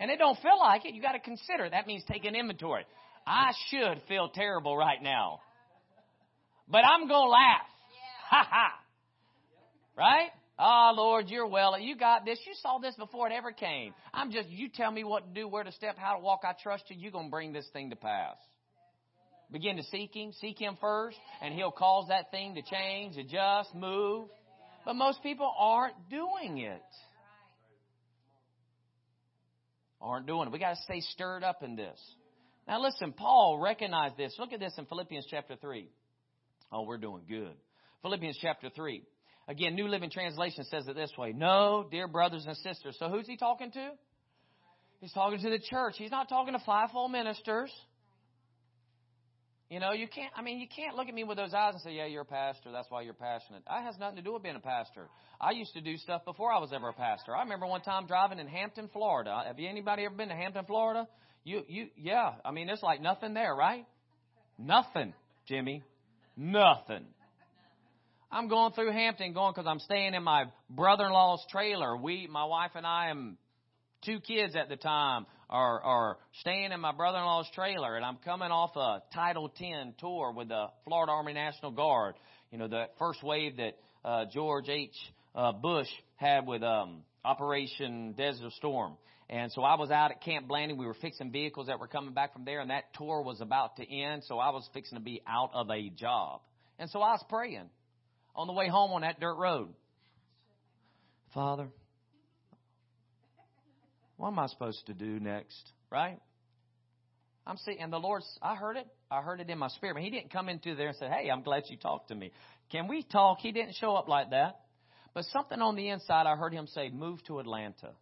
And 0.00 0.10
it 0.10 0.18
don't 0.18 0.38
feel 0.40 0.58
like 0.58 0.84
it. 0.84 0.94
You 0.94 1.02
got 1.02 1.12
to 1.12 1.20
consider. 1.20 1.68
That 1.68 1.86
means 1.86 2.04
take 2.10 2.24
an 2.24 2.34
inventory. 2.34 2.84
I 3.26 3.52
should 3.68 4.00
feel 4.08 4.28
terrible 4.28 4.76
right 4.76 5.02
now. 5.02 5.40
But 6.68 6.84
I'm 6.84 7.08
going 7.08 7.26
to 7.26 7.30
laugh. 7.30 7.66
Ha 8.30 8.46
ha. 8.48 8.72
Right? 9.96 10.30
Oh, 10.58 10.92
Lord, 10.96 11.28
you're 11.28 11.46
well. 11.46 11.78
You 11.78 11.96
got 11.96 12.24
this. 12.24 12.38
You 12.46 12.52
saw 12.62 12.78
this 12.78 12.94
before 12.96 13.28
it 13.28 13.32
ever 13.32 13.52
came. 13.52 13.94
I'm 14.12 14.30
just, 14.30 14.48
you 14.48 14.68
tell 14.68 14.90
me 14.90 15.04
what 15.04 15.26
to 15.26 15.40
do, 15.40 15.48
where 15.48 15.64
to 15.64 15.72
step, 15.72 15.96
how 15.96 16.14
to 16.14 16.20
walk. 16.20 16.40
I 16.44 16.52
trust 16.62 16.84
you. 16.88 16.96
You're 16.98 17.12
going 17.12 17.26
to 17.26 17.30
bring 17.30 17.52
this 17.52 17.66
thing 17.72 17.90
to 17.90 17.96
pass. 17.96 18.36
Begin 19.50 19.76
to 19.76 19.82
seek 19.84 20.14
Him. 20.14 20.32
Seek 20.40 20.60
Him 20.60 20.76
first, 20.80 21.16
and 21.40 21.54
He'll 21.54 21.70
cause 21.70 22.06
that 22.08 22.30
thing 22.30 22.54
to 22.56 22.62
change, 22.62 23.16
adjust, 23.16 23.74
move. 23.74 24.28
But 24.84 24.94
most 24.94 25.22
people 25.22 25.52
aren't 25.58 25.94
doing 26.10 26.58
it. 26.58 26.82
Aren't 30.08 30.26
doing 30.26 30.48
it. 30.48 30.52
We 30.52 30.58
got 30.58 30.70
to 30.70 30.82
stay 30.84 31.00
stirred 31.00 31.44
up 31.44 31.62
in 31.62 31.76
this. 31.76 32.00
Now 32.66 32.80
listen, 32.80 33.12
Paul 33.12 33.58
recognized 33.62 34.16
this. 34.16 34.34
Look 34.38 34.54
at 34.54 34.60
this 34.60 34.72
in 34.78 34.86
Philippians 34.86 35.26
chapter 35.30 35.54
3. 35.56 35.86
Oh, 36.72 36.84
we're 36.84 36.96
doing 36.96 37.22
good. 37.28 37.52
Philippians 38.00 38.38
chapter 38.40 38.70
3. 38.74 39.02
Again, 39.48 39.74
New 39.74 39.86
Living 39.86 40.10
Translation 40.10 40.64
says 40.64 40.88
it 40.88 40.94
this 40.94 41.12
way. 41.18 41.32
No, 41.32 41.86
dear 41.90 42.08
brothers 42.08 42.44
and 42.46 42.56
sisters. 42.56 42.96
So 42.98 43.10
who's 43.10 43.26
he 43.26 43.36
talking 43.36 43.70
to? 43.72 43.90
He's 45.00 45.12
talking 45.12 45.40
to 45.40 45.50
the 45.50 45.58
church. 45.58 45.94
He's 45.98 46.10
not 46.10 46.28
talking 46.28 46.54
to 46.54 46.62
fivefold 46.64 47.12
ministers. 47.12 47.70
You 49.70 49.80
know, 49.80 49.92
you 49.92 50.08
can't, 50.08 50.32
I 50.34 50.40
mean, 50.40 50.60
you 50.60 50.66
can't 50.66 50.96
look 50.96 51.08
at 51.08 51.14
me 51.14 51.24
with 51.24 51.36
those 51.36 51.52
eyes 51.52 51.74
and 51.74 51.82
say, 51.82 51.92
yeah, 51.92 52.06
you're 52.06 52.22
a 52.22 52.24
pastor. 52.24 52.72
That's 52.72 52.90
why 52.90 53.02
you're 53.02 53.12
passionate. 53.12 53.64
That 53.66 53.84
has 53.84 53.98
nothing 53.98 54.16
to 54.16 54.22
do 54.22 54.32
with 54.32 54.42
being 54.42 54.56
a 54.56 54.60
pastor. 54.60 55.08
I 55.38 55.50
used 55.50 55.74
to 55.74 55.82
do 55.82 55.98
stuff 55.98 56.24
before 56.24 56.50
I 56.50 56.58
was 56.58 56.72
ever 56.72 56.88
a 56.88 56.94
pastor. 56.94 57.36
I 57.36 57.42
remember 57.42 57.66
one 57.66 57.82
time 57.82 58.06
driving 58.06 58.38
in 58.38 58.48
Hampton, 58.48 58.88
Florida. 58.92 59.30
Uh, 59.30 59.44
have 59.44 59.58
you 59.58 59.68
anybody 59.68 60.06
ever 60.06 60.14
been 60.14 60.30
to 60.30 60.34
Hampton, 60.34 60.64
Florida? 60.64 61.06
You, 61.44 61.62
you, 61.68 61.88
yeah. 61.98 62.32
I 62.46 62.50
mean, 62.50 62.70
it's 62.70 62.82
like 62.82 63.02
nothing 63.02 63.34
there, 63.34 63.54
right? 63.54 63.84
Nothing, 64.58 65.12
Jimmy. 65.46 65.82
Nothing. 66.34 67.04
I'm 68.32 68.48
going 68.48 68.72
through 68.72 68.92
Hampton, 68.92 69.34
going 69.34 69.52
because 69.54 69.66
I'm 69.68 69.80
staying 69.80 70.14
in 70.14 70.22
my 70.22 70.44
brother-in-law's 70.70 71.44
trailer. 71.50 71.96
We, 71.96 72.26
my 72.26 72.44
wife 72.44 72.72
and 72.74 72.86
I, 72.86 73.08
am 73.10 73.36
two 74.04 74.20
kids 74.20 74.56
at 74.56 74.68
the 74.68 74.76
time, 74.76 75.26
are 75.50 75.80
are 75.80 76.18
staying 76.40 76.72
in 76.72 76.80
my 76.80 76.92
brother-in-law's 76.92 77.48
trailer, 77.54 77.96
and 77.96 78.04
I'm 78.04 78.18
coming 78.24 78.50
off 78.50 78.76
a 78.76 79.02
Title 79.14 79.48
Ten 79.48 79.94
tour 79.98 80.32
with 80.36 80.48
the 80.48 80.66
Florida 80.84 81.12
Army 81.12 81.32
National 81.32 81.70
Guard. 81.70 82.14
You 82.50 82.58
know, 82.58 82.68
the 82.68 82.86
first 82.98 83.22
wave 83.22 83.56
that 83.56 83.78
uh, 84.04 84.24
George 84.32 84.68
H. 84.68 84.94
Uh, 85.34 85.52
Bush 85.52 85.88
had 86.16 86.46
with 86.46 86.62
um, 86.62 87.02
Operation 87.24 88.12
Desert 88.12 88.52
Storm. 88.52 88.96
And 89.30 89.52
so 89.52 89.62
I 89.62 89.76
was 89.76 89.90
out 89.90 90.10
at 90.10 90.22
Camp 90.22 90.48
Blanding. 90.48 90.78
We 90.78 90.86
were 90.86 90.94
fixing 90.94 91.30
vehicles 91.30 91.66
that 91.66 91.78
were 91.78 91.86
coming 91.86 92.14
back 92.14 92.32
from 92.32 92.44
there, 92.44 92.60
and 92.60 92.70
that 92.70 92.94
tour 92.94 93.22
was 93.22 93.40
about 93.42 93.76
to 93.76 93.88
end. 93.88 94.22
So 94.24 94.38
I 94.38 94.50
was 94.50 94.68
fixing 94.72 94.96
to 94.96 95.04
be 95.04 95.20
out 95.26 95.50
of 95.52 95.70
a 95.70 95.90
job. 95.90 96.40
And 96.78 96.88
so 96.88 97.00
I 97.00 97.12
was 97.12 97.24
praying 97.28 97.68
on 98.34 98.46
the 98.46 98.54
way 98.54 98.68
home 98.68 98.92
on 98.92 99.02
that 99.02 99.20
dirt 99.20 99.36
road. 99.36 99.68
Father, 101.34 101.68
what 104.18 104.28
am 104.28 104.38
I 104.38 104.48
supposed 104.48 104.84
to 104.86 104.94
do 104.94 105.18
next? 105.20 105.72
Right? 105.90 106.18
I'm 107.46 107.56
seeing, 107.56 107.80
and 107.80 107.90
the 107.90 107.98
Lord's, 107.98 108.26
I 108.42 108.56
heard 108.56 108.76
it. 108.76 108.86
I 109.10 109.22
heard 109.22 109.40
it 109.40 109.48
in 109.48 109.58
my 109.58 109.68
spirit. 109.68 109.94
But 109.94 110.02
He 110.02 110.10
didn't 110.10 110.30
come 110.30 110.50
into 110.50 110.74
there 110.74 110.88
and 110.88 110.96
say, 110.96 111.06
Hey, 111.08 111.30
I'm 111.30 111.42
glad 111.42 111.62
you 111.70 111.78
talked 111.78 112.08
to 112.08 112.14
me. 112.14 112.32
Can 112.70 112.88
we 112.88 113.02
talk? 113.04 113.38
He 113.40 113.52
didn't 113.52 113.76
show 113.76 113.94
up 113.94 114.08
like 114.08 114.30
that. 114.30 114.60
But 115.14 115.24
something 115.32 115.60
on 115.62 115.76
the 115.76 115.88
inside, 115.88 116.26
I 116.26 116.36
heard 116.36 116.52
Him 116.52 116.66
say, 116.66 116.90
Move 116.90 117.24
to 117.24 117.38
Atlanta. 117.38 117.92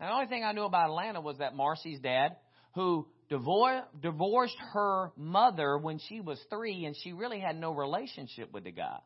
And 0.00 0.08
the 0.08 0.12
only 0.12 0.26
thing 0.26 0.44
I 0.44 0.52
knew 0.52 0.64
about 0.64 0.90
Atlanta 0.90 1.20
was 1.20 1.38
that 1.38 1.54
Marcy's 1.54 2.00
dad, 2.00 2.36
who 2.74 3.06
divorced 3.30 4.56
her 4.72 5.12
mother 5.16 5.78
when 5.78 6.00
she 6.08 6.20
was 6.20 6.38
three, 6.50 6.84
and 6.84 6.96
she 7.02 7.12
really 7.12 7.38
had 7.38 7.56
no 7.56 7.72
relationship 7.72 8.52
with 8.52 8.64
the 8.64 8.72
guy. 8.72 8.98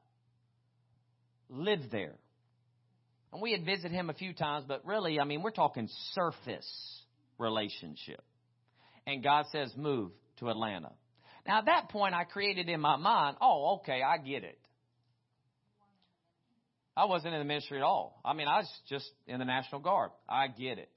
Lived 1.50 1.90
there. 1.92 2.14
And 3.34 3.42
we 3.42 3.50
had 3.50 3.64
visited 3.64 3.90
him 3.90 4.10
a 4.10 4.14
few 4.14 4.32
times, 4.32 4.64
but 4.66 4.86
really, 4.86 5.18
I 5.18 5.24
mean, 5.24 5.42
we're 5.42 5.50
talking 5.50 5.88
surface 6.12 7.02
relationship. 7.36 8.22
And 9.08 9.24
God 9.24 9.46
says, 9.50 9.72
move 9.76 10.12
to 10.38 10.50
Atlanta. 10.50 10.92
Now, 11.44 11.58
at 11.58 11.66
that 11.66 11.88
point, 11.88 12.14
I 12.14 12.22
created 12.22 12.68
in 12.68 12.80
my 12.80 12.94
mind, 12.94 13.36
oh, 13.40 13.80
okay, 13.80 14.02
I 14.02 14.18
get 14.18 14.44
it. 14.44 14.56
I 16.96 17.06
wasn't 17.06 17.34
in 17.34 17.40
the 17.40 17.44
ministry 17.44 17.78
at 17.78 17.82
all. 17.82 18.20
I 18.24 18.34
mean, 18.34 18.46
I 18.46 18.58
was 18.58 18.70
just 18.88 19.10
in 19.26 19.40
the 19.40 19.44
National 19.44 19.80
Guard. 19.80 20.12
I 20.28 20.46
get 20.46 20.78
it. 20.78 20.88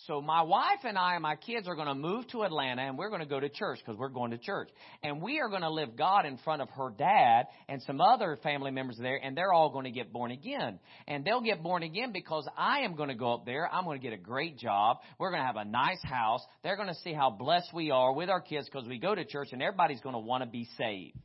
So 0.00 0.20
my 0.20 0.42
wife 0.42 0.80
and 0.84 0.98
I 0.98 1.14
and 1.14 1.22
my 1.22 1.36
kids 1.36 1.66
are 1.66 1.74
going 1.74 1.88
to 1.88 1.94
move 1.94 2.28
to 2.28 2.42
Atlanta 2.42 2.82
and 2.82 2.98
we're 2.98 3.08
going 3.08 3.22
to 3.22 3.26
go 3.26 3.40
to 3.40 3.48
church 3.48 3.78
because 3.78 3.98
we're 3.98 4.10
going 4.10 4.30
to 4.30 4.38
church. 4.38 4.68
And 5.02 5.22
we 5.22 5.40
are 5.40 5.48
going 5.48 5.62
to 5.62 5.70
live 5.70 5.96
God 5.96 6.26
in 6.26 6.36
front 6.38 6.60
of 6.60 6.68
her 6.70 6.90
dad 6.96 7.46
and 7.66 7.82
some 7.82 8.00
other 8.00 8.38
family 8.42 8.70
members 8.70 8.98
there 8.98 9.18
and 9.20 9.34
they're 9.34 9.52
all 9.52 9.70
going 9.70 9.84
to 9.84 9.90
get 9.90 10.12
born 10.12 10.32
again. 10.32 10.78
And 11.08 11.24
they'll 11.24 11.40
get 11.40 11.62
born 11.62 11.82
again 11.82 12.12
because 12.12 12.46
I 12.58 12.80
am 12.80 12.94
going 12.94 13.08
to 13.08 13.14
go 13.14 13.32
up 13.34 13.46
there. 13.46 13.72
I'm 13.72 13.84
going 13.84 13.98
to 13.98 14.02
get 14.02 14.12
a 14.12 14.22
great 14.22 14.58
job. 14.58 14.98
We're 15.18 15.30
going 15.30 15.40
to 15.40 15.46
have 15.46 15.56
a 15.56 15.64
nice 15.64 16.02
house. 16.04 16.44
They're 16.62 16.76
going 16.76 16.88
to 16.88 17.00
see 17.02 17.14
how 17.14 17.30
blessed 17.30 17.72
we 17.72 17.90
are 17.90 18.12
with 18.12 18.28
our 18.28 18.42
kids 18.42 18.68
because 18.70 18.86
we 18.86 18.98
go 18.98 19.14
to 19.14 19.24
church 19.24 19.48
and 19.52 19.62
everybody's 19.62 20.02
going 20.02 20.14
to 20.14 20.20
want 20.20 20.44
to 20.44 20.48
be 20.48 20.68
saved. 20.76 21.16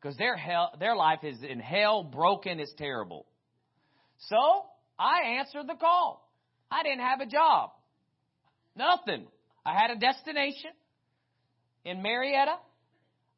Because 0.00 0.18
their 0.18 0.36
hell, 0.36 0.72
their 0.78 0.94
life 0.94 1.20
is 1.22 1.42
in 1.42 1.58
hell, 1.58 2.04
broken, 2.04 2.60
it's 2.60 2.74
terrible. 2.76 3.24
So 4.28 4.36
I 4.98 5.38
answered 5.38 5.66
the 5.66 5.76
call. 5.80 6.30
I 6.70 6.82
didn't 6.82 7.00
have 7.00 7.20
a 7.20 7.26
job. 7.26 7.70
Nothing. 8.76 9.26
I 9.64 9.72
had 9.72 9.90
a 9.90 9.98
destination 9.98 10.70
in 11.84 12.02
Marietta. 12.02 12.56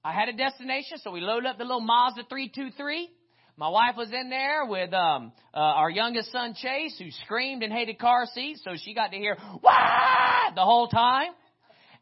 I 0.05 0.12
had 0.12 0.29
a 0.29 0.33
destination, 0.33 0.99
so 0.99 1.11
we 1.11 1.20
loaded 1.20 1.49
up 1.49 1.59
the 1.59 1.64
little 1.64 1.81
Mazda 1.81 2.22
323. 2.29 3.11
My 3.59 3.68
wife 3.68 3.96
was 3.96 4.11
in 4.12 4.31
there 4.31 4.66
with 4.66 4.92
um, 4.92 5.33
uh, 5.55 5.59
our 5.59 5.90
youngest 5.90 6.31
son 6.31 6.55
Chase, 6.55 6.97
who 6.99 7.11
screamed 7.24 7.62
and 7.62 7.72
hated 7.72 7.99
car 7.99 8.26
seats, 8.34 8.61
so 8.64 8.72
she 8.76 8.95
got 8.95 9.12
to 9.12 9.16
hear 9.16 9.37
"Wah!" 9.62 10.55
the 10.55 10.62
whole 10.62 10.89
time. 10.89 11.32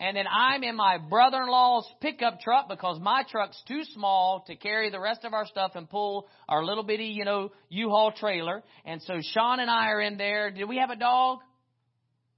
And 0.01 0.17
then 0.17 0.27
I'm 0.29 0.65
in 0.65 0.75
my 0.75 0.99
brother-in-law's 0.99 1.89
pickup 2.01 2.41
truck 2.41 2.69
because 2.69 2.99
my 3.01 3.23
truck's 3.31 3.63
too 3.69 3.83
small 3.95 4.43
to 4.49 4.57
carry 4.57 4.91
the 4.91 4.99
rest 4.99 5.25
of 5.25 5.33
our 5.33 5.47
stuff 5.47 5.73
and 5.77 5.89
pull 5.89 6.29
our 6.49 6.65
little 6.65 6.83
bitty, 6.83 7.07
you 7.07 7.25
know, 7.25 7.53
U-Haul 7.69 8.13
trailer. 8.13 8.65
And 8.85 9.01
so 9.03 9.21
Sean 9.23 9.61
and 9.61 9.71
I 9.71 9.87
are 9.87 10.01
in 10.01 10.17
there. 10.19 10.51
Did 10.51 10.65
we 10.65 10.79
have 10.79 10.91
a 10.91 10.97
dog? 10.97 11.39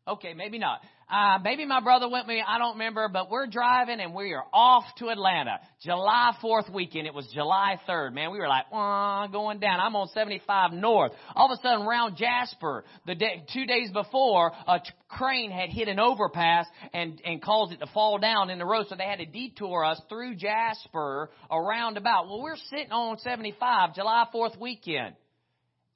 Okay, 0.09 0.35
maybe 0.35 0.59
not. 0.61 0.83
uh, 1.11 1.39
maybe 1.43 1.67
my 1.67 1.81
brother 1.81 2.09
went 2.09 2.27
with 2.29 2.37
me. 2.37 2.45
I 2.47 2.59
don't 2.59 2.75
remember, 2.75 3.09
but 3.13 3.29
we're 3.29 3.49
driving 3.49 3.99
and 3.99 4.15
we 4.15 4.35
are 4.35 4.45
off 4.53 4.85
to 4.99 5.09
Atlanta. 5.09 5.59
July 5.83 6.33
4th 6.41 6.73
weekend. 6.73 7.09
It 7.09 7.15
was 7.15 7.27
July 7.35 7.81
3rd. 7.89 8.13
Man, 8.13 8.31
we 8.31 8.39
were 8.39 8.47
like, 8.47 8.67
uh, 8.73 9.27
going 9.33 9.59
down. 9.59 9.81
I'm 9.81 9.97
on 9.97 10.07
75 10.15 10.73
north. 10.73 11.11
All 11.35 11.51
of 11.53 11.59
a 11.59 11.61
sudden 11.61 11.87
around 11.87 12.17
Jasper, 12.17 12.85
the 13.05 13.17
day, 13.17 13.45
two 13.53 13.67
days 13.67 13.91
before, 13.93 14.53
a 14.69 14.79
t- 14.79 14.91
crane 15.09 15.51
had 15.51 15.71
hit 15.71 15.89
an 15.89 15.99
overpass 15.99 16.67
and, 16.93 17.21
and 17.25 17.43
caused 17.43 17.73
it 17.73 17.79
to 17.81 17.87
fall 17.93 18.19
down 18.19 18.49
in 18.51 18.61
the 18.61 18.65
road. 18.65 18.87
So 18.89 18.95
they 18.97 19.05
had 19.07 19.19
to 19.19 19.27
detour 19.27 19.85
us 19.85 20.01
through 20.09 20.37
Jasper 20.37 21.31
around 21.51 21.97
about. 21.97 22.27
Well, 22.29 22.43
we're 22.43 22.57
sitting 22.71 22.93
on 22.93 23.19
75 23.19 23.97
July 23.97 24.25
4th 24.33 24.57
weekend 24.61 25.17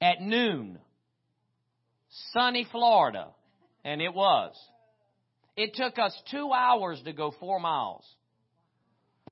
at 0.01 0.19
noon. 0.21 0.79
Sunny 2.33 2.67
Florida. 2.71 3.27
And 3.83 4.01
it 4.01 4.13
was. 4.13 4.55
It 5.55 5.75
took 5.75 5.99
us 5.99 6.15
two 6.31 6.51
hours 6.53 7.01
to 7.05 7.13
go 7.13 7.33
four 7.39 7.59
miles. 7.59 8.05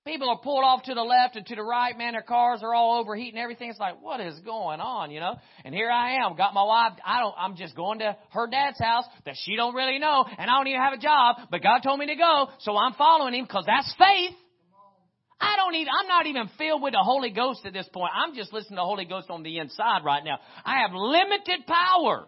People 0.05 0.29
are 0.29 0.39
pulled 0.39 0.63
off 0.63 0.83
to 0.83 0.93
the 0.93 1.03
left 1.03 1.35
and 1.35 1.45
to 1.45 1.55
the 1.55 1.61
right, 1.61 1.95
man, 1.97 2.13
their 2.13 2.21
cars 2.21 2.61
are 2.63 2.73
all 2.73 2.99
overheating 2.99 3.39
everything. 3.39 3.69
It's 3.69 3.79
like, 3.79 4.01
what 4.01 4.19
is 4.21 4.39
going 4.39 4.79
on, 4.79 5.11
you 5.11 5.19
know? 5.19 5.35
And 5.65 5.75
here 5.75 5.91
I 5.91 6.25
am, 6.25 6.35
got 6.37 6.53
my 6.53 6.63
wife, 6.63 6.93
I 7.05 7.19
don't, 7.19 7.35
I'm 7.37 7.55
just 7.57 7.75
going 7.75 7.99
to 7.99 8.15
her 8.31 8.47
dad's 8.47 8.79
house 8.79 9.03
that 9.25 9.35
she 9.43 9.55
don't 9.55 9.75
really 9.75 9.99
know, 9.99 10.25
and 10.25 10.49
I 10.49 10.57
don't 10.57 10.67
even 10.67 10.81
have 10.81 10.93
a 10.93 10.97
job, 10.97 11.35
but 11.51 11.61
God 11.61 11.81
told 11.83 11.99
me 11.99 12.07
to 12.07 12.15
go, 12.15 12.47
so 12.59 12.77
I'm 12.77 12.93
following 12.93 13.33
him 13.33 13.43
because 13.45 13.65
that's 13.67 13.93
faith. 13.99 14.35
I 15.39 15.57
don't 15.57 15.75
even, 15.75 15.89
I'm 15.99 16.07
not 16.07 16.25
even 16.27 16.49
filled 16.57 16.81
with 16.81 16.93
the 16.93 17.03
Holy 17.03 17.29
Ghost 17.29 17.61
at 17.65 17.73
this 17.73 17.87
point. 17.93 18.11
I'm 18.15 18.35
just 18.35 18.51
listening 18.51 18.77
to 18.77 18.81
the 18.81 18.85
Holy 18.85 19.05
Ghost 19.05 19.29
on 19.29 19.43
the 19.43 19.59
inside 19.59 20.03
right 20.03 20.23
now. 20.23 20.39
I 20.65 20.79
have 20.79 20.91
limited 20.93 21.67
power. 21.67 22.27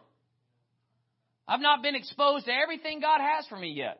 I've 1.47 1.61
not 1.61 1.81
been 1.81 1.95
exposed 1.95 2.45
to 2.45 2.51
everything 2.51 2.99
God 3.01 3.19
has 3.19 3.45
for 3.47 3.57
me 3.57 3.71
yet. 3.71 3.99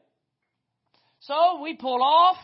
So 1.22 1.62
we 1.62 1.76
pull 1.76 2.02
off, 2.02 2.38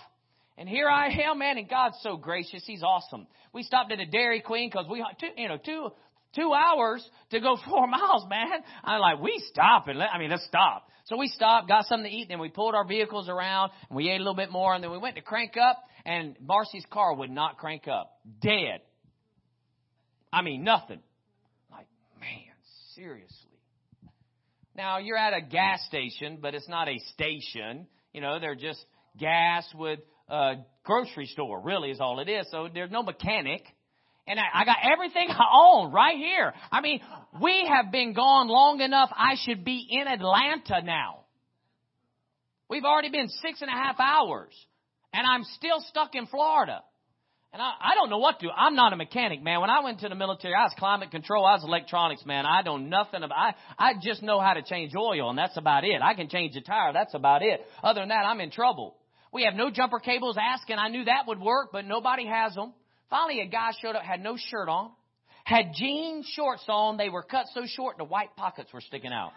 and 0.57 0.67
here 0.69 0.87
I 0.87 1.07
am, 1.07 1.39
man, 1.39 1.57
and 1.57 1.69
God's 1.69 1.97
so 2.01 2.17
gracious. 2.17 2.63
He's 2.65 2.83
awesome. 2.83 3.27
We 3.53 3.63
stopped 3.63 3.91
at 3.91 3.99
a 3.99 4.05
Dairy 4.05 4.41
Queen 4.41 4.69
because 4.69 4.85
we, 4.89 5.03
two, 5.19 5.27
you 5.35 5.47
know, 5.47 5.57
two, 5.57 5.89
two 6.35 6.53
hours 6.53 7.07
to 7.31 7.39
go 7.39 7.57
four 7.69 7.87
miles, 7.87 8.25
man. 8.29 8.59
I'm 8.83 8.99
like, 8.99 9.19
we 9.19 9.43
stop 9.51 9.87
and 9.87 9.97
let, 9.97 10.09
I 10.13 10.19
mean, 10.19 10.29
let's 10.29 10.45
stop. 10.45 10.87
So 11.05 11.17
we 11.17 11.27
stopped, 11.29 11.69
got 11.69 11.85
something 11.85 12.11
to 12.11 12.15
eat, 12.15 12.27
then 12.27 12.39
we 12.39 12.49
pulled 12.49 12.75
our 12.75 12.85
vehicles 12.85 13.29
around, 13.29 13.71
and 13.89 13.95
we 13.95 14.09
ate 14.09 14.17
a 14.17 14.23
little 14.23 14.35
bit 14.35 14.51
more, 14.51 14.73
and 14.73 14.83
then 14.83 14.91
we 14.91 14.97
went 14.97 15.15
to 15.15 15.21
crank 15.21 15.55
up, 15.55 15.81
and 16.05 16.35
Marcy's 16.41 16.85
car 16.91 17.15
would 17.15 17.31
not 17.31 17.57
crank 17.57 17.87
up. 17.87 18.11
Dead. 18.41 18.81
I 20.31 20.41
mean, 20.41 20.63
nothing. 20.63 20.99
Like, 21.71 21.87
man, 22.19 22.53
seriously. 22.93 23.46
Now, 24.77 24.99
you're 24.99 25.17
at 25.17 25.33
a 25.33 25.41
gas 25.41 25.83
station, 25.87 26.37
but 26.39 26.53
it's 26.53 26.69
not 26.69 26.87
a 26.87 26.99
station. 27.13 27.87
You 28.13 28.21
know, 28.21 28.39
they're 28.39 28.53
just 28.53 28.79
gas 29.17 29.67
with 29.73 29.99
a 30.29 30.57
grocery 30.83 31.25
store, 31.25 31.59
really, 31.59 31.89
is 31.89 31.99
all 31.99 32.19
it 32.19 32.29
is. 32.29 32.45
So 32.51 32.69
there's 32.71 32.91
no 32.91 33.01
mechanic. 33.01 33.63
And 34.27 34.39
I, 34.39 34.43
I 34.61 34.65
got 34.65 34.77
everything 34.83 35.29
I 35.29 35.45
own 35.51 35.91
right 35.91 36.15
here. 36.15 36.53
I 36.71 36.81
mean, 36.81 37.01
we 37.41 37.67
have 37.67 37.91
been 37.91 38.13
gone 38.13 38.49
long 38.49 38.79
enough. 38.81 39.09
I 39.11 39.33
should 39.43 39.65
be 39.65 39.87
in 39.89 40.07
Atlanta 40.07 40.83
now. 40.83 41.21
We've 42.69 42.83
already 42.83 43.09
been 43.09 43.29
six 43.41 43.61
and 43.61 43.69
a 43.69 43.73
half 43.73 43.95
hours, 43.99 44.53
and 45.11 45.25
I'm 45.25 45.43
still 45.55 45.81
stuck 45.89 46.13
in 46.13 46.27
Florida. 46.27 46.83
And 47.53 47.61
I, 47.61 47.71
I 47.79 47.95
don't 47.95 48.09
know 48.09 48.17
what 48.17 48.39
to. 48.41 48.49
I'm 48.49 48.75
not 48.75 48.93
a 48.93 48.95
mechanic, 48.95 49.41
man. 49.41 49.61
When 49.61 49.69
I 49.69 49.83
went 49.83 50.01
to 50.01 50.09
the 50.09 50.15
military, 50.15 50.53
I 50.53 50.63
was 50.63 50.73
climate 50.77 51.11
control. 51.11 51.45
I 51.45 51.53
was 51.53 51.63
electronics, 51.63 52.25
man. 52.25 52.45
I 52.45 52.61
know 52.61 52.77
nothing 52.77 53.23
about, 53.23 53.37
I, 53.37 53.53
I 53.77 53.93
just 54.01 54.21
know 54.21 54.39
how 54.39 54.53
to 54.53 54.61
change 54.61 54.93
oil 54.95 55.29
and 55.29 55.39
that's 55.39 55.57
about 55.57 55.83
it. 55.83 56.01
I 56.01 56.13
can 56.13 56.29
change 56.29 56.55
a 56.55 56.61
tire. 56.61 56.93
That's 56.93 57.13
about 57.13 57.41
it. 57.41 57.61
Other 57.81 58.01
than 58.01 58.09
that, 58.09 58.25
I'm 58.25 58.41
in 58.41 58.51
trouble. 58.51 58.95
We 59.31 59.43
have 59.43 59.55
no 59.55 59.71
jumper 59.71 59.99
cables 59.99 60.37
asking. 60.39 60.77
I 60.77 60.89
knew 60.89 61.05
that 61.05 61.23
would 61.27 61.39
work, 61.39 61.69
but 61.71 61.85
nobody 61.85 62.27
has 62.27 62.53
them. 62.53 62.73
Finally, 63.09 63.41
a 63.41 63.47
guy 63.47 63.71
showed 63.81 63.95
up, 63.95 64.03
had 64.03 64.21
no 64.21 64.35
shirt 64.37 64.67
on, 64.67 64.91
had 65.43 65.67
jean 65.73 66.23
shorts 66.25 66.65
on. 66.67 66.97
They 66.97 67.09
were 67.09 67.23
cut 67.23 67.45
so 67.53 67.61
short 67.65 67.97
the 67.97 68.03
white 68.03 68.35
pockets 68.35 68.71
were 68.73 68.81
sticking 68.81 69.13
out. 69.13 69.31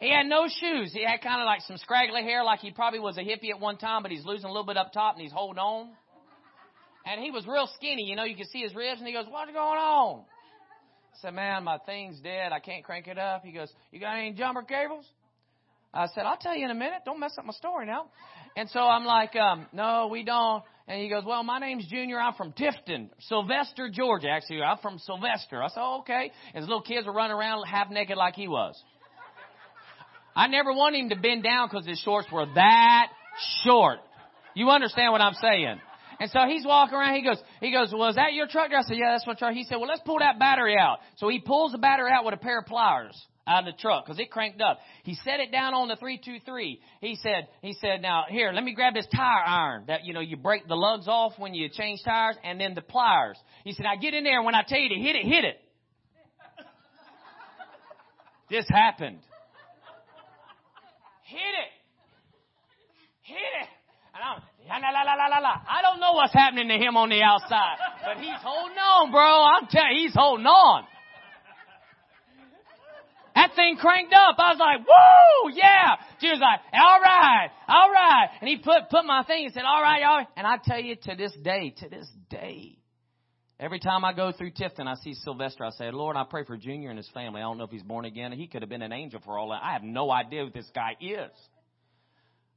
He 0.00 0.10
had 0.10 0.26
no 0.26 0.46
shoes. 0.46 0.92
He 0.92 1.04
had 1.04 1.20
kind 1.22 1.40
of 1.40 1.46
like 1.46 1.60
some 1.62 1.76
scraggly 1.76 2.22
hair, 2.22 2.44
like 2.44 2.60
he 2.60 2.70
probably 2.70 3.00
was 3.00 3.18
a 3.18 3.22
hippie 3.22 3.50
at 3.50 3.58
one 3.58 3.78
time, 3.78 4.02
but 4.02 4.12
he's 4.12 4.24
losing 4.24 4.44
a 4.44 4.52
little 4.52 4.66
bit 4.66 4.76
up 4.76 4.92
top 4.92 5.14
and 5.14 5.22
he's 5.22 5.32
holding 5.32 5.58
on. 5.58 5.90
And 7.04 7.22
he 7.22 7.30
was 7.30 7.46
real 7.46 7.68
skinny, 7.74 8.04
you 8.04 8.16
know, 8.16 8.24
you 8.24 8.36
could 8.36 8.48
see 8.48 8.60
his 8.60 8.74
ribs, 8.74 8.98
and 8.98 9.08
he 9.08 9.14
goes, 9.14 9.24
What's 9.28 9.50
going 9.50 9.58
on? 9.78 10.20
I 10.20 11.22
said, 11.22 11.34
Man, 11.34 11.64
my 11.64 11.78
thing's 11.78 12.20
dead. 12.20 12.52
I 12.52 12.60
can't 12.60 12.84
crank 12.84 13.08
it 13.08 13.18
up. 13.18 13.42
He 13.44 13.52
goes, 13.52 13.72
You 13.90 13.98
got 13.98 14.14
any 14.16 14.32
jumper 14.32 14.62
cables? 14.62 15.06
I 15.92 16.06
said, 16.14 16.24
I'll 16.24 16.36
tell 16.36 16.54
you 16.54 16.66
in 16.66 16.70
a 16.70 16.74
minute. 16.74 17.00
Don't 17.04 17.18
mess 17.18 17.32
up 17.38 17.46
my 17.46 17.54
story 17.54 17.86
now. 17.86 18.06
And 18.56 18.68
so 18.70 18.80
I'm 18.80 19.04
like, 19.04 19.34
um, 19.36 19.66
No, 19.72 20.08
we 20.12 20.22
don't. 20.22 20.62
And 20.86 21.00
he 21.00 21.08
goes, 21.08 21.24
Well, 21.24 21.42
my 21.42 21.58
name's 21.58 21.86
Junior. 21.86 22.20
I'm 22.20 22.34
from 22.34 22.52
Tifton, 22.52 23.08
Sylvester, 23.20 23.88
Georgia. 23.90 24.28
Actually, 24.28 24.62
I'm 24.62 24.78
from 24.78 24.98
Sylvester. 24.98 25.62
I 25.62 25.68
said, 25.68 25.80
oh, 25.80 25.98
Okay. 26.00 26.30
And 26.54 26.62
his 26.62 26.68
little 26.68 26.82
kids 26.82 27.06
were 27.06 27.12
running 27.12 27.36
around 27.36 27.64
half 27.66 27.90
naked 27.90 28.16
like 28.16 28.34
he 28.34 28.48
was. 28.48 28.80
I 30.38 30.46
never 30.46 30.72
wanted 30.72 31.00
him 31.00 31.08
to 31.08 31.16
bend 31.16 31.42
down 31.42 31.68
because 31.68 31.84
his 31.84 31.98
shorts 31.98 32.28
were 32.30 32.46
that 32.54 33.08
short. 33.64 33.98
You 34.54 34.70
understand 34.70 35.10
what 35.10 35.20
I'm 35.20 35.34
saying? 35.34 35.80
And 36.20 36.30
so 36.30 36.46
he's 36.46 36.64
walking 36.64 36.94
around. 36.94 37.16
He 37.16 37.24
goes, 37.24 37.38
he 37.60 37.72
goes, 37.72 37.92
well, 37.92 38.08
is 38.08 38.14
that 38.14 38.34
your 38.34 38.46
truck? 38.46 38.70
I 38.72 38.82
said, 38.82 38.98
yeah, 38.98 39.14
that's 39.14 39.26
my 39.26 39.34
truck. 39.34 39.52
He 39.52 39.64
said, 39.64 39.78
well, 39.78 39.88
let's 39.88 40.02
pull 40.06 40.20
that 40.20 40.38
battery 40.38 40.76
out. 40.78 40.98
So 41.16 41.28
he 41.28 41.40
pulls 41.40 41.72
the 41.72 41.78
battery 41.78 42.12
out 42.12 42.24
with 42.24 42.34
a 42.34 42.36
pair 42.36 42.60
of 42.60 42.66
pliers 42.66 43.20
out 43.48 43.66
of 43.66 43.74
the 43.74 43.80
truck 43.80 44.06
because 44.06 44.20
it 44.20 44.30
cranked 44.30 44.60
up. 44.60 44.78
He 45.02 45.16
set 45.24 45.40
it 45.40 45.50
down 45.50 45.74
on 45.74 45.88
the 45.88 45.96
323. 45.96 46.80
He 47.00 47.18
said, 47.20 47.48
he 47.60 47.72
said, 47.80 48.00
now 48.00 48.24
here, 48.28 48.52
let 48.52 48.62
me 48.62 48.74
grab 48.74 48.94
this 48.94 49.08
tire 49.12 49.42
iron 49.44 49.84
that, 49.88 50.04
you 50.04 50.14
know, 50.14 50.20
you 50.20 50.36
break 50.36 50.68
the 50.68 50.76
lugs 50.76 51.08
off 51.08 51.32
when 51.38 51.52
you 51.52 51.68
change 51.68 52.00
tires 52.04 52.36
and 52.44 52.60
then 52.60 52.76
the 52.76 52.82
pliers. 52.82 53.36
He 53.64 53.72
said, 53.72 53.82
now 53.82 53.96
get 54.00 54.14
in 54.14 54.22
there 54.22 54.36
and 54.36 54.46
when 54.46 54.54
I 54.54 54.62
tell 54.66 54.78
you 54.78 54.90
to 54.90 55.00
hit 55.00 55.16
it, 55.16 55.26
hit 55.26 55.44
it. 55.44 55.60
this 58.50 58.66
happened. 58.68 59.18
Hit 61.28 61.54
it. 61.60 61.70
Hit 63.22 63.52
it. 63.60 63.68
And 64.16 64.24
I'm, 64.24 64.40
la, 64.64 64.88
la, 64.88 65.02
la, 65.04 65.14
la, 65.14 65.26
la, 65.28 65.38
la. 65.38 65.54
I 65.68 65.82
don't 65.82 66.00
know 66.00 66.12
what's 66.12 66.32
happening 66.32 66.68
to 66.68 66.74
him 66.74 66.96
on 66.96 67.10
the 67.10 67.22
outside, 67.22 67.76
but 68.02 68.16
he's 68.16 68.40
holding 68.40 68.78
on, 68.78 69.12
bro. 69.12 69.44
I'm 69.44 69.68
telling 69.68 69.96
he's 69.96 70.14
holding 70.14 70.46
on. 70.46 70.84
That 73.34 73.54
thing 73.54 73.76
cranked 73.76 74.12
up. 74.12 74.34
I 74.38 74.50
was 74.50 74.58
like, 74.58 74.80
woo, 74.80 75.52
yeah. 75.54 75.94
She 76.18 76.28
was 76.28 76.40
like, 76.40 76.58
all 76.72 77.00
right, 77.00 77.50
all 77.68 77.90
right. 77.92 78.28
And 78.40 78.48
he 78.48 78.56
put, 78.56 78.90
put 78.90 79.04
my 79.04 79.22
thing 79.22 79.44
and 79.44 79.54
said, 79.54 79.62
all 79.64 79.80
right, 79.80 80.00
y'all. 80.00 80.26
And 80.36 80.46
I 80.46 80.56
tell 80.64 80.80
you, 80.80 80.96
to 80.96 81.14
this 81.14 81.32
day, 81.44 81.72
to 81.78 81.88
this 81.88 82.08
day, 82.30 82.77
every 83.60 83.78
time 83.80 84.04
I 84.04 84.12
go 84.12 84.32
through 84.32 84.52
Tifton, 84.52 84.86
I 84.86 84.94
see 85.02 85.14
Sylvester. 85.14 85.64
I 85.64 85.70
say, 85.70 85.90
Lord, 85.90 86.16
I 86.16 86.24
pray 86.28 86.44
for 86.44 86.56
Junior 86.56 86.90
and 86.90 86.98
his 86.98 87.08
family. 87.14 87.40
I 87.40 87.44
don't 87.44 87.58
know 87.58 87.64
if 87.64 87.70
he's 87.70 87.82
born 87.82 88.04
again. 88.04 88.32
He 88.32 88.46
could 88.46 88.62
have 88.62 88.68
been 88.68 88.82
an 88.82 88.92
angel 88.92 89.20
for 89.24 89.38
all 89.38 89.50
that. 89.50 89.62
I 89.62 89.72
have 89.72 89.82
no 89.82 90.10
idea 90.10 90.44
who 90.44 90.50
this 90.50 90.70
guy 90.74 90.96
is. 91.00 91.30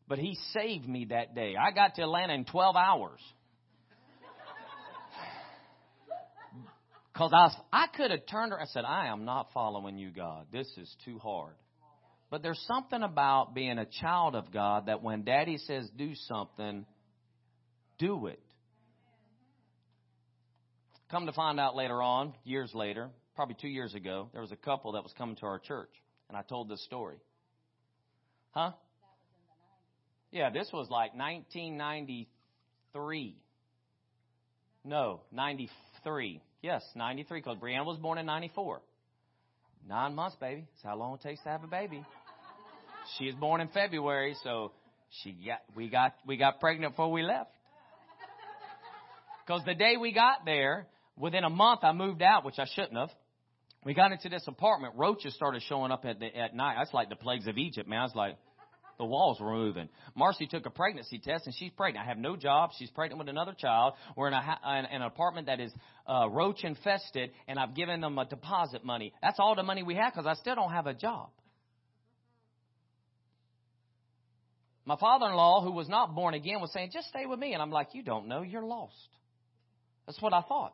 But 0.08 0.20
he 0.20 0.38
saved 0.54 0.88
me 0.88 1.06
that 1.10 1.36
day. 1.36 1.56
I 1.56 1.72
got 1.72 1.96
to 1.96 2.02
Atlanta 2.02 2.34
in 2.34 2.46
12 2.46 2.76
hours. 2.76 3.20
Because 7.14 7.32
I, 7.34 7.84
I 7.84 7.88
could 7.88 8.10
have 8.10 8.26
turned 8.26 8.54
around 8.54 8.62
I 8.62 8.66
said, 8.68 8.86
I 8.86 9.08
am 9.08 9.26
not 9.26 9.50
following 9.54 9.98
you, 9.98 10.12
God. 10.12 10.48
This 10.52 10.68
is 10.78 10.96
too 11.04 11.20
hard. 11.20 11.54
But 12.30 12.42
there's 12.42 12.64
something 12.66 13.04
about 13.04 13.54
being 13.54 13.78
a 13.78 13.86
child 13.86 14.36
of 14.36 14.52
God 14.52 14.86
that 14.86 15.04
when 15.04 15.24
daddy 15.24 15.58
says 15.58 15.90
do 15.98 16.16
something, 16.16 16.86
do 18.00 18.28
it. 18.28 18.40
Come 21.12 21.26
to 21.26 21.34
find 21.34 21.60
out 21.60 21.76
later 21.76 22.02
on, 22.02 22.34
years 22.46 22.72
later, 22.74 23.10
probably 23.36 23.58
two 23.60 23.68
years 23.68 23.94
ago, 23.94 24.30
there 24.32 24.42
was 24.42 24.54
a 24.54 24.56
couple 24.56 24.94
that 24.94 25.04
was 25.04 25.14
coming 25.18 25.36
to 25.36 25.46
our 25.46 25.60
church, 25.60 25.90
and 26.30 26.38
I 26.38 26.42
told 26.42 26.70
this 26.70 26.82
story. 26.86 27.18
Huh? 28.52 28.72
Yeah, 30.32 30.52
this 30.52 30.70
was 30.72 30.90
like 30.90 31.14
1993. 31.14 33.36
No, 34.86 35.20
93. 35.34 36.42
Yes, 36.62 36.82
93, 36.96 37.40
because 37.40 37.58
Brianna 37.58 37.86
was 37.86 37.98
born 37.98 38.18
in 38.18 38.26
94. 38.26 38.82
Nine 39.90 40.16
months, 40.16 40.38
baby. 40.40 40.66
That's 40.72 40.84
how 40.84 40.96
long 40.96 41.16
it 41.16 41.22
takes 41.22 41.44
to 41.44 41.50
have 41.50 41.66
a 41.66 41.68
baby. 41.68 42.06
She 43.18 43.26
was 43.26 43.34
born 43.34 43.62
in 43.62 43.68
February, 43.70 44.36
so 44.44 44.74
she 45.10 45.32
got 45.32 45.62
we 45.76 45.90
got 45.90 46.14
we 46.28 46.38
got 46.38 46.60
pregnant 46.60 46.94
before 46.94 47.12
we 47.12 47.24
left. 47.24 47.50
Because 49.46 49.66
the 49.66 49.74
day 49.74 49.98
we 50.00 50.12
got 50.14 50.46
there, 50.46 50.86
within 51.22 51.44
a 51.44 51.50
month 51.50 51.82
I 51.84 51.94
moved 51.94 52.22
out, 52.22 52.44
which 52.44 52.58
I 52.58 52.66
shouldn't 52.74 52.98
have. 52.98 53.12
We 53.86 53.94
got 53.94 54.12
into 54.12 54.28
this 54.28 54.44
apartment. 54.48 54.96
Roaches 54.98 55.34
started 55.36 55.64
showing 55.68 55.92
up 55.92 56.04
at 56.06 56.20
the, 56.20 56.36
at 56.36 56.56
night. 56.56 56.76
That's 56.78 56.94
like 56.94 57.10
the 57.10 57.16
plagues 57.16 57.48
of 57.48 57.58
Egypt, 57.58 57.88
man. 57.88 58.00
I 58.00 58.04
was 58.04 58.16
like, 58.16 58.38
the 58.98 59.06
walls 59.06 59.40
were 59.40 59.52
moving. 59.52 59.90
Marcy 60.16 60.46
took 60.46 60.66
a 60.66 60.70
pregnancy 60.70 61.20
test 61.20 61.46
and 61.46 61.56
she's 61.56 61.72
pregnant. 61.72 62.06
I 62.06 62.10
have 62.10 62.20
no 62.20 62.36
job. 62.36 62.72
She's 62.78 62.92
pregnant 62.92 63.20
with 63.20 63.30
another 63.30 63.56
child. 63.58 63.94
We're 64.16 64.28
in, 64.28 64.34
a, 64.34 64.60
in 64.80 64.86
an 64.86 65.02
apartment 65.02 65.48
that 65.48 65.60
is 65.60 65.72
uh, 66.08 66.28
roach 66.30 66.64
infested, 66.64 67.32
and 67.48 67.58
I've 67.58 67.76
given 67.76 68.02
them 68.02 68.18
a 68.20 68.26
deposit 68.26 68.84
money. 68.84 69.14
That's 69.22 69.40
all 69.40 69.56
the 69.56 69.64
money 69.64 69.82
we 69.82 69.96
have 69.96 70.14
because 70.14 70.28
I 70.28 70.34
still 70.34 70.56
don't 70.56 70.72
have 70.72 70.86
a 70.86 70.94
job. 70.94 71.30
My 74.86 74.98
father-in-law, 74.98 75.64
who 75.64 75.72
was 75.72 75.88
not 75.88 76.14
born 76.14 76.34
again, 76.34 76.60
was 76.60 76.72
saying, 76.74 76.90
just 76.94 77.08
stay 77.08 77.26
with 77.26 77.40
me. 77.40 77.54
And 77.54 77.62
I'm 77.62 77.72
like, 77.72 77.90
you 77.94 78.04
don't 78.04 78.28
know, 78.28 78.42
you're 78.42 78.66
lost. 78.66 78.96
That's 80.06 80.22
what 80.22 80.34
I 80.34 80.42
thought. 80.42 80.74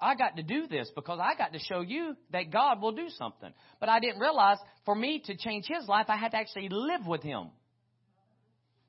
I 0.00 0.14
got 0.16 0.36
to 0.36 0.42
do 0.42 0.66
this 0.66 0.90
because 0.94 1.20
I 1.22 1.36
got 1.36 1.52
to 1.52 1.58
show 1.58 1.80
you 1.80 2.16
that 2.32 2.50
God 2.52 2.82
will 2.82 2.92
do 2.92 3.08
something. 3.16 3.52
But 3.80 3.88
I 3.88 4.00
didn't 4.00 4.20
realize 4.20 4.58
for 4.84 4.94
me 4.94 5.22
to 5.26 5.36
change 5.36 5.66
his 5.66 5.88
life, 5.88 6.06
I 6.08 6.16
had 6.16 6.32
to 6.32 6.36
actually 6.36 6.68
live 6.68 7.06
with 7.06 7.22
him. 7.22 7.48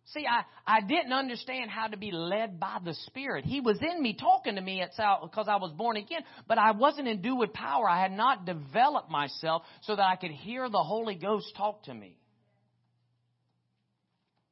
See, 0.10 0.26
I, 0.28 0.44
I 0.68 0.82
didn't 0.82 1.14
understand 1.14 1.72
how 1.72 1.88
to 1.88 1.98
be 1.98 2.12
led 2.12 2.60
by 2.60 2.78
the 2.84 2.94
Spirit. 3.08 3.44
He 3.44 3.60
was 3.60 3.80
in 3.82 4.02
me 4.04 4.16
talking 4.20 4.56
to 4.56 4.62
me 4.62 4.82
at 4.82 4.92
because 4.92 5.48
I 5.48 5.56
was 5.56 5.72
born 5.76 5.98
again, 5.98 6.22
but 6.48 6.60
I 6.60 6.72
wasn't 6.72 7.08
endued 7.08 7.40
with 7.40 7.54
power. 7.54 7.90
I 7.90 8.02
had 8.02 8.12
not 8.12 8.46
developed 8.46 9.10
myself 9.10 9.64
so 9.82 9.96
that 9.96 10.04
I 10.04 10.16
could 10.16 10.30
hear 10.30 10.70
the 10.70 10.84
Holy 10.84 11.16
Ghost 11.16 11.54
talk 11.58 11.84
to 11.84 11.94
me. 11.94 12.18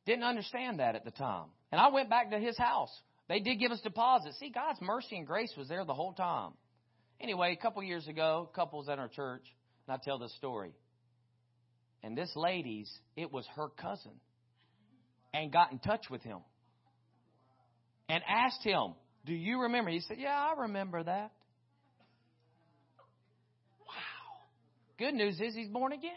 Didn't 0.05 0.23
understand 0.23 0.79
that 0.79 0.95
at 0.95 1.05
the 1.05 1.11
time. 1.11 1.45
And 1.71 1.79
I 1.79 1.89
went 1.89 2.09
back 2.09 2.31
to 2.31 2.39
his 2.39 2.57
house. 2.57 2.91
They 3.29 3.39
did 3.39 3.59
give 3.59 3.71
us 3.71 3.79
deposits. 3.81 4.37
See, 4.39 4.49
God's 4.49 4.81
mercy 4.81 5.17
and 5.17 5.25
grace 5.25 5.53
was 5.57 5.67
there 5.67 5.85
the 5.85 5.93
whole 5.93 6.13
time. 6.13 6.51
Anyway, 7.21 7.55
a 7.57 7.61
couple 7.61 7.81
years 7.83 8.07
ago, 8.07 8.49
couples 8.53 8.89
at 8.89 8.99
our 8.99 9.07
church, 9.07 9.45
and 9.87 9.95
I 9.95 10.03
tell 10.03 10.19
this 10.19 10.35
story. 10.35 10.73
And 12.03 12.17
this 12.17 12.31
lady's, 12.35 12.91
it 13.15 13.31
was 13.31 13.45
her 13.55 13.69
cousin 13.69 14.11
and 15.33 15.51
got 15.51 15.71
in 15.71 15.79
touch 15.79 16.09
with 16.09 16.21
him 16.21 16.39
and 18.09 18.21
asked 18.27 18.61
him, 18.63 18.93
Do 19.25 19.33
you 19.33 19.61
remember? 19.61 19.89
He 19.89 20.01
said, 20.01 20.17
Yeah, 20.19 20.37
I 20.37 20.61
remember 20.63 21.01
that. 21.01 21.31
Wow. 23.79 24.43
Good 24.99 25.13
news 25.13 25.39
is 25.39 25.55
he's 25.55 25.69
born 25.69 25.93
again. 25.93 26.11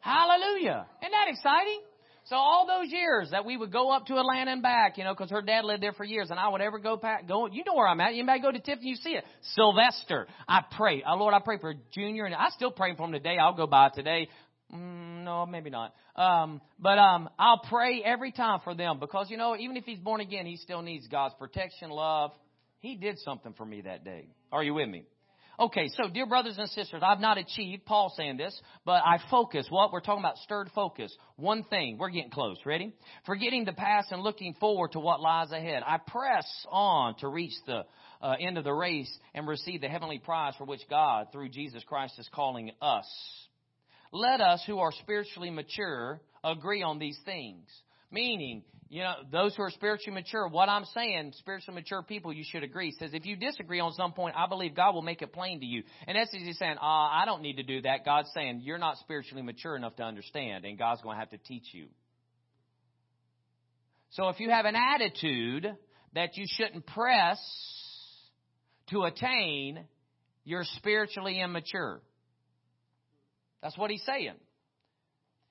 Hallelujah. 0.00 0.86
Isn't 1.02 1.12
that 1.12 1.28
exciting? 1.28 1.80
So 2.28 2.34
all 2.34 2.66
those 2.66 2.90
years 2.90 3.28
that 3.30 3.44
we 3.44 3.56
would 3.56 3.70
go 3.70 3.90
up 3.90 4.06
to 4.06 4.16
Atlanta 4.16 4.50
and 4.50 4.62
back, 4.62 4.98
you 4.98 5.04
know, 5.04 5.14
because 5.14 5.30
her 5.30 5.42
dad 5.42 5.64
lived 5.64 5.80
there 5.82 5.92
for 5.92 6.04
years, 6.04 6.30
and 6.30 6.40
I 6.40 6.48
would 6.48 6.60
ever 6.60 6.80
go 6.80 6.96
back, 6.96 7.28
go, 7.28 7.46
you 7.46 7.62
know 7.64 7.74
where 7.74 7.86
I'm 7.86 8.00
at. 8.00 8.14
You 8.14 8.24
might 8.24 8.42
go 8.42 8.50
to 8.50 8.58
Tifton, 8.58 8.82
you 8.82 8.96
see 8.96 9.10
it. 9.10 9.24
Sylvester. 9.54 10.26
I 10.48 10.62
pray. 10.76 11.04
Oh, 11.08 11.16
Lord, 11.16 11.34
I 11.34 11.38
pray 11.38 11.58
for 11.58 11.74
Junior, 11.92 12.24
and 12.24 12.34
I 12.34 12.48
still 12.48 12.72
pray 12.72 12.96
for 12.96 13.04
him 13.04 13.12
today. 13.12 13.36
I'll 13.38 13.54
go 13.54 13.68
by 13.68 13.90
today. 13.94 14.28
Mm, 14.74 15.22
no, 15.22 15.46
maybe 15.46 15.70
not. 15.70 15.94
Um, 16.16 16.60
but 16.80 16.98
um, 16.98 17.28
I'll 17.38 17.62
pray 17.68 18.02
every 18.04 18.32
time 18.32 18.58
for 18.64 18.74
them 18.74 18.98
because 18.98 19.30
you 19.30 19.36
know, 19.36 19.56
even 19.56 19.76
if 19.76 19.84
he's 19.84 20.00
born 20.00 20.20
again, 20.20 20.46
he 20.46 20.56
still 20.56 20.82
needs 20.82 21.06
God's 21.06 21.34
protection, 21.38 21.90
love. 21.90 22.32
He 22.80 22.96
did 22.96 23.18
something 23.20 23.52
for 23.52 23.64
me 23.64 23.82
that 23.82 24.04
day. 24.04 24.26
Are 24.50 24.64
you 24.64 24.74
with 24.74 24.88
me? 24.88 25.04
Okay, 25.58 25.88
so 25.96 26.10
dear 26.10 26.26
brothers 26.26 26.56
and 26.58 26.68
sisters, 26.68 27.00
I've 27.02 27.20
not 27.20 27.38
achieved, 27.38 27.86
Paul 27.86 28.12
saying 28.14 28.36
this, 28.36 28.58
but 28.84 29.02
I 29.04 29.18
focus. 29.30 29.66
What? 29.70 29.90
We're 29.90 30.00
talking 30.00 30.22
about 30.22 30.36
stirred 30.38 30.70
focus. 30.74 31.16
One 31.36 31.64
thing. 31.64 31.96
We're 31.98 32.10
getting 32.10 32.30
close. 32.30 32.58
Ready? 32.66 32.92
Forgetting 33.24 33.64
the 33.64 33.72
past 33.72 34.12
and 34.12 34.20
looking 34.22 34.54
forward 34.60 34.92
to 34.92 35.00
what 35.00 35.20
lies 35.22 35.52
ahead. 35.52 35.82
I 35.86 35.98
press 35.98 36.46
on 36.70 37.16
to 37.20 37.28
reach 37.28 37.54
the 37.66 37.84
uh, 38.20 38.34
end 38.38 38.58
of 38.58 38.64
the 38.64 38.72
race 38.72 39.10
and 39.34 39.48
receive 39.48 39.80
the 39.80 39.88
heavenly 39.88 40.18
prize 40.18 40.52
for 40.58 40.64
which 40.64 40.82
God, 40.90 41.28
through 41.32 41.48
Jesus 41.48 41.82
Christ, 41.86 42.18
is 42.18 42.28
calling 42.34 42.70
us. 42.82 43.06
Let 44.12 44.42
us 44.42 44.62
who 44.66 44.78
are 44.78 44.92
spiritually 44.92 45.50
mature 45.50 46.20
agree 46.44 46.82
on 46.82 46.98
these 46.98 47.18
things. 47.24 47.66
Meaning, 48.10 48.62
you 48.88 49.02
know, 49.02 49.14
those 49.32 49.54
who 49.56 49.62
are 49.62 49.70
spiritually 49.70 50.14
mature, 50.14 50.46
what 50.46 50.68
I'm 50.68 50.84
saying, 50.94 51.32
spiritually 51.38 51.80
mature 51.80 52.02
people, 52.02 52.32
you 52.32 52.44
should 52.46 52.62
agree. 52.62 52.92
Says 52.92 53.10
if 53.14 53.26
you 53.26 53.36
disagree 53.36 53.80
on 53.80 53.92
some 53.92 54.12
point, 54.12 54.36
I 54.36 54.46
believe 54.46 54.76
God 54.76 54.94
will 54.94 55.02
make 55.02 55.22
it 55.22 55.32
plain 55.32 55.58
to 55.60 55.66
you. 55.66 55.82
And 56.06 56.16
that's 56.16 56.30
he's 56.30 56.58
saying, 56.58 56.76
ah, 56.80 57.10
I 57.20 57.24
don't 57.24 57.42
need 57.42 57.56
to 57.56 57.64
do 57.64 57.82
that. 57.82 58.04
God's 58.04 58.30
saying 58.32 58.60
you're 58.62 58.78
not 58.78 58.98
spiritually 58.98 59.42
mature 59.42 59.74
enough 59.74 59.96
to 59.96 60.04
understand, 60.04 60.64
and 60.64 60.78
God's 60.78 61.02
going 61.02 61.16
to 61.16 61.20
have 61.20 61.30
to 61.30 61.38
teach 61.38 61.64
you. 61.72 61.86
So 64.10 64.28
if 64.28 64.38
you 64.38 64.50
have 64.50 64.66
an 64.66 64.76
attitude 64.76 65.66
that 66.14 66.36
you 66.36 66.46
shouldn't 66.48 66.86
press 66.86 67.40
to 68.90 69.02
attain, 69.02 69.84
you're 70.44 70.64
spiritually 70.76 71.40
immature. 71.40 72.00
That's 73.62 73.76
what 73.76 73.90
he's 73.90 74.04
saying. 74.06 74.34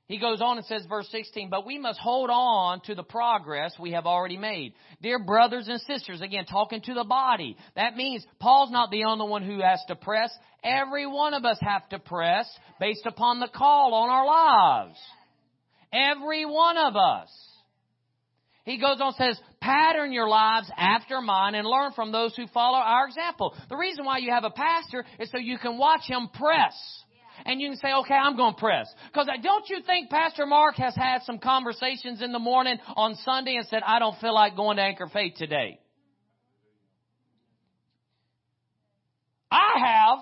He 0.07 0.19
goes 0.19 0.39
on 0.39 0.57
and 0.57 0.65
says, 0.67 0.85
verse 0.87 1.07
16, 1.11 1.49
but 1.49 1.65
we 1.65 1.79
must 1.79 1.99
hold 1.99 2.29
on 2.29 2.79
to 2.81 2.93
the 2.93 3.03
progress 3.03 3.73
we 3.79 3.93
have 3.93 4.05
already 4.05 4.37
made. 4.37 4.73
Dear 5.01 5.17
brothers 5.17 5.67
and 5.67 5.81
sisters, 5.81 6.21
again, 6.21 6.45
talking 6.45 6.81
to 6.81 6.93
the 6.93 7.03
body. 7.03 7.57
That 7.75 7.95
means 7.95 8.23
Paul's 8.39 8.71
not 8.71 8.91
the 8.91 9.05
only 9.05 9.27
one 9.27 9.41
who 9.41 9.61
has 9.61 9.83
to 9.87 9.95
press. 9.95 10.29
Every 10.63 11.07
one 11.07 11.33
of 11.33 11.43
us 11.43 11.57
have 11.61 11.89
to 11.89 11.97
press 11.97 12.47
based 12.79 13.07
upon 13.07 13.39
the 13.39 13.47
call 13.47 13.95
on 13.95 14.09
our 14.09 14.25
lives. 14.27 14.99
Every 15.91 16.45
one 16.45 16.77
of 16.77 16.95
us. 16.95 17.29
He 18.63 18.77
goes 18.77 18.97
on 18.99 19.13
and 19.17 19.35
says, 19.35 19.39
pattern 19.59 20.11
your 20.11 20.27
lives 20.27 20.69
after 20.77 21.19
mine 21.19 21.55
and 21.55 21.67
learn 21.67 21.93
from 21.93 22.11
those 22.11 22.35
who 22.35 22.45
follow 22.47 22.77
our 22.77 23.07
example. 23.07 23.55
The 23.69 23.77
reason 23.77 24.05
why 24.05 24.19
you 24.19 24.31
have 24.31 24.43
a 24.43 24.51
pastor 24.51 25.03
is 25.19 25.31
so 25.31 25.39
you 25.39 25.57
can 25.57 25.79
watch 25.79 26.01
him 26.07 26.29
press 26.31 26.73
and 27.45 27.61
you 27.61 27.69
can 27.69 27.77
say, 27.77 27.93
okay, 27.93 28.15
I'm 28.15 28.35
going 28.35 28.55
to 28.55 28.59
press. 28.59 28.87
Because 29.11 29.27
uh, 29.27 29.41
don't 29.41 29.69
you 29.69 29.77
think 29.85 30.09
Pastor 30.09 30.45
Mark 30.45 30.75
has 30.75 30.95
had 30.95 31.21
some 31.23 31.37
conversations 31.37 32.21
in 32.21 32.31
the 32.31 32.39
morning 32.39 32.77
on 32.95 33.15
Sunday 33.23 33.55
and 33.55 33.67
said, 33.67 33.83
I 33.85 33.99
don't 33.99 34.19
feel 34.19 34.33
like 34.33 34.55
going 34.55 34.77
to 34.77 34.83
Anchor 34.83 35.07
Faith 35.07 35.35
today? 35.37 35.79
I 39.51 39.73
have. 39.77 40.19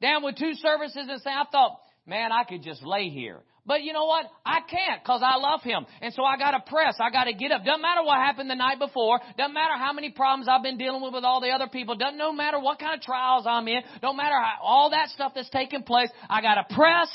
Down 0.00 0.22
with 0.22 0.36
two 0.36 0.52
services 0.54 1.06
and 1.08 1.20
say, 1.22 1.30
I 1.30 1.44
thought, 1.50 1.80
man, 2.06 2.30
I 2.30 2.44
could 2.44 2.62
just 2.62 2.82
lay 2.84 3.08
here. 3.08 3.40
But 3.68 3.82
you 3.82 3.92
know 3.92 4.06
what? 4.06 4.24
I 4.46 4.60
can't 4.60 5.04
because 5.04 5.20
I 5.22 5.36
love 5.36 5.60
him. 5.62 5.84
And 6.00 6.14
so 6.14 6.24
I 6.24 6.38
got 6.38 6.52
to 6.52 6.60
press. 6.66 6.96
I 6.98 7.10
got 7.10 7.24
to 7.24 7.34
get 7.34 7.52
up. 7.52 7.66
Doesn't 7.66 7.82
matter 7.82 8.02
what 8.02 8.16
happened 8.16 8.48
the 8.48 8.54
night 8.56 8.78
before. 8.78 9.20
Doesn't 9.36 9.52
matter 9.52 9.76
how 9.76 9.92
many 9.92 10.10
problems 10.10 10.48
I've 10.48 10.62
been 10.62 10.78
dealing 10.78 11.02
with 11.02 11.12
with 11.12 11.22
all 11.22 11.42
the 11.42 11.50
other 11.50 11.68
people. 11.68 11.94
Doesn't 11.94 12.16
no 12.16 12.32
matter 12.32 12.58
what 12.58 12.78
kind 12.78 12.94
of 12.94 13.02
trials 13.02 13.44
I'm 13.46 13.68
in. 13.68 13.82
Don't 14.00 14.16
matter 14.16 14.36
how, 14.40 14.54
all 14.62 14.90
that 14.90 15.10
stuff 15.10 15.32
that's 15.34 15.50
taking 15.50 15.82
place. 15.82 16.08
I 16.30 16.40
got 16.40 16.54
to 16.54 16.74
press 16.74 17.10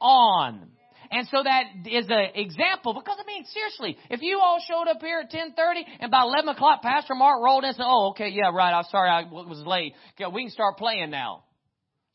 on. 0.00 0.70
And 1.12 1.28
so 1.28 1.44
that 1.44 1.86
is 1.86 2.06
an 2.10 2.30
example 2.34 2.92
because 2.92 3.16
I 3.22 3.24
mean 3.24 3.44
seriously, 3.44 3.96
if 4.10 4.22
you 4.22 4.40
all 4.42 4.58
showed 4.66 4.90
up 4.90 5.00
here 5.00 5.20
at 5.20 5.30
10:30 5.30 5.84
and 6.00 6.10
by 6.10 6.22
11 6.22 6.48
o'clock 6.48 6.82
Pastor 6.82 7.14
Mark 7.14 7.38
rolled 7.44 7.62
in 7.62 7.68
and 7.68 7.76
said, 7.76 7.86
"Oh, 7.86 8.08
okay, 8.10 8.30
yeah, 8.30 8.50
right. 8.52 8.76
I'm 8.76 8.82
sorry 8.90 9.08
I 9.08 9.22
was 9.22 9.62
late. 9.64 9.94
Okay, 10.14 10.28
we 10.34 10.42
can 10.42 10.50
start 10.50 10.78
playing 10.78 11.10
now." 11.10 11.44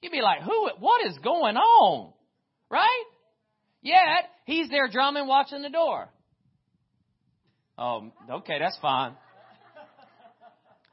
You'd 0.02 0.12
be 0.12 0.22
like, 0.22 0.42
"Who? 0.42 0.70
What 0.80 1.06
is 1.06 1.18
going 1.20 1.56
on?" 1.56 2.12
Right? 2.70 3.04
Yet, 3.82 4.30
he's 4.46 4.70
there 4.70 4.88
drumming, 4.88 5.28
watching 5.28 5.62
the 5.62 5.70
door. 5.70 6.10
Oh, 7.78 8.12
okay, 8.30 8.60
that's 8.60 8.78
fine. 8.82 9.16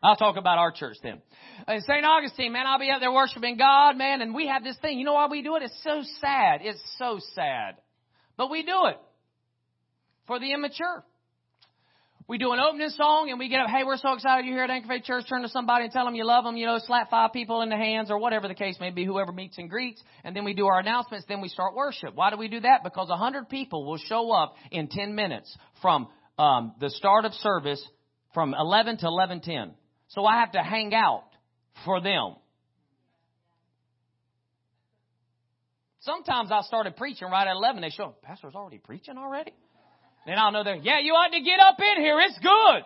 I'll 0.03 0.17
talk 0.17 0.37
about 0.37 0.59
our 0.59 0.71
church 0.71 0.97
then. 1.03 1.21
Uh, 1.69 1.73
In 1.73 1.81
St. 1.81 2.05
Augustine, 2.05 2.53
man, 2.53 2.67
I'll 2.67 2.79
be 2.79 2.89
out 2.89 3.01
there 3.01 3.13
worshiping 3.13 3.57
God, 3.57 3.97
man, 3.97 4.23
and 4.23 4.35
we 4.35 4.47
have 4.47 4.63
this 4.63 4.77
thing. 4.79 4.99
You 4.99 5.05
know 5.05 5.15
why 5.15 5.27
we 5.27 5.43
do 5.43 5.57
it? 5.57 5.63
It's 5.63 5.81
so 5.83 6.03
sad. 6.21 6.61
It's 6.63 6.81
so 6.99 7.19
sad. 7.35 7.77
But 8.37 8.51
we 8.51 8.63
do 8.63 8.87
it 8.87 8.97
for 10.27 10.39
the 10.39 10.53
immature 10.53 11.05
we 12.29 12.37
do 12.37 12.53
an 12.53 12.61
opening 12.61 12.91
song 12.91 13.31
and 13.31 13.39
we 13.39 13.49
get 13.49 13.61
up, 13.61 13.71
hey, 13.71 13.85
we're 13.85 13.97
so 13.97 14.13
excited 14.13 14.45
you're 14.45 14.55
here 14.55 14.65
at 14.65 14.71
Anchor 14.71 14.89
Faith 14.89 15.05
Church. 15.05 15.25
Turn 15.27 15.41
to 15.43 15.49
somebody 15.49 15.85
and 15.85 15.93
tell 15.93 16.05
them 16.05 16.15
you 16.15 16.27
love 16.27 16.45
them, 16.45 16.59
you 16.59 16.67
know, 16.67 16.79
slap 16.79 17.09
five 17.09 17.33
people 17.33 17.63
in 17.63 17.71
the 17.71 17.77
hands 17.77 18.11
or 18.11 18.19
whatever 18.19 18.49
the 18.49 18.55
case 18.55 18.77
may 18.79 18.91
be, 18.91 19.07
whoever 19.07 19.33
meets 19.33 19.57
and 19.57 19.71
greets. 19.71 20.03
And 20.25 20.37
then 20.37 20.45
we 20.45 20.53
do 20.53 20.67
our 20.67 20.79
announcements. 20.79 21.25
Then 21.27 21.41
we 21.41 21.49
start 21.49 21.75
worship. 21.75 22.15
Why 22.15 22.29
do 22.29 22.37
we 22.37 22.49
do 22.49 22.61
that? 22.61 22.85
Because 22.85 23.09
a 23.09 23.17
hundred 23.17 23.49
people 23.49 23.87
will 23.87 23.97
show 23.97 24.31
up 24.31 24.57
in 24.71 24.89
10 24.89 25.15
minutes 25.15 25.57
from 25.81 26.09
um, 26.39 26.75
the 26.79 26.91
start 26.91 27.25
of 27.25 27.33
service 27.33 27.83
from 28.35 28.55
11 28.55 28.99
to 28.99 29.07
11:10. 29.07 29.73
So 30.09 30.27
I 30.27 30.41
have 30.41 30.53
to 30.53 30.63
hang 30.63 30.95
out 30.95 31.25
for 31.87 32.03
them. 32.03 32.37
Sometimes 36.01 36.53
I 36.53 36.61
started 36.63 36.97
preaching 36.97 37.29
right 37.29 37.47
at 37.47 37.53
11. 37.53 37.81
They 37.81 37.91
show, 37.91 38.15
Pastor's 38.23 38.55
already 38.55 38.79
preaching 38.79 39.17
already? 39.17 39.53
Then 40.29 40.37
I'll 40.37 40.53
know 40.53 40.63
that, 40.63 40.85
yeah, 40.85 41.01
you 41.01 41.15
ought 41.15 41.33
to 41.33 41.41
get 41.41 41.59
up 41.59 41.81
in 41.81 42.03
here. 42.05 42.21
It's 42.21 42.39
good. 42.39 42.85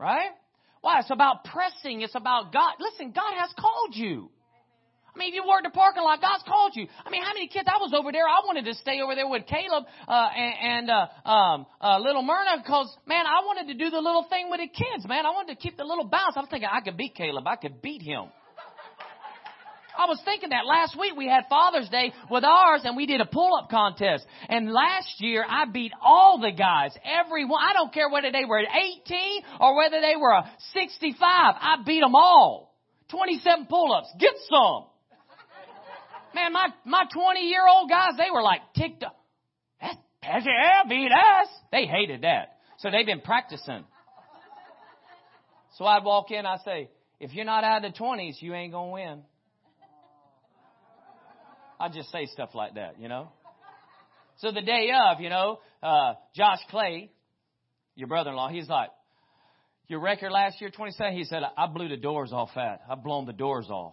Right? 0.00 0.30
Why? 0.80 1.00
It's 1.00 1.10
about 1.10 1.44
pressing. 1.44 2.00
It's 2.00 2.14
about 2.14 2.54
God. 2.54 2.72
Listen, 2.80 3.12
God 3.12 3.36
has 3.36 3.50
called 3.60 3.92
you. 3.92 4.30
I 5.14 5.18
mean, 5.18 5.28
if 5.28 5.34
you 5.34 5.44
work 5.46 5.62
the 5.62 5.68
parking 5.68 6.02
lot, 6.02 6.22
God's 6.22 6.42
called 6.48 6.72
you. 6.74 6.86
I 7.04 7.10
mean, 7.10 7.22
how 7.22 7.34
many 7.34 7.48
kids? 7.48 7.68
I 7.68 7.76
was 7.84 7.92
over 7.92 8.10
there. 8.12 8.24
I 8.24 8.40
wanted 8.46 8.64
to 8.64 8.72
stay 8.80 9.02
over 9.02 9.14
there 9.14 9.28
with 9.28 9.44
Caleb 9.44 9.84
uh, 10.08 10.28
and, 10.34 10.88
and 10.88 10.90
uh, 10.90 11.28
um, 11.28 11.66
uh, 11.82 11.98
little 11.98 12.22
Myrna 12.22 12.64
because, 12.64 12.96
man, 13.06 13.26
I 13.26 13.44
wanted 13.44 13.70
to 13.70 13.76
do 13.76 13.90
the 13.90 14.00
little 14.00 14.24
thing 14.30 14.48
with 14.50 14.60
the 14.60 14.68
kids, 14.68 15.06
man. 15.06 15.26
I 15.26 15.36
wanted 15.36 15.52
to 15.52 15.60
keep 15.60 15.76
the 15.76 15.84
little 15.84 16.08
bounce. 16.08 16.32
I 16.36 16.40
was 16.40 16.48
thinking 16.48 16.70
I 16.72 16.80
could 16.80 16.96
beat 16.96 17.14
Caleb. 17.14 17.46
I 17.46 17.56
could 17.56 17.82
beat 17.82 18.00
him. 18.00 18.32
I 19.96 20.06
was 20.06 20.20
thinking 20.24 20.50
that 20.50 20.66
last 20.66 20.98
week 20.98 21.14
we 21.16 21.28
had 21.28 21.44
Father's 21.48 21.88
Day 21.88 22.12
with 22.30 22.44
ours 22.44 22.82
and 22.84 22.96
we 22.96 23.06
did 23.06 23.20
a 23.20 23.26
pull-up 23.26 23.70
contest. 23.70 24.26
And 24.48 24.72
last 24.72 25.20
year 25.20 25.44
I 25.48 25.66
beat 25.66 25.92
all 26.02 26.40
the 26.40 26.50
guys, 26.50 26.92
everyone. 27.04 27.60
I 27.62 27.72
don't 27.72 27.92
care 27.92 28.08
whether 28.10 28.32
they 28.32 28.44
were 28.44 28.60
18 28.60 29.42
or 29.60 29.76
whether 29.76 30.00
they 30.00 30.16
were 30.16 30.42
65. 30.72 31.16
I 31.30 31.76
beat 31.86 32.00
them 32.00 32.14
all. 32.14 32.74
27 33.10 33.66
pull-ups. 33.66 34.08
Get 34.18 34.34
some. 34.50 34.86
Man, 36.34 36.52
my, 36.52 36.68
my 36.84 37.04
20 37.12 37.40
year 37.40 37.62
old 37.68 37.88
guys, 37.88 38.12
they 38.18 38.30
were 38.32 38.42
like 38.42 38.60
ticked 38.76 39.04
up. 39.04 39.16
That's 39.80 40.46
Al 40.46 40.88
beat 40.88 41.10
us. 41.12 41.48
They 41.70 41.86
hated 41.86 42.22
that. 42.22 42.58
So 42.78 42.90
they've 42.90 43.06
been 43.06 43.20
practicing. 43.20 43.84
So 45.76 45.84
I'd 45.84 46.04
walk 46.04 46.30
in, 46.30 46.46
I 46.46 46.56
say, 46.64 46.88
if 47.20 47.32
you're 47.34 47.44
not 47.44 47.64
out 47.64 47.84
of 47.84 47.92
the 47.92 47.98
20s, 47.98 48.40
you 48.40 48.54
ain't 48.54 48.72
going 48.72 48.88
to 48.88 48.92
win. 48.92 49.22
I 51.84 51.90
just 51.90 52.10
say 52.10 52.24
stuff 52.26 52.54
like 52.54 52.76
that, 52.76 52.98
you 52.98 53.08
know. 53.08 53.28
So 54.38 54.50
the 54.52 54.62
day 54.62 54.90
of, 54.90 55.20
you 55.20 55.28
know, 55.28 55.58
uh, 55.82 56.14
Josh 56.34 56.60
Clay, 56.70 57.10
your 57.94 58.08
brother-in-law, 58.08 58.48
he's 58.48 58.70
like, 58.70 58.88
your 59.86 60.00
record 60.00 60.32
last 60.32 60.62
year, 60.62 60.70
27, 60.70 61.14
he 61.14 61.24
said, 61.24 61.42
I 61.58 61.66
blew 61.66 61.90
the 61.90 61.98
doors 61.98 62.32
off 62.32 62.48
that. 62.56 62.80
I've 62.88 63.04
blown 63.04 63.26
the 63.26 63.34
doors 63.34 63.66
off. 63.68 63.92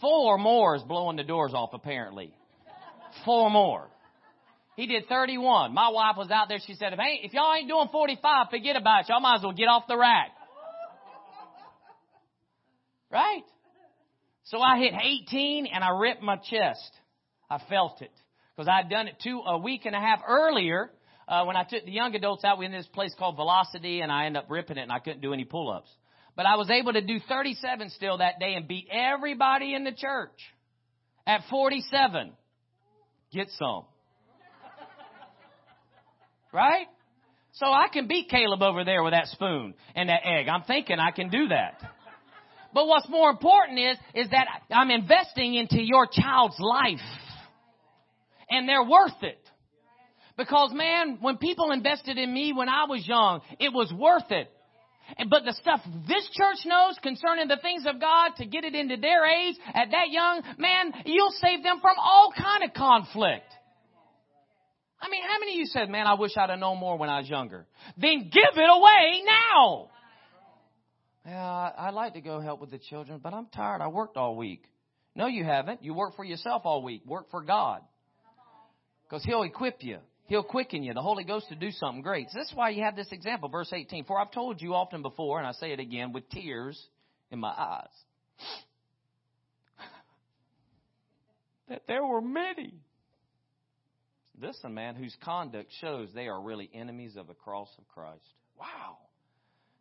Four 0.00 0.36
more 0.36 0.74
is 0.74 0.82
blowing 0.82 1.16
the 1.16 1.22
doors 1.22 1.52
off, 1.54 1.70
apparently. 1.74 2.34
Four 3.24 3.50
more. 3.50 3.86
He 4.74 4.88
did 4.88 5.06
31. 5.08 5.72
My 5.72 5.90
wife 5.90 6.16
was 6.16 6.32
out 6.32 6.48
there. 6.48 6.58
She 6.66 6.74
said, 6.74 6.92
if, 6.92 6.98
ain't, 6.98 7.24
if 7.24 7.32
y'all 7.32 7.54
ain't 7.54 7.68
doing 7.68 7.86
45, 7.92 8.48
forget 8.50 8.74
about 8.74 9.02
it. 9.02 9.10
Y'all 9.10 9.20
might 9.20 9.36
as 9.36 9.42
well 9.44 9.52
get 9.52 9.66
off 9.66 9.84
the 9.86 9.96
rack. 9.96 10.30
Right? 13.12 13.44
So 14.54 14.60
I 14.60 14.78
hit 14.78 14.94
18 14.94 15.66
and 15.66 15.82
I 15.82 15.88
ripped 15.98 16.22
my 16.22 16.36
chest. 16.36 16.92
I 17.50 17.58
felt 17.68 18.00
it. 18.02 18.12
Because 18.54 18.68
I 18.68 18.76
had 18.82 18.88
done 18.88 19.08
it 19.08 19.16
two, 19.20 19.40
a 19.44 19.58
week 19.58 19.84
and 19.84 19.96
a 19.96 19.98
half 19.98 20.20
earlier, 20.28 20.92
uh, 21.26 21.42
when 21.44 21.56
I 21.56 21.64
took 21.64 21.84
the 21.84 21.90
young 21.90 22.14
adults 22.14 22.44
out, 22.44 22.56
we 22.58 22.66
in 22.66 22.70
this 22.70 22.86
place 22.86 23.12
called 23.18 23.34
Velocity 23.34 24.00
and 24.00 24.12
I 24.12 24.26
ended 24.26 24.44
up 24.44 24.48
ripping 24.48 24.76
it 24.76 24.82
and 24.82 24.92
I 24.92 25.00
couldn't 25.00 25.22
do 25.22 25.32
any 25.32 25.44
pull-ups. 25.44 25.90
But 26.36 26.46
I 26.46 26.54
was 26.54 26.70
able 26.70 26.92
to 26.92 27.00
do 27.00 27.18
37 27.28 27.90
still 27.90 28.18
that 28.18 28.38
day 28.38 28.54
and 28.54 28.68
beat 28.68 28.86
everybody 28.92 29.74
in 29.74 29.82
the 29.82 29.90
church. 29.90 30.38
At 31.26 31.40
47. 31.50 32.30
Get 33.32 33.48
some. 33.58 33.86
Right? 36.52 36.86
So 37.54 37.66
I 37.66 37.88
can 37.92 38.06
beat 38.06 38.28
Caleb 38.30 38.62
over 38.62 38.84
there 38.84 39.02
with 39.02 39.14
that 39.14 39.26
spoon 39.26 39.74
and 39.96 40.08
that 40.10 40.20
egg. 40.24 40.46
I'm 40.46 40.62
thinking 40.62 41.00
I 41.00 41.10
can 41.10 41.28
do 41.28 41.48
that. 41.48 41.80
But 42.74 42.88
what's 42.88 43.08
more 43.08 43.30
important 43.30 43.78
is, 43.78 43.96
is 44.14 44.30
that 44.30 44.46
I'm 44.70 44.90
investing 44.90 45.54
into 45.54 45.80
your 45.80 46.08
child's 46.10 46.58
life. 46.58 46.98
And 48.50 48.68
they're 48.68 48.84
worth 48.84 49.22
it. 49.22 49.38
Because 50.36 50.72
man, 50.74 51.18
when 51.20 51.38
people 51.38 51.70
invested 51.70 52.18
in 52.18 52.34
me 52.34 52.52
when 52.52 52.68
I 52.68 52.86
was 52.88 53.06
young, 53.06 53.40
it 53.60 53.72
was 53.72 53.92
worth 53.96 54.30
it. 54.30 54.50
But 55.30 55.44
the 55.44 55.52
stuff 55.52 55.80
this 56.08 56.28
church 56.32 56.66
knows 56.66 56.98
concerning 57.02 57.46
the 57.46 57.58
things 57.62 57.84
of 57.86 58.00
God 58.00 58.32
to 58.38 58.46
get 58.46 58.64
it 58.64 58.74
into 58.74 58.96
their 58.96 59.24
age 59.24 59.54
at 59.72 59.90
that 59.92 60.10
young, 60.10 60.42
man, 60.58 60.92
you'll 61.04 61.34
save 61.40 61.62
them 61.62 61.78
from 61.80 61.96
all 61.98 62.32
kind 62.36 62.64
of 62.64 62.74
conflict. 62.74 63.46
I 65.00 65.10
mean, 65.10 65.22
how 65.22 65.38
many 65.38 65.52
of 65.52 65.58
you 65.58 65.66
said, 65.66 65.90
man, 65.90 66.06
I 66.06 66.14
wish 66.14 66.32
I'd 66.36 66.48
have 66.50 66.58
known 66.58 66.78
more 66.78 66.96
when 66.96 67.10
I 67.10 67.20
was 67.20 67.28
younger? 67.28 67.66
Then 67.98 68.30
give 68.32 68.56
it 68.56 68.70
away 68.70 69.22
now. 69.26 69.90
Yeah, 71.26 71.70
I'd 71.78 71.94
like 71.94 72.14
to 72.14 72.20
go 72.20 72.40
help 72.40 72.60
with 72.60 72.70
the 72.70 72.78
children, 72.78 73.20
but 73.22 73.32
I'm 73.32 73.46
tired. 73.46 73.80
I 73.80 73.88
worked 73.88 74.16
all 74.16 74.36
week. 74.36 74.64
No, 75.14 75.26
you 75.26 75.44
haven't. 75.44 75.82
You 75.82 75.94
work 75.94 76.16
for 76.16 76.24
yourself 76.24 76.62
all 76.64 76.82
week. 76.82 77.02
Work 77.06 77.30
for 77.30 77.42
God. 77.42 77.80
Because 79.08 79.24
He'll 79.24 79.42
equip 79.42 79.82
you. 79.82 79.98
He'll 80.26 80.42
quicken 80.42 80.82
you, 80.82 80.94
the 80.94 81.02
Holy 81.02 81.24
Ghost, 81.24 81.48
to 81.50 81.54
do 81.54 81.70
something 81.70 82.02
great. 82.02 82.28
So 82.30 82.38
this 82.38 82.48
is 82.48 82.54
why 82.54 82.70
you 82.70 82.82
have 82.82 82.96
this 82.96 83.08
example, 83.12 83.48
verse 83.48 83.70
18. 83.72 84.04
For 84.04 84.18
I've 84.18 84.32
told 84.32 84.60
you 84.60 84.74
often 84.74 85.02
before, 85.02 85.38
and 85.38 85.46
I 85.46 85.52
say 85.52 85.72
it 85.72 85.80
again 85.80 86.12
with 86.12 86.28
tears 86.30 86.80
in 87.30 87.38
my 87.38 87.50
eyes, 87.50 87.88
that 91.68 91.82
there 91.86 92.04
were 92.04 92.22
many. 92.22 92.74
Listen, 94.40 94.74
man, 94.74 94.94
whose 94.94 95.14
conduct 95.22 95.70
shows 95.80 96.08
they 96.14 96.26
are 96.26 96.40
really 96.40 96.70
enemies 96.74 97.16
of 97.16 97.26
the 97.26 97.34
cross 97.34 97.68
of 97.78 97.86
Christ. 97.88 98.24
Wow. 98.58 98.96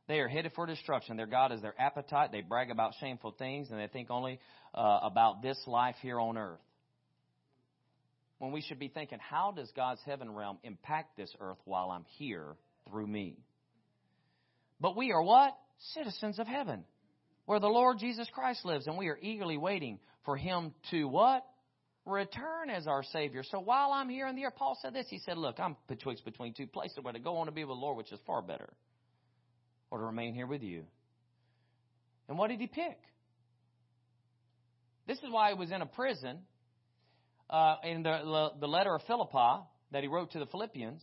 They 0.08 0.20
are 0.20 0.28
headed 0.28 0.52
for 0.54 0.66
destruction. 0.66 1.18
Their 1.18 1.28
God 1.28 1.52
is 1.52 1.62
their 1.62 1.80
appetite. 1.80 2.32
They 2.32 2.42
brag 2.42 2.72
about 2.72 2.94
shameful 3.00 3.32
things, 3.38 3.70
and 3.72 3.80
they 3.80 3.88
think 3.88 4.12
only 4.12 4.40
uh, 4.74 5.00
about 5.04 5.42
this 5.42 5.58
life 5.66 5.96
here 6.02 6.20
on 6.20 6.38
earth 6.38 6.60
when 8.44 8.52
we 8.52 8.60
should 8.60 8.78
be 8.78 8.90
thinking, 8.90 9.20
how 9.20 9.54
does 9.56 9.72
God's 9.74 10.02
heaven 10.06 10.30
realm 10.30 10.58
impact 10.64 11.16
this 11.16 11.34
earth 11.40 11.60
while 11.64 11.92
I'm 11.92 12.04
here 12.18 12.58
through 12.90 13.08
me? 13.08 13.38
But 14.82 14.98
we 14.98 15.14
are 15.14 15.24
what? 15.24 15.58
Citizens 15.94 16.40
of 16.40 16.48
heaven, 16.48 16.84
where 17.46 17.62
the 17.62 17.68
Lord 17.68 18.00
Jesus 18.00 18.28
Christ 18.34 18.66
lives, 18.66 18.88
and 18.88 18.98
we 18.98 19.08
are 19.08 19.18
eagerly 19.22 19.56
waiting 19.56 19.98
for 20.26 20.36
Him 20.36 20.74
to 20.92 21.06
what? 21.06 21.46
Return 22.06 22.70
as 22.70 22.86
our 22.86 23.04
Savior. 23.04 23.44
So 23.50 23.62
while 23.62 23.94
I'm 23.94 24.10
here 24.10 24.28
in 24.28 24.36
the 24.36 24.44
earth, 24.44 24.56
Paul 24.58 24.78
said 24.82 24.94
this. 24.94 25.06
He 25.10 25.20
said, 25.20 25.38
Look, 25.38 25.58
I'm 25.58 25.78
betwixt 25.88 26.26
between 26.26 26.54
two 26.54 26.68
places, 26.68 27.00
where 27.02 27.14
to 27.14 27.20
go 27.20 27.38
on 27.38 27.46
to 27.46 27.54
be 27.54 27.64
with 27.64 27.78
the 27.78 27.82
Lord, 27.82 27.96
which 27.96 28.12
is 28.12 28.20
far 28.28 28.42
better, 28.42 28.74
or 29.94 30.00
to 30.00 30.06
remain 30.06 30.34
here 30.34 30.48
with 30.48 30.64
you. 30.64 30.86
And 32.28 32.36
what 32.36 32.50
did 32.50 32.60
he 32.60 32.66
pick? 32.66 32.98
This 35.06 35.20
is 35.20 35.26
why 35.30 35.50
he 35.50 35.54
was 35.54 35.72
in 35.72 35.84
a 35.84 35.86
prison 35.86 36.40
uh, 37.48 37.76
in 37.84 38.02
the, 38.02 38.50
the 38.60 38.68
letter 38.68 38.96
of 38.96 39.04
Philippi 39.04 39.64
that 39.92 40.02
he 40.02 40.08
wrote 40.08 40.32
to 40.32 40.40
the 40.40 40.48
Philippians 40.48 41.00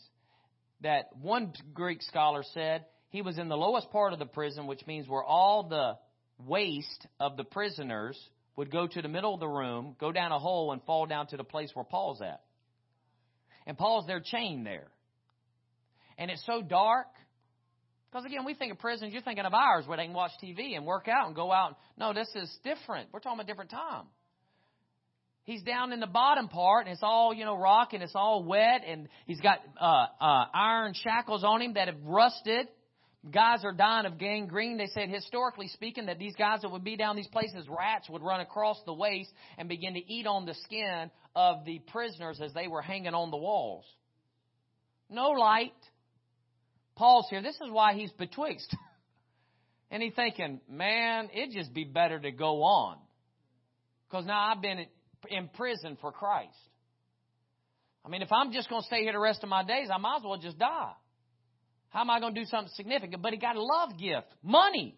that 0.81 1.11
one 1.23 1.53
Greek 1.73 2.03
scholar 2.03 2.43
said 2.53 2.85
he 3.11 3.23
was 3.23 3.39
in 3.39 3.49
the 3.49 3.57
lowest 3.57 3.93
part 3.93 4.13
of 4.13 4.19
the 4.19 4.27
prison, 4.27 4.67
which 4.67 4.85
means 4.89 5.07
where 5.07 5.23
all 5.23 5.69
the 5.69 5.97
waste 6.45 7.07
of 7.21 7.37
the 7.37 7.45
prisoners 7.45 8.19
would 8.57 8.73
go 8.73 8.89
to 8.89 9.03
the 9.03 9.09
middle 9.09 9.35
of 9.35 9.39
the 9.39 9.47
room, 9.47 9.95
go 10.01 10.11
down 10.11 10.33
a 10.33 10.39
hole, 10.41 10.73
and 10.73 10.83
fall 10.83 11.07
down 11.07 11.29
to 11.29 11.37
the 11.37 11.45
place 11.45 11.71
where 11.75 11.85
Paul's 11.85 12.21
at. 12.21 12.41
And 13.69 13.79
Paul's 13.79 14.09
there 14.09 14.21
chained 14.21 14.67
there. 14.67 14.89
And 16.19 16.29
it's 16.29 16.45
so 16.45 16.61
dark. 16.61 17.07
Because 18.11 18.25
again, 18.25 18.45
we 18.45 18.55
think 18.55 18.73
of 18.73 18.79
prisons, 18.79 19.13
you're 19.13 19.23
thinking 19.23 19.45
of 19.45 19.55
ours 19.55 19.87
where 19.87 19.97
they 19.97 20.05
can 20.05 20.15
watch 20.15 20.33
TV 20.43 20.77
and 20.77 20.85
work 20.85 21.07
out 21.07 21.27
and 21.27 21.37
go 21.37 21.53
out. 21.53 21.77
No, 21.97 22.13
this 22.13 22.29
is 22.35 22.51
different. 22.65 23.09
We're 23.13 23.21
talking 23.21 23.39
about 23.39 23.45
a 23.45 23.53
different 23.53 23.71
time. 23.71 24.07
He's 25.45 25.63
down 25.63 25.93
in 25.93 26.01
the 26.01 26.07
bottom 26.07 26.49
part, 26.49 26.87
and 26.87 26.93
it's 26.93 27.03
all 27.03 27.33
you 27.33 27.45
know 27.45 27.57
rock, 27.57 27.93
and 27.93 28.03
it's 28.03 28.15
all 28.15 28.45
wet, 28.45 28.83
and 28.87 29.09
he's 29.27 29.41
got 29.41 29.59
uh, 29.81 30.07
uh, 30.21 30.45
iron 30.53 30.93
shackles 30.95 31.45
on 31.45 31.63
him 31.63 31.75
that 31.75 31.89
have 31.89 32.01
rusted. 32.05 32.69
Guys 33.31 33.65
are 33.65 33.73
dying 33.73 34.07
of 34.07 34.19
gangrene. 34.19 34.79
They 34.79 34.87
said, 34.87 35.09
historically 35.09 35.69
speaking, 35.69 36.07
that 36.07 36.19
these 36.19 36.35
guys 36.37 36.63
that 36.63 36.71
would 36.71 36.85
be 36.85 36.97
down 36.97 37.17
these 37.17 37.29
places, 37.29 37.67
rats 37.69 38.09
would 38.09 38.23
run 38.23 38.41
across 38.41 38.81
the 38.87 38.95
waist 38.95 39.31
and 39.59 39.69
begin 39.69 39.95
to 39.95 40.01
eat 40.01 40.27
on 40.27 40.47
the 40.47 40.55
skin 40.65 41.11
of 41.37 41.65
the 41.67 41.81
prisoners 41.91 42.41
as 42.43 42.55
they 42.55 42.67
were 42.67 42.81
hanging 42.81 43.13
on 43.13 43.31
the 43.31 43.37
walls. 43.37 43.85
No 45.11 45.31
light. 45.31 45.75
Paul's 46.97 47.27
here. 47.31 47.43
This 47.43 47.57
is 47.57 47.71
why 47.71 47.95
he's 47.95 48.11
betwixt. 48.13 48.75
and 49.91 50.03
he's 50.03 50.15
thinking, 50.15 50.61
man, 50.69 51.29
it'd 51.35 51.55
just 51.55 51.73
be 51.73 51.85
better 51.85 52.19
to 52.19 52.31
go 52.31 52.63
on. 52.63 52.99
Because 54.09 54.27
now 54.27 54.53
I've 54.53 54.63
been 54.63 54.87
in 55.29 55.49
prison 55.55 55.97
for 56.01 56.13
Christ. 56.13 56.57
I 58.05 58.09
mean, 58.09 58.23
if 58.23 58.33
I'm 58.33 58.53
just 58.53 58.69
going 58.69 58.83
to 58.83 58.87
stay 58.87 59.03
here 59.03 59.13
the 59.13 59.19
rest 59.19 59.43
of 59.43 59.49
my 59.49 59.63
days, 59.63 59.89
I 59.93 59.99
might 59.99 60.19
as 60.19 60.23
well 60.25 60.39
just 60.39 60.59
die. 60.59 60.93
How 61.91 62.01
am 62.01 62.11
I 62.11 62.21
going 62.21 62.35
to 62.35 62.41
do 62.41 62.47
something 62.47 62.73
significant? 62.75 63.23
But 63.23 63.33
he 63.33 63.39
got 63.39 63.57
a 63.57 63.63
love 63.63 63.99
gift, 63.99 64.29
money 64.43 64.97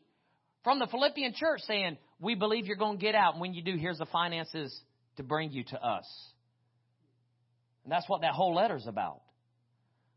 from 0.62 0.78
the 0.78 0.86
Philippian 0.86 1.32
church 1.34 1.61
saying, 1.66 1.99
We 2.20 2.34
believe 2.34 2.66
you're 2.66 2.76
going 2.76 2.99
to 2.99 3.03
get 3.03 3.14
out. 3.14 3.34
And 3.34 3.40
when 3.40 3.55
you 3.55 3.62
do, 3.62 3.76
here's 3.76 3.99
the 3.99 4.07
finances 4.07 4.78
to 5.16 5.22
bring 5.22 5.51
you 5.51 5.64
to 5.64 5.82
us. 5.82 6.05
And 7.84 7.93
that's 7.93 8.09
what 8.09 8.20
that 8.20 8.32
whole 8.32 8.55
letter's 8.55 8.86
about. 8.86 9.22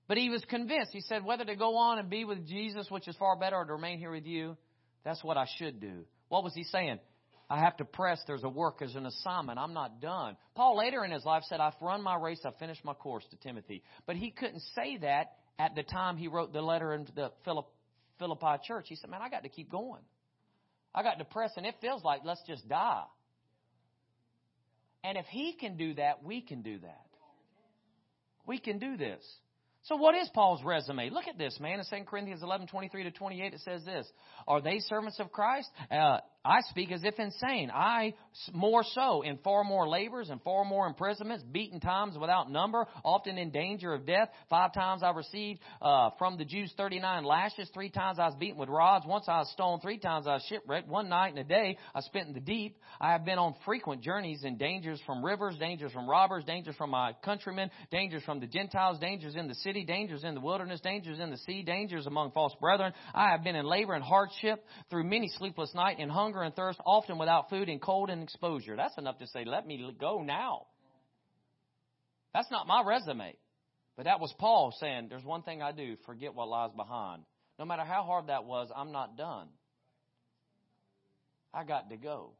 But 0.07 0.17
he 0.17 0.29
was 0.29 0.43
convinced. 0.49 0.91
He 0.93 1.01
said, 1.01 1.25
whether 1.25 1.45
to 1.45 1.55
go 1.55 1.77
on 1.77 1.97
and 1.97 2.09
be 2.09 2.25
with 2.25 2.47
Jesus, 2.47 2.87
which 2.89 3.07
is 3.07 3.15
far 3.17 3.37
better, 3.37 3.55
or 3.55 3.65
to 3.65 3.73
remain 3.73 3.97
here 3.97 4.11
with 4.11 4.25
you, 4.25 4.55
that's 5.03 5.23
what 5.23 5.37
I 5.37 5.47
should 5.57 5.79
do. 5.79 6.05
What 6.29 6.43
was 6.43 6.53
he 6.53 6.63
saying? 6.63 6.99
I 7.49 7.59
have 7.59 7.77
to 7.77 7.85
press. 7.85 8.19
There's 8.25 8.43
a 8.43 8.49
work, 8.49 8.79
there's 8.79 8.95
an 8.95 9.05
assignment. 9.05 9.59
I'm 9.59 9.73
not 9.73 10.01
done. 10.01 10.35
Paul 10.55 10.77
later 10.77 11.03
in 11.05 11.11
his 11.11 11.25
life 11.25 11.43
said, 11.47 11.59
I've 11.59 11.73
run 11.79 12.01
my 12.01 12.15
race, 12.15 12.39
I've 12.45 12.57
finished 12.57 12.83
my 12.83 12.93
course 12.93 13.23
to 13.31 13.37
Timothy. 13.37 13.83
But 14.05 14.15
he 14.15 14.31
couldn't 14.31 14.61
say 14.75 14.97
that 14.97 15.33
at 15.59 15.75
the 15.75 15.83
time 15.83 16.17
he 16.17 16.27
wrote 16.27 16.53
the 16.53 16.61
letter 16.61 16.93
into 16.93 17.11
the 17.11 17.31
Philippi 17.43 18.61
church. 18.65 18.85
He 18.89 18.95
said, 18.95 19.09
Man, 19.09 19.21
I 19.21 19.29
got 19.29 19.43
to 19.43 19.49
keep 19.49 19.71
going. 19.71 20.01
I 20.93 21.03
got 21.03 21.19
to 21.19 21.25
press, 21.25 21.51
and 21.57 21.65
it 21.65 21.75
feels 21.81 22.03
like 22.03 22.21
let's 22.23 22.41
just 22.47 22.67
die. 22.67 23.03
And 25.03 25.17
if 25.17 25.25
he 25.27 25.53
can 25.53 25.77
do 25.77 25.93
that, 25.95 26.23
we 26.23 26.41
can 26.41 26.61
do 26.61 26.79
that. 26.79 27.05
We 28.47 28.59
can 28.59 28.79
do 28.79 28.97
this. 28.97 29.23
So 29.85 29.95
what 29.95 30.15
is 30.15 30.27
Paul's 30.33 30.63
resume? 30.63 31.11
Look 31.11 31.27
at 31.27 31.37
this, 31.37 31.59
man. 31.59 31.79
In 31.79 31.85
2 31.85 32.05
Corinthians 32.05 32.41
11, 32.41 32.67
23 32.67 33.03
to 33.03 33.11
28, 33.11 33.53
it 33.53 33.59
says 33.61 33.85
this. 33.85 34.07
Are 34.47 34.59
they 34.59 34.79
servants 34.79 35.19
of 35.19 35.31
Christ? 35.31 35.69
Uh, 35.91 36.19
I 36.45 36.61
speak 36.69 36.91
as 36.91 37.03
if 37.03 37.17
insane. 37.17 37.71
I 37.73 38.13
more 38.53 38.83
so 38.83 39.23
in 39.23 39.37
far 39.37 39.63
more 39.63 39.89
labors 39.89 40.29
and 40.29 40.41
far 40.43 40.63
more 40.63 40.85
imprisonments, 40.85 41.43
beaten 41.51 41.79
times 41.79 42.17
without 42.19 42.51
number, 42.51 42.85
often 43.03 43.39
in 43.39 43.49
danger 43.49 43.93
of 43.93 44.05
death. 44.05 44.29
Five 44.49 44.73
times 44.73 45.01
I 45.01 45.09
received 45.09 45.59
uh, 45.81 46.11
from 46.19 46.37
the 46.37 46.45
Jews 46.45 46.71
39 46.77 47.23
lashes. 47.23 47.69
Three 47.73 47.89
times 47.89 48.19
I 48.19 48.27
was 48.27 48.35
beaten 48.39 48.59
with 48.59 48.69
rods. 48.69 49.05
Once 49.07 49.25
I 49.27 49.39
was 49.39 49.49
stoned. 49.51 49.81
Three 49.81 49.97
times 49.97 50.27
I 50.27 50.35
was 50.35 50.45
shipwrecked. 50.47 50.87
One 50.87 51.09
night 51.09 51.29
and 51.29 51.39
a 51.39 51.43
day 51.43 51.77
I 51.95 52.01
spent 52.01 52.27
in 52.27 52.33
the 52.33 52.39
deep. 52.39 52.77
I 53.01 53.11
have 53.11 53.25
been 53.25 53.39
on 53.39 53.55
frequent 53.65 54.01
journeys 54.01 54.43
in 54.43 54.57
dangers 54.57 55.01
from 55.05 55.25
rivers, 55.25 55.57
dangers 55.57 55.91
from 55.91 56.07
robbers, 56.07 56.43
dangers 56.43 56.75
from 56.75 56.91
my 56.91 57.13
countrymen, 57.23 57.71
dangers 57.89 58.23
from 58.23 58.39
the 58.39 58.47
Gentiles, 58.47 58.99
dangers 58.99 59.35
in 59.35 59.47
the 59.47 59.55
city, 59.55 59.83
dangers 59.83 60.23
in 60.23 60.35
the 60.35 60.41
wilderness, 60.41 60.79
dangers 60.81 61.19
in 61.19 61.31
the 61.31 61.37
sea, 61.37 61.63
dangers 61.63 62.05
among 62.05 62.31
false 62.31 62.53
brethren. 62.61 62.93
I 63.15 63.31
have 63.31 63.43
been 63.43 63.55
in 63.55 63.65
labor 63.65 63.93
and 63.93 64.03
hardship 64.03 64.63
through 64.91 65.05
many 65.05 65.29
sleepless 65.37 65.73
nights 65.73 65.99
and 65.99 66.11
hunger 66.11 66.34
hunger 66.35 66.45
and 66.45 66.55
thirst, 66.55 66.79
often 66.85 67.17
without 67.17 67.49
food, 67.49 67.69
and 67.69 67.81
cold 67.81 68.09
and 68.09 68.21
exposure. 68.21 68.75
That's 68.75 68.97
enough 68.97 69.19
to 69.19 69.27
say, 69.27 69.45
let 69.45 69.65
me 69.65 69.93
go 69.99 70.21
now. 70.21 70.67
That's 72.33 72.51
not 72.51 72.67
my 72.67 72.83
resume. 72.85 73.35
But 73.95 74.05
that 74.05 74.19
was 74.19 74.33
Paul 74.37 74.75
saying, 74.79 75.07
there's 75.09 75.23
one 75.23 75.43
thing 75.43 75.61
I 75.61 75.71
do, 75.71 75.95
forget 76.05 76.35
what 76.35 76.49
lies 76.49 76.71
behind. 76.75 77.23
No 77.57 77.63
matter 77.63 77.83
how 77.83 78.03
hard 78.03 78.27
that 78.27 78.43
was, 78.43 78.69
I'm 78.75 78.91
not 78.91 79.17
done. 79.17 79.47
I 81.53 81.63
got 81.63 81.89
to 81.89 81.95
go. 81.95 82.31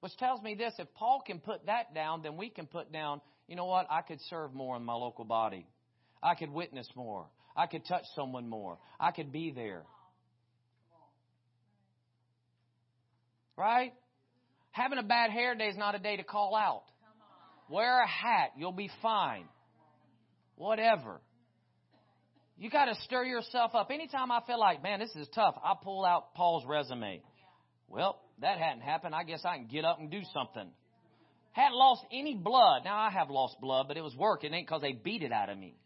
Which 0.00 0.14
tells 0.18 0.42
me 0.42 0.54
this 0.54 0.74
if 0.78 0.92
Paul 0.94 1.22
can 1.26 1.38
put 1.38 1.64
that 1.64 1.94
down, 1.94 2.20
then 2.22 2.36
we 2.36 2.50
can 2.50 2.66
put 2.66 2.92
down, 2.92 3.22
you 3.48 3.56
know 3.56 3.64
what, 3.64 3.86
I 3.90 4.02
could 4.02 4.20
serve 4.28 4.52
more 4.52 4.76
in 4.76 4.84
my 4.84 4.92
local 4.92 5.24
body. 5.24 5.66
I 6.22 6.34
could 6.34 6.50
witness 6.50 6.86
more. 6.94 7.26
I 7.56 7.66
could 7.66 7.86
touch 7.86 8.04
someone 8.14 8.48
more. 8.48 8.76
I 9.00 9.12
could 9.12 9.32
be 9.32 9.50
there. 9.50 9.84
Right? 13.56 13.92
Having 14.72 14.98
a 14.98 15.02
bad 15.02 15.30
hair 15.30 15.54
day 15.54 15.68
is 15.68 15.76
not 15.76 15.94
a 15.94 15.98
day 15.98 16.16
to 16.16 16.24
call 16.24 16.56
out. 16.56 16.82
Wear 17.70 18.02
a 18.02 18.06
hat. 18.06 18.50
You'll 18.56 18.72
be 18.72 18.90
fine. 19.00 19.44
Whatever. 20.56 21.20
You 22.56 22.70
got 22.70 22.86
to 22.86 22.94
stir 23.02 23.24
yourself 23.24 23.74
up. 23.74 23.90
Anytime 23.90 24.30
I 24.30 24.40
feel 24.46 24.58
like, 24.58 24.82
man, 24.82 25.00
this 25.00 25.14
is 25.16 25.28
tough, 25.34 25.56
I 25.62 25.74
pull 25.82 26.04
out 26.04 26.34
Paul's 26.34 26.64
resume. 26.66 27.22
Well, 27.88 28.20
that 28.40 28.58
hadn't 28.58 28.82
happened. 28.82 29.14
I 29.14 29.24
guess 29.24 29.42
I 29.44 29.56
can 29.56 29.66
get 29.66 29.84
up 29.84 29.98
and 29.98 30.10
do 30.10 30.20
something. 30.32 30.70
Hadn't 31.52 31.76
lost 31.76 32.02
any 32.12 32.34
blood. 32.34 32.82
Now 32.84 32.96
I 32.96 33.10
have 33.10 33.30
lost 33.30 33.60
blood, 33.60 33.86
but 33.88 33.96
it 33.96 34.02
was 34.02 34.14
work. 34.16 34.44
It 34.44 34.52
ain't 34.52 34.66
because 34.66 34.82
they 34.82 34.92
beat 34.92 35.22
it 35.22 35.32
out 35.32 35.50
of 35.50 35.58
me. 35.58 35.76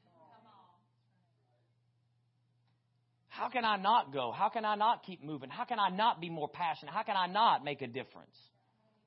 How 3.39 3.49
can 3.49 3.65
I 3.65 3.77
not 3.77 4.13
go? 4.13 4.33
How 4.33 4.49
can 4.49 4.65
I 4.65 4.75
not 4.75 5.05
keep 5.05 5.23
moving? 5.23 5.49
How 5.49 5.65
can 5.65 5.79
I 5.79 5.91
not 5.91 6.21
be 6.21 6.29
more 6.29 6.49
passionate? 6.49 6.93
How 6.93 7.05
can 7.05 7.17
I 7.17 7.29
not 7.29 7.65
make 7.65 7.83
a 7.83 7.87
difference? 7.87 8.37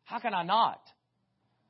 How 0.05 0.19
can 0.19 0.33
I 0.33 0.43
not? 0.43 0.79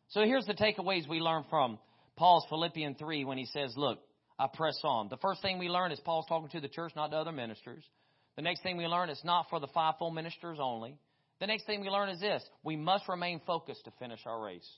So 0.09 0.21
here's 0.21 0.45
the 0.45 0.53
takeaways 0.53 1.09
we 1.09 1.19
learn 1.19 1.43
from 1.49 1.79
Paul's 2.17 2.45
Philippians 2.49 2.97
3 2.99 3.25
when 3.25 3.39
he 3.39 3.45
says, 3.45 3.73
Look, 3.75 3.97
I 4.37 4.45
press 4.53 4.79
on. 4.83 5.09
The 5.09 5.17
first 5.17 5.41
thing 5.41 5.57
we 5.57 5.69
learn 5.69 5.91
is 5.91 5.99
Paul's 6.01 6.27
talking 6.29 6.49
to 6.49 6.61
the 6.61 6.67
church, 6.67 6.91
not 6.95 7.09
to 7.09 7.17
other 7.17 7.31
ministers. 7.31 7.83
The 8.35 8.43
next 8.43 8.61
thing 8.61 8.77
we 8.77 8.85
learn 8.85 9.09
is 9.09 9.19
not 9.23 9.47
for 9.49 9.59
the 9.59 9.67
fivefold 9.67 10.13
ministers 10.13 10.59
only. 10.61 10.99
The 11.39 11.47
next 11.47 11.65
thing 11.65 11.81
we 11.81 11.89
learn 11.89 12.09
is 12.09 12.19
this 12.19 12.43
we 12.63 12.75
must 12.75 13.09
remain 13.09 13.41
focused 13.47 13.85
to 13.85 13.91
finish 13.97 14.19
our 14.27 14.39
race. 14.39 14.69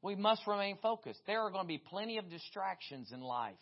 We 0.00 0.14
must 0.14 0.46
remain 0.46 0.78
focused. 0.80 1.22
There 1.26 1.40
are 1.40 1.50
going 1.50 1.64
to 1.64 1.68
be 1.68 1.78
plenty 1.78 2.18
of 2.18 2.30
distractions 2.30 3.10
in 3.12 3.20
life. 3.20 3.58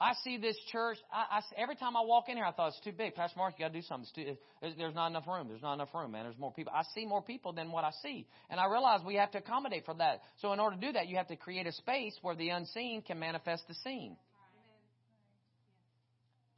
I 0.00 0.14
see 0.22 0.36
this 0.38 0.56
church. 0.70 0.98
I, 1.12 1.38
I, 1.38 1.60
every 1.60 1.74
time 1.74 1.96
I 1.96 2.02
walk 2.02 2.28
in 2.28 2.36
here, 2.36 2.44
I 2.44 2.52
thought 2.52 2.68
it's 2.68 2.80
too 2.80 2.92
big. 2.92 3.14
Pastor 3.14 3.36
Mark, 3.36 3.54
you 3.58 3.64
got 3.64 3.72
to 3.72 3.80
do 3.80 3.86
something. 3.86 4.08
Too, 4.14 4.36
there's 4.60 4.94
not 4.94 5.08
enough 5.08 5.26
room. 5.26 5.48
There's 5.48 5.62
not 5.62 5.74
enough 5.74 5.92
room, 5.92 6.12
man. 6.12 6.24
There's 6.24 6.38
more 6.38 6.52
people. 6.52 6.72
I 6.74 6.82
see 6.94 7.04
more 7.04 7.22
people 7.22 7.52
than 7.52 7.72
what 7.72 7.84
I 7.84 7.90
see, 8.02 8.26
and 8.48 8.60
I 8.60 8.66
realize 8.66 9.00
we 9.04 9.16
have 9.16 9.32
to 9.32 9.38
accommodate 9.38 9.84
for 9.84 9.94
that. 9.94 10.20
So 10.40 10.52
in 10.52 10.60
order 10.60 10.76
to 10.76 10.80
do 10.80 10.92
that, 10.92 11.08
you 11.08 11.16
have 11.16 11.28
to 11.28 11.36
create 11.36 11.66
a 11.66 11.72
space 11.72 12.14
where 12.22 12.36
the 12.36 12.50
unseen 12.50 13.02
can 13.02 13.18
manifest 13.18 13.66
the 13.66 13.74
seen. 13.74 14.16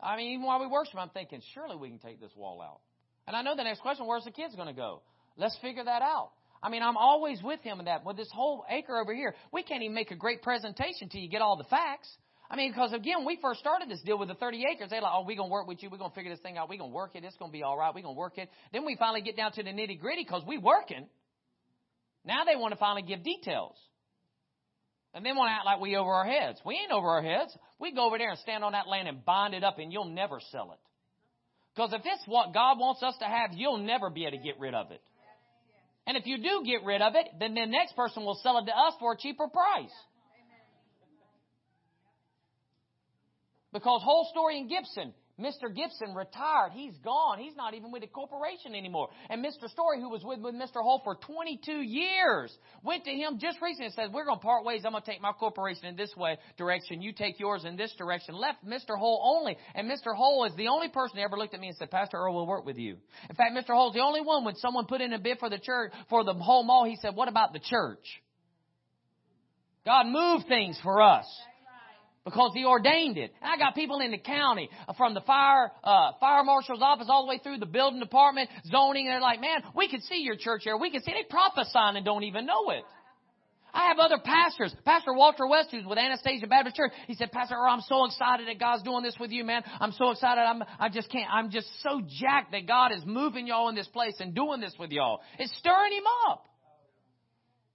I 0.03 0.17
mean, 0.17 0.35
even 0.35 0.47
while 0.47 0.61
we 0.61 0.67
worship, 0.67 0.97
I'm 0.97 1.11
thinking, 1.11 1.43
surely 1.55 1.77
we 1.77 1.89
can 1.89 1.99
take 1.99 2.21
this 2.21 2.33
wall 2.37 2.61
out. 2.63 2.81
And 3.27 3.37
I 3.37 3.43
know 3.43 3.57
the 3.57 3.65
next 3.65 3.81
question: 3.81 4.07
Where's 4.07 4.25
the 4.25 4.31
kids 4.31 4.55
going 4.55 4.69
to 4.69 4.75
go? 4.75 5.03
Let's 5.37 5.57
figure 5.63 5.85
that 5.85 6.03
out. 6.03 6.31
I 6.63 6.69
mean, 6.69 6.83
I'm 6.83 6.97
always 6.97 7.43
with 7.43 7.61
him 7.61 7.79
in 7.79 7.87
that. 7.87 8.05
With 8.05 8.19
this 8.19 8.31
whole 8.31 8.67
acre 8.69 8.99
over 8.99 9.15
here, 9.15 9.35
we 9.51 9.63
can't 9.63 9.83
even 9.83 9.95
make 9.95 10.11
a 10.11 10.17
great 10.17 10.43
presentation 10.43 11.09
till 11.09 11.23
you 11.23 11.29
get 11.31 11.41
all 11.41 11.57
the 11.57 11.65
facts. 11.65 12.09
I 12.51 12.57
mean, 12.57 12.73
because 12.73 12.93
again, 12.93 13.25
we 13.25 13.39
first 13.41 13.61
started 13.61 13.89
this 13.89 14.01
deal 14.01 14.19
with 14.19 14.29
the 14.29 14.35
30 14.35 14.65
acres. 14.75 14.91
They're 14.91 15.01
like, 15.01 15.13
oh, 15.15 15.25
we're 15.25 15.37
going 15.37 15.49
to 15.49 15.53
work 15.53 15.69
with 15.69 15.83
you. 15.85 15.89
We're 15.89 15.99
going 15.99 16.11
to 16.11 16.15
figure 16.15 16.33
this 16.33 16.41
thing 16.41 16.59
out. 16.59 16.69
We're 16.69 16.79
going 16.79 16.91
to 16.91 16.95
work 16.95 17.15
it. 17.15 17.23
It's 17.23 17.37
going 17.37 17.51
to 17.51 17.53
be 17.53 17.63
all 17.63 17.79
right. 17.79 17.95
We're 17.95 18.03
going 18.03 18.17
to 18.17 18.19
work 18.19 18.39
it. 18.39 18.51
Then 18.73 18.85
we 18.85 18.97
finally 18.97 19.23
get 19.23 19.37
down 19.37 19.53
to 19.53 19.63
the 19.63 19.71
nitty 19.71 20.01
gritty 20.01 20.25
because 20.25 20.43
we 20.47 20.59
working. 20.59 21.07
Now 22.25 22.45
they 22.45 22.57
want 22.57 22.73
to 22.73 22.79
finally 22.79 23.03
give 23.03 23.23
details. 23.23 23.77
And 25.15 25.25
then 25.25 25.37
want 25.37 25.49
to 25.49 25.53
act 25.53 25.65
like 25.65 25.81
we 25.81 25.97
over 25.97 26.11
our 26.11 26.25
heads. 26.25 26.61
We 26.65 26.75
ain't 26.75 26.93
over 26.93 27.09
our 27.09 27.23
heads. 27.23 27.57
We 27.79 27.95
go 27.95 28.07
over 28.07 28.19
there 28.19 28.31
and 28.31 28.39
stand 28.41 28.65
on 28.65 28.73
that 28.73 28.89
land 28.89 29.07
and 29.07 29.25
bind 29.25 29.55
it 29.55 29.63
up 29.63 29.79
and 29.79 29.93
you'll 29.93 30.11
never 30.11 30.41
sell 30.51 30.73
it. 30.73 30.79
Because 31.75 31.93
if 31.93 32.03
it's 32.05 32.23
what 32.27 32.53
God 32.53 32.79
wants 32.79 33.03
us 33.03 33.15
to 33.21 33.27
have, 33.27 33.51
you'll 33.55 33.79
never 33.79 34.11
be 34.11 34.27
able 34.27 34.39
to 34.39 34.43
get 34.43 34.59
rid 34.59 34.75
of 34.75 34.91
it. 34.91 35.01
And 36.07 36.17
if 36.17 36.27
you 36.27 36.39
do 36.39 36.63
get 36.65 36.85
rid 36.85 37.01
of 37.01 37.15
it, 37.15 37.27
then 37.39 37.55
the 37.55 37.67
next 37.67 37.95
person 37.95 38.25
will 38.25 38.39
sell 38.43 38.59
it 38.59 38.67
to 38.67 38.77
us 38.77 38.95
for 38.99 39.13
a 39.13 39.17
cheaper 39.17 39.47
price. 39.47 39.93
Because 43.73 44.03
Hull 44.03 44.29
Storey 44.33 44.59
in 44.59 44.69
Gibson, 44.69 45.15
Mr. 45.41 45.75
Gibson 45.75 46.15
retired. 46.15 46.73
He's 46.73 46.97
gone. 46.99 47.39
He's 47.39 47.57
not 47.57 47.75
even 47.75 47.91
with 47.91 48.03
the 48.03 48.09
corporation 48.09 48.75
anymore. 48.75 49.09
And 49.31 49.45
Mr. 49.45 49.69
Storey, 49.71 50.01
who 50.01 50.11
was 50.11 50.23
with, 50.23 50.41
with 50.41 50.55
Mr. 50.55 50.83
Hull 50.83 51.01
for 51.03 51.15
22 51.15 51.73
years, 51.73 52.57
went 52.83 53.05
to 53.05 53.11
him 53.11 53.39
just 53.41 53.61
recently 53.63 53.87
and 53.87 53.95
said, 53.95 54.13
we're 54.13 54.27
going 54.27 54.39
to 54.39 54.43
part 54.43 54.65
ways. 54.65 54.83
I'm 54.85 54.93
going 54.93 55.03
to 55.03 55.11
take 55.11 55.23
my 55.23 55.33
corporation 55.33 55.87
in 55.87 55.97
this 55.97 56.15
way 56.17 56.39
direction. 56.59 57.01
You 57.01 57.13
take 57.13 57.41
yours 57.41 57.65
in 57.65 57.77
this 57.77 57.95
direction. 57.97 58.35
Left 58.35 58.65
Mr. 58.65 58.99
Hull 58.99 59.21
only. 59.39 59.57
And 59.75 59.91
Mr. 59.91 60.15
Hull 60.15 60.45
is 60.45 60.55
the 60.57 60.69
only 60.69 60.89
person 60.89 61.17
who 61.17 61.23
ever 61.23 61.37
looked 61.37 61.55
at 61.55 61.61
me 61.61 61.69
and 61.69 61.77
said, 61.77 61.91
Pastor 61.91 62.19
Earl 62.19 62.35
will 62.35 62.47
work 62.47 62.67
with 62.67 62.77
you. 62.77 62.97
In 63.29 63.37
fact, 63.37 63.57
Mr. 63.57 63.75
Hull 63.75 63.89
is 63.89 63.95
the 63.95 64.03
only 64.03 64.21
one 64.21 64.45
when 64.45 64.57
someone 64.57 64.87
put 64.87 65.01
in 65.01 65.13
a 65.13 65.19
bid 65.19 65.39
for 65.39 65.49
the 65.49 65.59
church, 65.59 65.93
for 66.11 66.25
the 66.25 66.35
whole 66.35 66.65
mall, 66.65 66.85
he 66.85 66.97
said, 67.01 67.15
what 67.15 67.29
about 67.29 67.53
the 67.53 67.61
church? 67.61 68.05
God 69.87 70.07
moved 70.07 70.47
things 70.47 70.79
for 70.83 71.01
us 71.01 71.25
because 72.25 72.53
he 72.55 72.65
ordained 72.65 73.17
it. 73.17 73.33
And 73.41 73.51
I 73.51 73.57
got 73.57 73.75
people 73.75 74.01
in 74.01 74.11
the 74.11 74.19
county 74.19 74.69
uh, 74.89 74.93
from 74.95 75.15
the 75.15 75.21
fire 75.23 75.71
uh, 75.83 76.13
fire 76.21 76.45
marshal's 76.45 76.83
office 76.83 77.07
all 77.09 77.25
the 77.25 77.31
way 77.31 77.41
through 77.43 77.59
the 77.59 77.67
building 77.67 78.01
department, 78.01 78.51
zoning, 78.71 79.07
and 79.07 79.15
they're 79.15 79.21
like, 79.21 79.41
man, 79.41 79.63
we 79.75 79.89
can 79.89 80.01
see 80.03 80.23
your 80.23 80.37
church 80.37 80.63
here. 80.65 80.77
We 80.77 80.91
can 80.91 81.03
see 81.03 81.13
they 81.13 81.25
prophesying 81.29 81.97
and 81.97 82.05
don't 82.05 82.25
even 82.25 82.47
know 82.47 82.71
it. 82.71 82.85
I 83.73 83.89
have 83.89 83.99
other 83.99 84.19
pastors. 84.19 84.75
Pastor 84.85 85.13
Walter 85.13 85.47
West, 85.47 85.69
who's 85.71 85.85
with 85.85 85.99
Anastasia 85.99 86.47
Baptist 86.47 86.77
Church, 86.77 86.93
he 87.07 87.15
said, 87.15 87.31
Pastor 87.31 87.55
Earl, 87.55 87.71
I'm 87.71 87.81
so 87.83 88.05
excited 88.05 88.49
that 88.49 88.59
God's 88.59 88.83
doing 88.83 89.05
this 89.05 89.15
with 89.21 89.31
you, 89.31 89.45
man. 89.45 89.63
I'm 89.79 89.93
so 89.93 90.11
excited. 90.11 90.41
I'm, 90.41 90.63
I 90.79 90.89
just 90.89 91.11
can't, 91.11 91.29
I'm 91.33 91.51
just 91.51 91.69
so 91.83 92.01
jacked 92.21 92.51
that 92.53 92.67
God 92.67 92.91
is 92.93 93.03
moving 93.07 93.47
y'all 93.47 93.69
in 93.69 93.77
this 93.77 93.87
place 93.87 94.15
and 94.19 94.35
doing 94.35 94.61
this 94.61 94.75
with 94.79 94.91
y'all. 94.91 95.21
It's 95.39 95.57
stirring 95.59 95.93
him 95.93 96.03
up. 96.29 96.47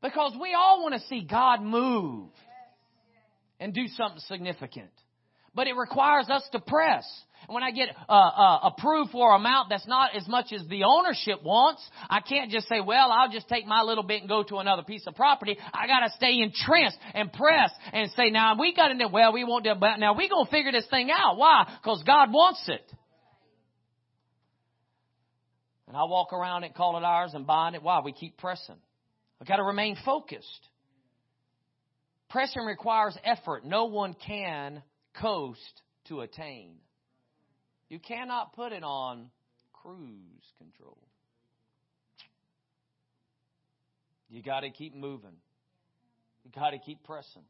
Because 0.01 0.33
we 0.39 0.53
all 0.53 0.83
want 0.83 0.93
to 0.95 0.99
see 1.07 1.25
God 1.27 1.61
move 1.63 2.29
and 3.59 3.73
do 3.73 3.87
something 3.87 4.19
significant. 4.27 4.91
But 5.53 5.67
it 5.67 5.75
requires 5.75 6.29
us 6.29 6.43
to 6.51 6.59
press. 6.59 7.05
And 7.47 7.53
when 7.53 7.63
I 7.63 7.71
get 7.71 7.89
uh, 8.09 8.11
uh, 8.11 8.59
approved 8.63 9.11
for 9.11 9.35
amount 9.35 9.69
that's 9.69 9.87
not 9.87 10.15
as 10.15 10.27
much 10.27 10.51
as 10.51 10.61
the 10.67 10.83
ownership 10.83 11.43
wants, 11.43 11.87
I 12.09 12.19
can't 12.19 12.51
just 12.51 12.67
say, 12.67 12.81
well, 12.81 13.11
I'll 13.11 13.31
just 13.31 13.47
take 13.47 13.65
my 13.65 13.81
little 13.81 14.03
bit 14.03 14.21
and 14.21 14.29
go 14.29 14.43
to 14.43 14.57
another 14.57 14.83
piece 14.83 15.05
of 15.07 15.15
property. 15.15 15.57
I 15.73 15.87
got 15.87 15.99
to 16.01 16.09
stay 16.17 16.41
entrenched 16.41 16.97
and 17.13 17.31
press 17.31 17.71
and 17.93 18.11
say, 18.17 18.31
now 18.31 18.55
we 18.59 18.73
got 18.75 18.89
to, 18.89 19.07
well, 19.07 19.31
we 19.31 19.43
won't 19.43 19.63
do 19.63 19.71
it. 19.71 19.99
Now 19.99 20.13
we 20.15 20.27
going 20.27 20.45
to 20.45 20.51
figure 20.51 20.71
this 20.71 20.87
thing 20.89 21.09
out. 21.11 21.37
Why? 21.37 21.71
Because 21.81 22.03
God 22.05 22.31
wants 22.33 22.63
it. 22.67 22.91
And 25.87 25.95
I 25.95 26.03
walk 26.03 26.33
around 26.33 26.63
it, 26.63 26.73
call 26.73 26.97
it 26.97 27.03
ours, 27.03 27.31
and 27.33 27.45
bind 27.45 27.75
it. 27.75 27.83
Why? 27.83 28.01
We 28.03 28.11
keep 28.11 28.37
pressing. 28.37 28.75
I've 29.39 29.47
got 29.47 29.57
to 29.57 29.63
remain 29.63 29.95
focused. 30.03 30.67
Pressing 32.29 32.63
requires 32.63 33.17
effort. 33.23 33.65
No 33.65 33.85
one 33.85 34.15
can 34.25 34.81
coast 35.19 35.81
to 36.07 36.21
attain. 36.21 36.75
You 37.89 37.99
cannot 37.99 38.53
put 38.53 38.71
it 38.71 38.83
on 38.83 39.29
cruise 39.73 40.53
control. 40.57 40.97
You 44.29 44.41
got 44.41 44.61
to 44.61 44.69
keep 44.71 44.95
moving. 44.95 45.37
You 46.43 46.51
got 46.53 46.71
to 46.71 46.79
keep 46.79 47.03
pressing. 47.03 47.43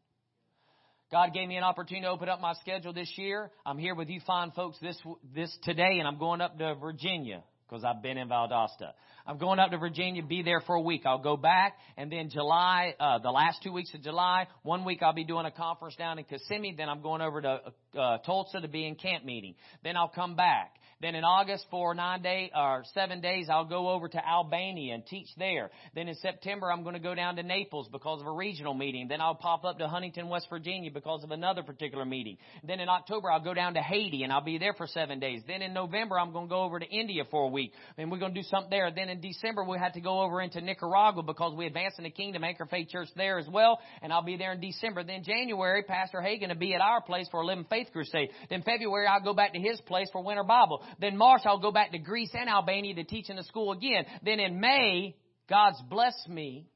God 1.12 1.34
gave 1.34 1.48
me 1.48 1.56
an 1.56 1.64
opportunity 1.64 2.06
to 2.06 2.12
open 2.12 2.30
up 2.30 2.42
my 2.42 2.54
schedule 2.62 2.92
this 2.92 3.12
year. 3.16 3.52
I'm 3.66 3.78
here 3.78 3.96
with 3.96 4.10
you 4.10 4.20
fine 4.26 4.52
folks 4.52 4.78
this 4.82 5.00
this 5.34 5.56
today, 5.64 6.00
and 6.00 6.08
I'm 6.08 6.18
going 6.18 6.42
up 6.42 6.58
to 6.58 6.76
Virginia 6.76 7.44
because 7.68 7.84
I've 7.84 8.02
been 8.02 8.18
in 8.18 8.30
Valdosta. 8.30 8.92
I'm 9.28 9.38
going 9.38 9.60
up 9.60 9.72
to 9.72 9.78
Virginia, 9.78 10.22
be 10.22 10.44
there 10.44 10.62
for 10.62 10.76
a 10.76 10.82
week. 10.82 11.02
I'll 11.06 11.22
go 11.22 11.36
back, 11.36 11.78
and 11.98 12.12
then 12.12 12.30
July, 12.30 12.94
uh, 13.00 13.20
the 13.20 13.32
last 13.32 13.64
two 13.64 13.72
weeks 13.72 13.94
of 13.96 14.04
July, 14.04 14.48
one 14.62 14.86
week 14.86 15.02
I'll 15.02 15.14
be 15.14 15.24
doing 15.24 15.46
a 15.46 15.52
conference 15.52 15.96
down 15.96 16.20
in 16.20 16.26
Kissimmee. 16.26 16.76
Then 16.78 16.90
I'm 16.90 17.02
going 17.02 17.22
over 17.22 17.42
to 17.42 17.62
uh, 17.98 18.18
Tulsa 18.20 18.62
to 18.62 18.68
be 18.68 18.86
in 18.86 18.96
camp 18.96 19.26
meeting. 19.26 19.56
Then 19.84 19.98
I'll 19.98 20.12
come 20.14 20.36
back. 20.36 20.74
Then 21.06 21.14
in 21.14 21.24
August 21.24 21.68
for 21.70 21.94
nine 21.94 22.24
day 22.24 22.50
or 22.56 22.84
seven 22.96 23.22
days, 23.22 23.46
I'll 23.48 23.64
go 23.64 23.90
over 23.90 24.08
to 24.08 24.28
Albania 24.28 24.96
and 24.96 25.06
teach 25.06 25.28
there. 25.38 25.70
Then 25.94 26.08
in 26.08 26.16
September, 26.16 26.72
I'm 26.72 26.82
going 26.82 26.96
to 26.96 27.00
go 27.00 27.14
down 27.14 27.36
to 27.36 27.44
Naples 27.44 27.88
because 27.92 28.22
of 28.22 28.26
a 28.26 28.32
regional 28.32 28.74
meeting. 28.74 29.08
Then 29.08 29.22
I'll 29.22 29.36
pop 29.36 29.66
up 29.66 29.78
to 29.78 29.88
Huntington, 29.88 30.30
West 30.30 30.48
Virginia 30.50 30.90
because 30.92 31.24
of 31.24 31.30
another 31.30 31.62
particular 31.62 32.06
meeting. 32.06 32.40
Then 32.64 32.80
in 32.80 32.90
October, 32.90 33.30
I'll 33.30 33.44
go 33.44 33.54
down 33.54 33.76
to 33.76 33.82
Haiti 33.82 34.24
and 34.24 34.34
I'll 34.34 34.44
be 34.44 34.58
there 34.58 34.74
for 34.74 34.88
seven 34.88 35.20
days. 35.20 35.44
Then 35.46 35.62
in 35.62 35.76
November, 35.76 36.18
I'm 36.18 36.34
going 36.34 36.48
to 36.48 36.50
go 36.50 36.64
over 36.64 36.80
to 36.80 36.88
India 36.88 37.22
for 37.30 37.44
a 37.44 37.50
week 37.50 37.74
and 38.00 38.10
we're 38.10 38.18
going 38.18 38.34
to 38.34 38.42
do 38.42 38.48
something 38.50 38.72
there. 38.72 38.90
Then 38.90 39.10
in 39.10 39.22
December, 39.22 39.64
we 39.64 39.78
had 39.78 39.94
to 39.94 40.02
go 40.02 40.22
over 40.22 40.42
into 40.42 40.60
Nicaragua 40.60 41.22
because 41.22 41.54
we 41.56 41.68
advance 41.68 41.94
in 42.00 42.06
the 42.06 42.10
kingdom, 42.10 42.44
Anchor 42.44 42.66
Faith 42.66 42.90
Church 42.90 43.10
there 43.16 43.38
as 43.38 43.48
well. 43.48 43.78
And 44.02 44.12
I'll 44.12 44.24
be 44.24 44.38
there 44.38 44.54
in 44.54 44.60
December. 44.60 45.04
Then 45.04 45.24
January, 45.24 45.84
Pastor 45.84 46.18
Hagin 46.18 46.48
will 46.48 46.56
be 46.56 46.74
at 46.74 46.82
our 46.82 47.04
place 47.04 47.28
for 47.30 47.42
a 47.42 47.46
Living 47.46 47.68
Faith 47.70 47.90
Crusade. 47.94 48.32
Then 48.50 48.64
February, 48.64 49.06
I'll 49.06 49.24
go 49.24 49.36
back 49.36 49.54
to 49.54 49.60
his 49.60 49.80
place 49.82 50.08
for 50.12 50.24
Winter 50.24 50.44
Bible. 50.44 50.84
Then 51.00 51.18
March, 51.18 51.42
I'll 51.46 51.60
go 51.60 51.72
back 51.72 51.92
to 51.92 52.00
Greece 52.00 52.32
and 52.34 52.50
Albania 52.50 52.96
to 52.96 53.04
teach 53.04 53.30
in 53.30 53.36
the 53.36 53.44
school 53.44 53.72
again. 53.72 54.06
Then 54.24 54.40
in 54.40 54.60
May, 54.60 55.16
God's 55.50 55.82
blessed 55.90 56.30
me 56.30 56.68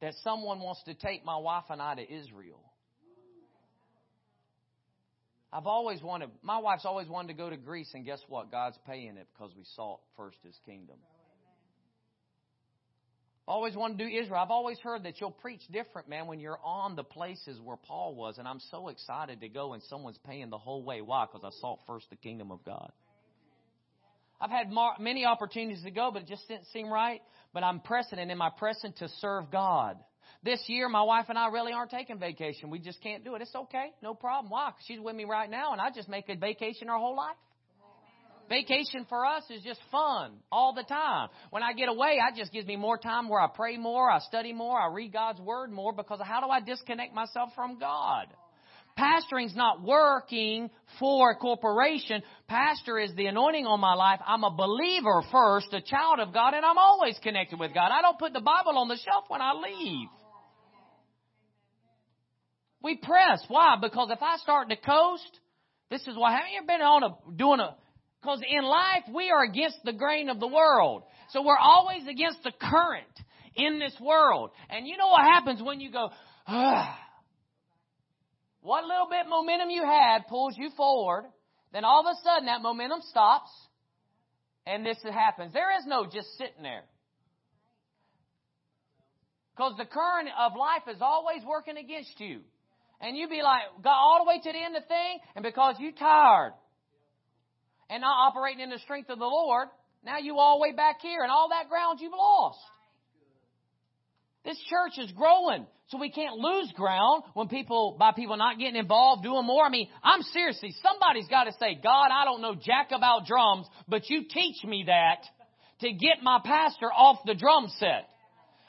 that 0.00 0.14
someone 0.24 0.60
wants 0.60 0.82
to 0.84 0.94
take 0.94 1.24
my 1.24 1.36
wife 1.36 1.64
and 1.70 1.80
I 1.80 1.94
to 1.94 2.02
Israel. 2.02 2.60
I've 5.52 5.66
always 5.66 6.02
wanted, 6.02 6.30
my 6.42 6.58
wife's 6.58 6.86
always 6.86 7.08
wanted 7.08 7.28
to 7.28 7.34
go 7.34 7.50
to 7.50 7.58
Greece, 7.58 7.90
and 7.92 8.06
guess 8.06 8.20
what? 8.26 8.50
God's 8.50 8.78
paying 8.86 9.18
it 9.18 9.28
because 9.34 9.52
we 9.54 9.64
sought 9.76 10.00
first 10.16 10.38
His 10.42 10.58
kingdom. 10.64 10.96
Always 13.46 13.76
wanted 13.76 13.98
to 13.98 14.04
do 14.08 14.16
Israel. 14.16 14.40
I've 14.40 14.50
always 14.50 14.78
heard 14.78 15.02
that 15.02 15.20
you'll 15.20 15.30
preach 15.30 15.60
different, 15.70 16.08
man, 16.08 16.26
when 16.26 16.40
you're 16.40 16.60
on 16.64 16.96
the 16.96 17.04
places 17.04 17.60
where 17.60 17.76
Paul 17.76 18.14
was, 18.14 18.38
and 18.38 18.48
I'm 18.48 18.60
so 18.70 18.88
excited 18.88 19.40
to 19.40 19.48
go, 19.48 19.74
and 19.74 19.82
someone's 19.90 20.18
paying 20.26 20.48
the 20.48 20.58
whole 20.58 20.82
way. 20.84 21.02
Why? 21.02 21.26
Because 21.26 21.44
I 21.44 21.60
sought 21.60 21.80
first 21.86 22.08
the 22.08 22.16
kingdom 22.16 22.50
of 22.50 22.64
God. 22.64 22.90
I've 24.42 24.50
had 24.50 24.72
mar- 24.72 24.96
many 24.98 25.24
opportunities 25.24 25.84
to 25.84 25.92
go, 25.92 26.10
but 26.12 26.22
it 26.22 26.28
just 26.28 26.48
didn't 26.48 26.66
seem 26.72 26.92
right. 26.92 27.20
But 27.54 27.62
I'm 27.62 27.78
pressing, 27.78 28.18
and 28.18 28.28
am 28.28 28.42
I 28.42 28.50
pressing 28.50 28.92
to 28.94 29.08
serve 29.20 29.52
God? 29.52 29.98
This 30.42 30.60
year, 30.66 30.88
my 30.88 31.02
wife 31.02 31.26
and 31.28 31.38
I 31.38 31.46
really 31.46 31.72
aren't 31.72 31.92
taking 31.92 32.18
vacation. 32.18 32.68
We 32.68 32.80
just 32.80 33.00
can't 33.00 33.24
do 33.24 33.36
it. 33.36 33.42
It's 33.42 33.54
okay. 33.54 33.92
No 34.02 34.14
problem. 34.14 34.50
Why? 34.50 34.72
She's 34.88 34.98
with 34.98 35.14
me 35.14 35.24
right 35.24 35.48
now, 35.48 35.70
and 35.70 35.80
I 35.80 35.90
just 35.94 36.08
make 36.08 36.28
a 36.28 36.34
vacation 36.34 36.88
our 36.88 36.98
whole 36.98 37.16
life. 37.16 37.36
Vacation 38.48 39.06
for 39.08 39.24
us 39.24 39.44
is 39.48 39.62
just 39.62 39.80
fun 39.92 40.32
all 40.50 40.74
the 40.74 40.82
time. 40.82 41.28
When 41.50 41.62
I 41.62 41.72
get 41.72 41.88
away, 41.88 42.18
it 42.20 42.36
just 42.36 42.52
gives 42.52 42.66
me 42.66 42.74
more 42.74 42.98
time 42.98 43.28
where 43.28 43.40
I 43.40 43.46
pray 43.46 43.76
more, 43.76 44.10
I 44.10 44.18
study 44.18 44.52
more, 44.52 44.78
I 44.78 44.92
read 44.92 45.12
God's 45.12 45.40
Word 45.40 45.70
more 45.70 45.92
because 45.92 46.20
how 46.24 46.40
do 46.40 46.48
I 46.48 46.60
disconnect 46.60 47.14
myself 47.14 47.50
from 47.54 47.78
God? 47.78 48.26
Pastoring's 48.96 49.56
not 49.56 49.82
working 49.82 50.70
for 50.98 51.30
a 51.30 51.36
corporation. 51.36 52.22
Pastor 52.46 52.98
is 52.98 53.14
the 53.14 53.26
anointing 53.26 53.66
on 53.66 53.80
my 53.80 53.94
life. 53.94 54.20
I'm 54.26 54.44
a 54.44 54.50
believer 54.50 55.22
first, 55.32 55.72
a 55.72 55.80
child 55.80 56.20
of 56.20 56.34
God, 56.34 56.54
and 56.54 56.64
I'm 56.64 56.78
always 56.78 57.18
connected 57.22 57.58
with 57.58 57.72
God. 57.72 57.90
I 57.90 58.02
don't 58.02 58.18
put 58.18 58.32
the 58.32 58.40
Bible 58.40 58.78
on 58.78 58.88
the 58.88 58.96
shelf 58.96 59.24
when 59.28 59.40
I 59.40 59.52
leave. 59.54 60.08
We 62.82 62.96
press. 62.96 63.42
Why? 63.48 63.76
Because 63.80 64.10
if 64.10 64.22
I 64.22 64.36
start 64.38 64.68
to 64.70 64.76
coast, 64.76 65.40
this 65.90 66.02
is 66.06 66.16
why. 66.16 66.32
Haven't 66.32 66.52
you 66.52 66.62
been 66.66 66.80
on 66.80 67.02
a 67.02 67.36
doing 67.36 67.60
a? 67.60 67.76
Because 68.20 68.40
in 68.48 68.64
life 68.64 69.04
we 69.14 69.30
are 69.30 69.44
against 69.44 69.78
the 69.84 69.92
grain 69.92 70.28
of 70.28 70.38
the 70.38 70.48
world, 70.48 71.04
so 71.30 71.42
we're 71.42 71.58
always 71.58 72.02
against 72.08 72.42
the 72.44 72.52
current 72.60 73.06
in 73.56 73.78
this 73.78 73.94
world. 74.00 74.50
And 74.70 74.86
you 74.86 74.96
know 74.96 75.08
what 75.08 75.22
happens 75.22 75.62
when 75.62 75.80
you 75.80 75.90
go? 75.90 76.10
What 78.62 78.84
little 78.84 79.08
bit 79.10 79.28
momentum 79.28 79.70
you 79.70 79.84
had 79.84 80.26
pulls 80.28 80.56
you 80.56 80.70
forward. 80.76 81.24
Then 81.72 81.84
all 81.84 82.00
of 82.00 82.06
a 82.06 82.16
sudden 82.22 82.46
that 82.46 82.62
momentum 82.62 83.00
stops, 83.10 83.50
and 84.66 84.86
this 84.86 84.98
happens. 85.02 85.52
There 85.52 85.76
is 85.78 85.86
no 85.86 86.04
just 86.04 86.28
sitting 86.38 86.62
there. 86.62 86.84
Because 89.56 89.74
the 89.76 89.84
current 89.84 90.28
of 90.38 90.52
life 90.56 90.94
is 90.94 91.02
always 91.02 91.42
working 91.46 91.76
against 91.76 92.18
you. 92.18 92.40
And 93.00 93.16
you 93.16 93.28
be 93.28 93.42
like, 93.42 93.62
got 93.82 93.96
all 93.96 94.24
the 94.24 94.28
way 94.28 94.38
to 94.38 94.52
the 94.52 94.64
end 94.64 94.76
of 94.76 94.82
the 94.82 94.88
thing, 94.88 95.18
and 95.34 95.42
because 95.42 95.74
you 95.78 95.92
tired 95.92 96.52
and 97.90 98.00
not 98.00 98.28
operating 98.28 98.60
in 98.60 98.70
the 98.70 98.78
strength 98.78 99.10
of 99.10 99.18
the 99.18 99.24
Lord, 99.24 99.68
now 100.04 100.18
you 100.18 100.38
all 100.38 100.58
the 100.58 100.62
way 100.62 100.72
back 100.72 101.00
here, 101.00 101.22
and 101.22 101.30
all 101.30 101.48
that 101.50 101.68
ground 101.68 101.98
you've 102.00 102.12
lost. 102.12 102.58
This 104.44 104.58
church 104.70 105.04
is 105.04 105.12
growing, 105.12 105.66
so 105.92 105.98
we 105.98 106.10
can't 106.10 106.38
lose 106.38 106.72
ground 106.74 107.22
when 107.34 107.48
people, 107.48 107.96
by 107.98 108.12
people 108.12 108.36
not 108.38 108.58
getting 108.58 108.76
involved, 108.76 109.22
doing 109.22 109.46
more. 109.46 109.64
I 109.64 109.68
mean, 109.68 109.88
I'm 110.02 110.22
seriously, 110.22 110.74
somebody's 110.82 111.28
got 111.28 111.44
to 111.44 111.52
say, 111.60 111.78
God, 111.80 112.08
I 112.10 112.24
don't 112.24 112.40
know 112.40 112.54
jack 112.54 112.90
about 112.92 113.26
drums, 113.26 113.66
but 113.86 114.08
you 114.08 114.24
teach 114.28 114.64
me 114.64 114.84
that 114.86 115.22
to 115.80 115.92
get 115.92 116.22
my 116.22 116.40
pastor 116.42 116.86
off 116.86 117.18
the 117.26 117.34
drum 117.34 117.68
set. 117.78 118.08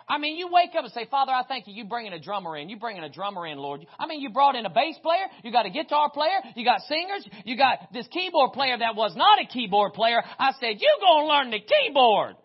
I 0.08 0.18
mean, 0.18 0.38
you 0.38 0.50
wake 0.52 0.72
up 0.78 0.84
and 0.84 0.92
say, 0.92 1.08
Father, 1.10 1.32
I 1.32 1.44
thank 1.48 1.66
you. 1.66 1.74
You 1.74 1.86
bringing 1.86 2.12
a 2.12 2.20
drummer 2.20 2.58
in. 2.58 2.68
You 2.68 2.78
bringing 2.78 3.06
a 3.06 3.10
drummer 3.10 3.48
in, 3.48 3.58
Lord. 3.58 3.86
I 3.98 4.06
mean, 4.06 4.20
you 4.20 4.32
brought 4.32 4.56
in 4.56 4.66
a 4.66 4.70
bass 4.70 4.98
player. 5.02 5.28
You 5.46 5.52
got 5.54 5.66
a 5.66 5.70
guitar 5.70 6.10
player. 6.14 6.40
You 6.58 6.66
got 6.66 6.82
singers. 6.82 7.26
You 7.46 7.56
got 7.56 7.94
this 7.94 8.06
keyboard 8.08 8.52
player 8.52 8.78
that 8.78 8.98
was 8.98 9.16
not 9.16 9.40
a 9.42 9.48
keyboard 9.48 9.94
player. 9.94 10.22
I 10.38 10.52
said, 10.60 10.76
you 10.80 10.98
going 11.00 11.24
to 11.24 11.30
learn 11.30 11.52
the 11.52 11.62
keyboard 11.62 12.36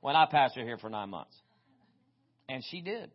when 0.00 0.16
I 0.16 0.26
pastored 0.26 0.64
here 0.64 0.78
for 0.78 0.90
nine 0.90 1.10
months. 1.10 1.36
And 2.48 2.64
she 2.68 2.80
did. 2.80 3.10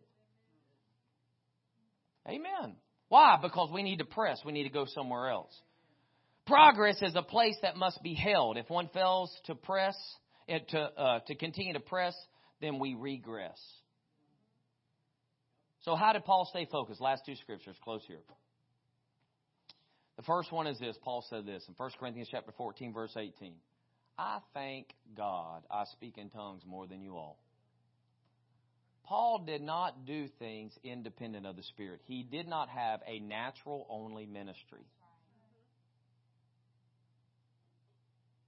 Amen. 2.27 2.75
Why? 3.09 3.37
Because 3.41 3.69
we 3.73 3.83
need 3.83 3.97
to 3.97 4.05
press. 4.05 4.39
We 4.45 4.51
need 4.51 4.63
to 4.63 4.69
go 4.69 4.85
somewhere 4.85 5.29
else. 5.29 5.53
Progress 6.45 7.01
is 7.01 7.15
a 7.15 7.21
place 7.21 7.55
that 7.61 7.77
must 7.77 8.01
be 8.03 8.13
held. 8.13 8.57
If 8.57 8.69
one 8.69 8.89
fails 8.93 9.35
to 9.45 9.55
press, 9.55 9.95
eh, 10.47 10.59
to, 10.69 10.79
uh, 10.79 11.19
to 11.27 11.35
continue 11.35 11.73
to 11.73 11.79
press, 11.79 12.15
then 12.61 12.79
we 12.79 12.95
regress. 12.95 13.59
So, 15.81 15.95
how 15.95 16.13
did 16.13 16.25
Paul 16.25 16.47
stay 16.49 16.67
focused? 16.71 17.01
Last 17.01 17.23
two 17.25 17.35
scriptures, 17.35 17.75
close 17.83 18.03
here. 18.07 18.21
The 20.17 20.23
first 20.23 20.51
one 20.51 20.67
is 20.67 20.77
this 20.77 20.95
Paul 21.03 21.25
said 21.29 21.45
this 21.45 21.63
in 21.67 21.73
1 21.75 21.89
Corinthians 21.99 22.27
chapter 22.29 22.51
14, 22.55 22.93
verse 22.93 23.15
18. 23.17 23.53
I 24.17 24.39
thank 24.53 24.93
God 25.17 25.63
I 25.71 25.85
speak 25.85 26.17
in 26.17 26.29
tongues 26.29 26.61
more 26.65 26.85
than 26.85 27.01
you 27.01 27.15
all. 27.15 27.39
Paul 29.11 29.43
did 29.45 29.61
not 29.61 30.05
do 30.05 30.29
things 30.39 30.71
independent 30.85 31.45
of 31.45 31.57
the 31.57 31.63
Spirit. 31.63 31.99
He 32.05 32.23
did 32.23 32.47
not 32.47 32.69
have 32.69 33.01
a 33.05 33.19
natural 33.19 33.85
only 33.89 34.25
ministry. 34.25 34.85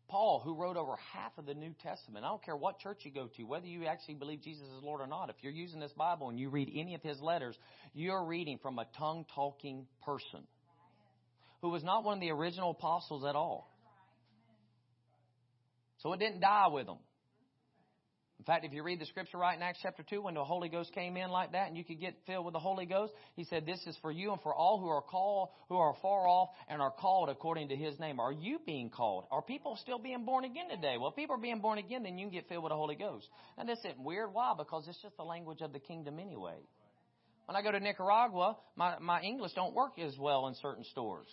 Paul, 0.08 0.42
who 0.42 0.56
wrote 0.56 0.78
over 0.78 0.96
half 1.12 1.38
of 1.38 1.46
the 1.46 1.54
New 1.54 1.76
Testament, 1.84 2.24
I 2.24 2.30
don't 2.30 2.42
care 2.42 2.56
what 2.56 2.80
church 2.80 3.00
you 3.02 3.12
go 3.12 3.28
to, 3.36 3.44
whether 3.44 3.68
you 3.68 3.88
actually 3.88 4.14
believe 4.14 4.42
Jesus 4.42 4.64
is 4.64 4.82
Lord 4.82 5.02
or 5.02 5.08
not, 5.08 5.30
if 5.30 5.36
you're 5.42 5.52
using 5.52 5.82
this 5.82 5.92
Bible 5.98 6.30
and 6.30 6.40
you 6.40 6.50
read 6.50 6.72
any 6.74 6.96
of 6.96 7.02
his 7.02 7.20
letters, 7.20 7.58
you're 7.94 8.24
reading 8.24 8.58
from 8.62 8.80
a 8.80 8.86
tongue 8.98 9.26
talking 9.36 9.86
person 10.06 10.48
who 11.62 11.72
was 11.72 11.84
not 11.84 12.06
one 12.06 12.14
of 12.14 12.22
the 12.22 12.32
original 12.32 12.72
apostles 12.72 13.26
at 13.26 13.36
all. 13.36 13.70
So 15.98 16.14
it 16.14 16.22
didn't 16.22 16.40
die 16.40 16.68
with 16.72 16.88
him. 16.88 17.00
In 18.44 18.46
fact, 18.46 18.66
if 18.66 18.74
you 18.74 18.84
read 18.84 19.00
the 19.00 19.06
scripture 19.06 19.38
right 19.38 19.56
in 19.56 19.64
Acts 19.64 19.80
chapter 19.82 20.04
2, 20.04 20.22
when 20.22 20.34
the 20.34 20.44
Holy 20.44 20.68
Ghost 20.68 20.92
came 20.92 21.16
in 21.16 21.30
like 21.30 21.54
that 21.54 21.70
and 21.70 21.78
you 21.78 21.86
could 21.86 22.02
get 22.02 22.14
filled 22.28 22.44
with 22.44 22.52
the 22.52 22.60
Holy 22.60 22.86
Ghost, 22.86 23.14
he 23.38 23.46
said, 23.46 23.66
This 23.66 23.80
is 23.88 23.98
for 24.02 24.12
you 24.12 24.34
and 24.34 24.42
for 24.42 24.54
all 24.54 24.82
who 24.82 24.90
are 24.90 25.02
called, 25.02 25.48
who 25.70 25.78
are 25.78 25.96
far 26.02 26.28
off 26.28 26.50
and 26.68 26.82
are 26.82 26.92
called 26.92 27.30
according 27.30 27.70
to 27.70 27.76
his 27.78 27.98
name. 28.02 28.20
Are 28.20 28.34
you 28.34 28.60
being 28.66 28.90
called? 28.90 29.24
Are 29.32 29.42
people 29.42 29.80
still 29.82 29.98
being 29.98 30.26
born 30.26 30.44
again 30.44 30.68
today? 30.70 30.98
Well, 31.00 31.12
if 31.12 31.16
people 31.16 31.38
are 31.38 31.42
being 31.42 31.62
born 31.62 31.78
again, 31.78 32.04
then 32.04 32.18
you 32.18 32.26
can 32.26 32.34
get 32.34 32.50
filled 32.50 32.66
with 32.66 32.72
the 32.72 32.76
Holy 32.76 32.96
Ghost. 32.96 33.30
And 33.58 33.70
this 33.70 33.80
isn't 33.80 34.04
weird. 34.04 34.34
Why? 34.34 34.54
Because 34.58 34.90
it's 34.90 35.02
just 35.02 35.16
the 35.16 35.24
language 35.24 35.62
of 35.62 35.72
the 35.72 35.80
kingdom 35.80 36.20
anyway. 36.20 36.58
When 37.46 37.56
I 37.56 37.62
go 37.62 37.72
to 37.72 37.80
Nicaragua, 37.80 38.58
my, 38.76 39.00
my 39.00 39.22
English 39.22 39.54
don't 39.54 39.74
work 39.74 39.98
as 40.00 40.18
well 40.20 40.48
in 40.48 40.56
certain 40.56 40.84
stores 40.92 41.28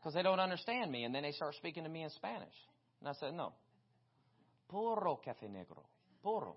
because 0.00 0.14
they 0.14 0.22
don't 0.22 0.40
understand 0.40 0.90
me. 0.90 1.04
And 1.04 1.14
then 1.14 1.24
they 1.24 1.32
start 1.32 1.54
speaking 1.56 1.84
to 1.84 1.90
me 1.90 2.02
in 2.02 2.08
Spanish. 2.08 2.54
And 3.00 3.10
I 3.10 3.12
said, 3.20 3.34
No. 3.34 3.52
Puro 4.70 5.20
cafe 5.22 5.48
negro 5.48 5.84
puro. 6.28 6.56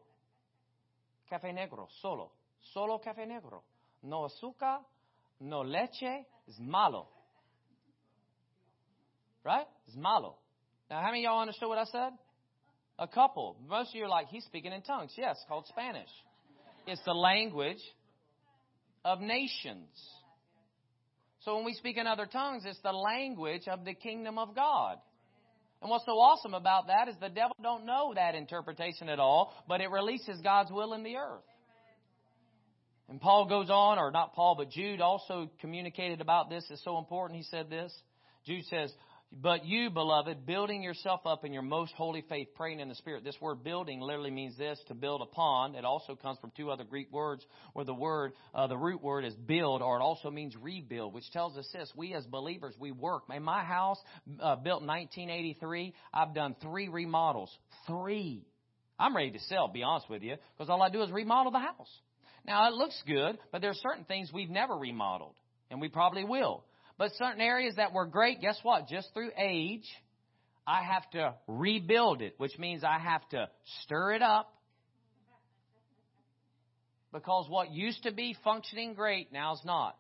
Café 1.29 1.53
negro, 1.53 1.87
solo. 2.01 2.31
Solo 2.73 2.99
café 2.99 3.25
negro. 3.25 3.63
No 4.03 4.25
azúcar, 4.25 4.81
no 5.39 5.63
leche, 5.63 6.25
es 6.47 6.59
malo. 6.59 7.07
Right? 9.43 9.67
It's 9.87 9.95
malo. 9.95 10.37
Now, 10.89 10.99
how 10.99 11.07
many 11.07 11.25
of 11.25 11.31
y'all 11.31 11.41
understood 11.41 11.69
what 11.69 11.77
I 11.77 11.85
said? 11.85 12.13
A 12.99 13.07
couple. 13.07 13.55
Most 13.65 13.89
of 13.89 13.95
you 13.95 14.03
are 14.03 14.09
like, 14.09 14.27
he's 14.27 14.43
speaking 14.43 14.73
in 14.73 14.81
tongues. 14.81 15.13
Yes, 15.17 15.37
called 15.47 15.65
Spanish. 15.67 16.09
It's 16.85 17.01
the 17.05 17.13
language 17.13 17.81
of 19.05 19.21
nations. 19.21 19.89
So 21.39 21.55
when 21.55 21.65
we 21.65 21.73
speak 21.73 21.97
in 21.97 22.07
other 22.07 22.25
tongues, 22.25 22.63
it's 22.65 22.81
the 22.83 22.91
language 22.91 23.67
of 23.67 23.85
the 23.85 23.93
kingdom 23.93 24.37
of 24.37 24.53
God. 24.53 24.97
And 25.81 25.89
what's 25.89 26.05
so 26.05 26.19
awesome 26.19 26.53
about 26.53 26.87
that 26.87 27.07
is 27.07 27.15
the 27.19 27.29
devil 27.29 27.55
don't 27.61 27.85
know 27.85 28.13
that 28.15 28.35
interpretation 28.35 29.09
at 29.09 29.19
all, 29.19 29.53
but 29.67 29.81
it 29.81 29.89
releases 29.89 30.39
God's 30.41 30.71
will 30.71 30.93
in 30.93 31.03
the 31.03 31.15
earth. 31.15 31.43
And 33.09 33.19
Paul 33.19 33.45
goes 33.45 33.69
on, 33.69 33.97
or 33.99 34.11
not 34.11 34.33
Paul, 34.33 34.55
but 34.55 34.69
Jude 34.69 35.01
also 35.01 35.49
communicated 35.59 36.21
about 36.21 36.49
this. 36.49 36.65
It's 36.69 36.83
so 36.83 36.97
important. 36.97 37.37
He 37.37 37.43
said 37.43 37.69
this. 37.69 37.93
Jude 38.45 38.63
says, 38.65 38.93
but 39.31 39.65
you, 39.65 39.89
beloved, 39.89 40.45
building 40.45 40.83
yourself 40.83 41.21
up 41.25 41.45
in 41.45 41.53
your 41.53 41.61
most 41.61 41.93
holy 41.93 42.21
faith, 42.27 42.49
praying 42.55 42.81
in 42.81 42.89
the 42.89 42.95
Spirit. 42.95 43.23
This 43.23 43.39
word 43.39 43.63
building 43.63 44.01
literally 44.01 44.29
means 44.29 44.57
this, 44.57 44.77
to 44.89 44.93
build 44.93 45.21
upon. 45.21 45.75
It 45.75 45.85
also 45.85 46.15
comes 46.15 46.37
from 46.39 46.51
two 46.57 46.69
other 46.69 46.83
Greek 46.83 47.09
words 47.13 47.45
where 47.71 47.85
the 47.85 47.93
word, 47.93 48.33
uh, 48.53 48.67
the 48.67 48.77
root 48.77 49.01
word 49.01 49.23
is 49.23 49.33
build, 49.33 49.81
or 49.81 49.97
it 49.97 50.01
also 50.01 50.29
means 50.29 50.53
rebuild, 50.61 51.13
which 51.13 51.29
tells 51.31 51.57
us 51.57 51.67
this. 51.71 51.89
We 51.95 52.13
as 52.13 52.25
believers, 52.25 52.75
we 52.77 52.91
work. 52.91 53.23
In 53.33 53.43
my 53.43 53.63
house, 53.63 53.99
uh, 54.41 54.57
built 54.57 54.81
in 54.81 54.87
1983, 54.87 55.93
I've 56.13 56.35
done 56.35 56.55
three 56.61 56.89
remodels. 56.89 57.49
Three. 57.87 58.45
I'm 58.99 59.15
ready 59.15 59.31
to 59.31 59.39
sell, 59.39 59.69
be 59.69 59.81
honest 59.81 60.09
with 60.09 60.23
you, 60.23 60.35
because 60.57 60.69
all 60.69 60.81
I 60.81 60.89
do 60.89 61.01
is 61.03 61.11
remodel 61.11 61.53
the 61.53 61.59
house. 61.59 61.89
Now, 62.45 62.67
it 62.67 62.73
looks 62.73 63.01
good, 63.07 63.37
but 63.51 63.61
there's 63.61 63.77
certain 63.77 64.03
things 64.03 64.29
we've 64.33 64.49
never 64.49 64.75
remodeled, 64.75 65.35
and 65.69 65.79
we 65.79 65.87
probably 65.87 66.25
will. 66.25 66.65
But 66.97 67.11
certain 67.17 67.41
areas 67.41 67.75
that 67.77 67.93
were 67.93 68.05
great, 68.05 68.41
guess 68.41 68.57
what? 68.63 68.87
Just 68.87 69.13
through 69.13 69.31
age, 69.37 69.85
I 70.67 70.83
have 70.83 71.09
to 71.11 71.33
rebuild 71.47 72.21
it, 72.21 72.35
which 72.37 72.57
means 72.59 72.83
I 72.83 72.99
have 72.99 73.27
to 73.29 73.49
stir 73.83 74.13
it 74.13 74.21
up. 74.21 74.53
Because 77.11 77.47
what 77.49 77.71
used 77.71 78.03
to 78.03 78.11
be 78.11 78.35
functioning 78.43 78.93
great 78.93 79.33
now 79.33 79.53
is 79.53 79.61
not. 79.65 79.97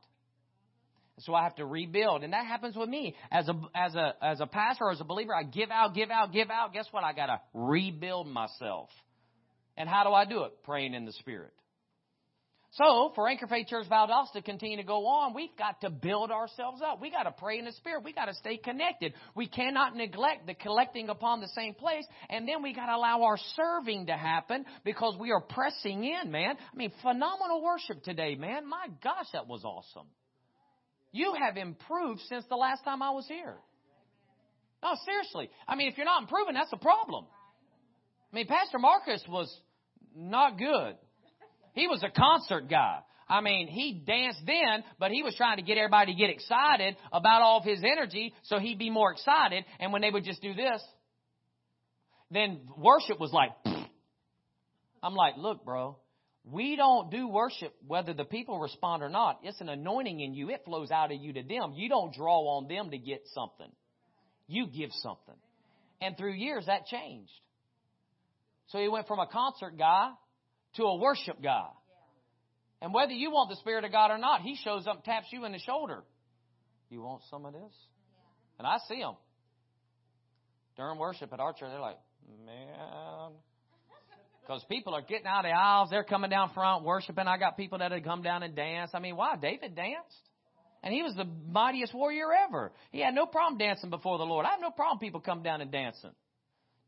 So 1.19 1.33
I 1.35 1.43
have 1.43 1.55
to 1.55 1.65
rebuild. 1.65 2.23
And 2.23 2.33
that 2.33 2.45
happens 2.45 2.75
with 2.75 2.89
me. 2.89 3.15
As 3.31 3.47
a, 3.49 3.59
as 3.75 3.95
a, 3.95 4.15
as 4.21 4.39
a 4.39 4.47
pastor 4.47 4.85
or 4.85 4.91
as 4.91 5.01
a 5.01 5.03
believer, 5.03 5.35
I 5.35 5.43
give 5.43 5.69
out, 5.69 5.93
give 5.93 6.09
out, 6.09 6.31
give 6.31 6.49
out. 6.49 6.73
Guess 6.73 6.87
what? 6.91 7.03
I 7.03 7.13
gotta 7.13 7.41
rebuild 7.53 8.27
myself. 8.27 8.89
And 9.77 9.89
how 9.89 10.03
do 10.03 10.11
I 10.11 10.25
do 10.25 10.43
it? 10.43 10.63
Praying 10.63 10.93
in 10.93 11.05
the 11.05 11.11
Spirit. 11.13 11.51
So, 12.75 13.11
for 13.15 13.27
Anchor 13.27 13.47
Faith 13.47 13.67
Church 13.67 13.87
Valdosta 13.89 14.31
to 14.35 14.41
continue 14.41 14.77
to 14.77 14.83
go 14.83 15.05
on, 15.05 15.33
we've 15.33 15.55
got 15.57 15.81
to 15.81 15.89
build 15.89 16.31
ourselves 16.31 16.81
up. 16.81 17.01
We 17.01 17.11
got 17.11 17.23
to 17.23 17.31
pray 17.31 17.59
in 17.59 17.65
the 17.65 17.73
Spirit. 17.73 18.05
We 18.05 18.13
got 18.13 18.25
to 18.25 18.33
stay 18.35 18.55
connected. 18.55 19.13
We 19.35 19.47
cannot 19.47 19.97
neglect 19.97 20.47
the 20.47 20.53
collecting 20.53 21.09
upon 21.09 21.41
the 21.41 21.49
same 21.49 21.73
place. 21.73 22.05
And 22.29 22.47
then 22.47 22.63
we 22.63 22.73
got 22.73 22.85
to 22.85 22.95
allow 22.95 23.23
our 23.23 23.37
serving 23.57 24.05
to 24.05 24.13
happen 24.13 24.63
because 24.85 25.17
we 25.19 25.31
are 25.31 25.41
pressing 25.41 26.05
in, 26.05 26.31
man. 26.31 26.55
I 26.57 26.77
mean, 26.77 26.93
phenomenal 27.01 27.61
worship 27.61 28.03
today, 28.03 28.35
man. 28.35 28.69
My 28.69 28.87
gosh, 29.03 29.27
that 29.33 29.47
was 29.47 29.65
awesome. 29.65 30.07
You 31.11 31.35
have 31.45 31.57
improved 31.57 32.21
since 32.29 32.45
the 32.49 32.55
last 32.55 32.85
time 32.85 33.01
I 33.01 33.09
was 33.09 33.27
here. 33.27 33.57
No, 34.81 34.93
seriously. 35.03 35.49
I 35.67 35.75
mean, 35.75 35.89
if 35.89 35.97
you're 35.97 36.05
not 36.05 36.21
improving, 36.21 36.53
that's 36.53 36.71
a 36.71 36.77
problem. 36.77 37.25
I 38.31 38.35
mean, 38.37 38.47
Pastor 38.47 38.79
Marcus 38.79 39.21
was 39.27 39.53
not 40.15 40.57
good. 40.57 40.95
He 41.73 41.87
was 41.87 42.03
a 42.03 42.09
concert 42.09 42.69
guy. 42.69 42.99
I 43.27 43.39
mean, 43.39 43.67
he 43.67 44.03
danced 44.05 44.41
then, 44.45 44.83
but 44.99 45.11
he 45.11 45.23
was 45.23 45.33
trying 45.35 45.57
to 45.57 45.63
get 45.63 45.77
everybody 45.77 46.13
to 46.13 46.17
get 46.19 46.29
excited 46.29 46.97
about 47.13 47.41
all 47.41 47.59
of 47.59 47.63
his 47.63 47.79
energy 47.79 48.33
so 48.43 48.59
he'd 48.59 48.77
be 48.77 48.89
more 48.89 49.11
excited. 49.13 49.63
And 49.79 49.93
when 49.93 50.01
they 50.01 50.09
would 50.09 50.25
just 50.25 50.41
do 50.41 50.53
this, 50.53 50.83
then 52.29 52.59
worship 52.77 53.19
was 53.19 53.31
like, 53.31 53.51
I'm 55.03 55.15
like, 55.15 55.35
look, 55.37 55.63
bro, 55.63 55.97
we 56.43 56.75
don't 56.75 57.09
do 57.09 57.27
worship 57.27 57.73
whether 57.87 58.13
the 58.13 58.25
people 58.25 58.59
respond 58.59 59.01
or 59.01 59.09
not. 59.09 59.39
It's 59.43 59.61
an 59.61 59.69
anointing 59.69 60.19
in 60.19 60.33
you. 60.33 60.49
It 60.49 60.63
flows 60.65 60.91
out 60.91 61.13
of 61.13 61.21
you 61.21 61.31
to 61.33 61.43
them. 61.43 61.73
You 61.75 61.87
don't 61.87 62.13
draw 62.13 62.57
on 62.57 62.67
them 62.67 62.91
to 62.91 62.97
get 62.97 63.21
something. 63.33 63.71
You 64.47 64.67
give 64.67 64.89
something. 65.01 65.35
And 66.01 66.17
through 66.17 66.33
years, 66.33 66.65
that 66.65 66.87
changed. 66.87 67.31
So 68.67 68.79
he 68.79 68.89
went 68.89 69.07
from 69.07 69.19
a 69.19 69.27
concert 69.27 69.77
guy 69.77 70.11
to 70.75 70.83
a 70.83 70.95
worship 70.97 71.41
guy. 71.41 71.67
And 72.81 72.93
whether 72.93 73.13
you 73.13 73.31
want 73.31 73.49
the 73.49 73.57
Spirit 73.57 73.83
of 73.83 73.91
God 73.91 74.11
or 74.11 74.17
not, 74.17 74.41
He 74.41 74.57
shows 74.63 74.87
up 74.87 75.03
taps 75.03 75.27
you 75.31 75.45
in 75.45 75.51
the 75.51 75.59
shoulder. 75.59 76.03
You 76.89 77.01
want 77.01 77.21
some 77.29 77.45
of 77.45 77.53
this? 77.53 77.73
And 78.57 78.67
I 78.67 78.77
see 78.87 78.99
them. 78.99 79.15
During 80.75 80.97
worship 80.97 81.31
at 81.33 81.39
our 81.39 81.53
church, 81.53 81.69
they're 81.69 81.79
like, 81.79 81.99
man. 82.45 83.31
Because 84.41 84.63
people 84.69 84.93
are 84.95 85.01
getting 85.01 85.27
out 85.27 85.45
of 85.45 85.51
the 85.51 85.55
aisles, 85.55 85.89
they're 85.91 86.03
coming 86.03 86.29
down 86.29 86.51
front 86.53 86.83
worshiping. 86.83 87.27
I 87.27 87.37
got 87.37 87.55
people 87.55 87.77
that 87.77 87.91
had 87.91 88.03
come 88.03 88.23
down 88.23 88.43
and 88.43 88.55
danced. 88.55 88.95
I 88.95 88.99
mean, 88.99 89.15
why? 89.15 89.35
David 89.35 89.75
danced. 89.75 90.29
And 90.83 90.93
he 90.93 91.03
was 91.03 91.13
the 91.15 91.27
mightiest 91.47 91.93
warrior 91.93 92.27
ever. 92.47 92.71
He 92.91 93.01
had 93.01 93.13
no 93.13 93.27
problem 93.27 93.59
dancing 93.59 93.91
before 93.91 94.17
the 94.17 94.23
Lord. 94.23 94.45
I 94.45 94.51
have 94.51 94.61
no 94.61 94.71
problem 94.71 94.97
people 94.97 95.19
come 95.19 95.43
down 95.43 95.61
and 95.61 95.71
dancing. 95.71 96.11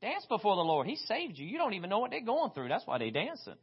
Dance 0.01 0.25
before 0.27 0.55
the 0.55 0.63
Lord. 0.63 0.87
He 0.87 0.95
saved 0.95 1.37
you. 1.37 1.45
You 1.45 1.57
don't 1.59 1.75
even 1.75 1.89
know 1.89 1.99
what 1.99 2.09
they're 2.09 2.25
going 2.25 2.51
through. 2.51 2.69
That's 2.69 2.85
why 2.87 2.97
they're 2.97 3.11
dancing. 3.11 3.53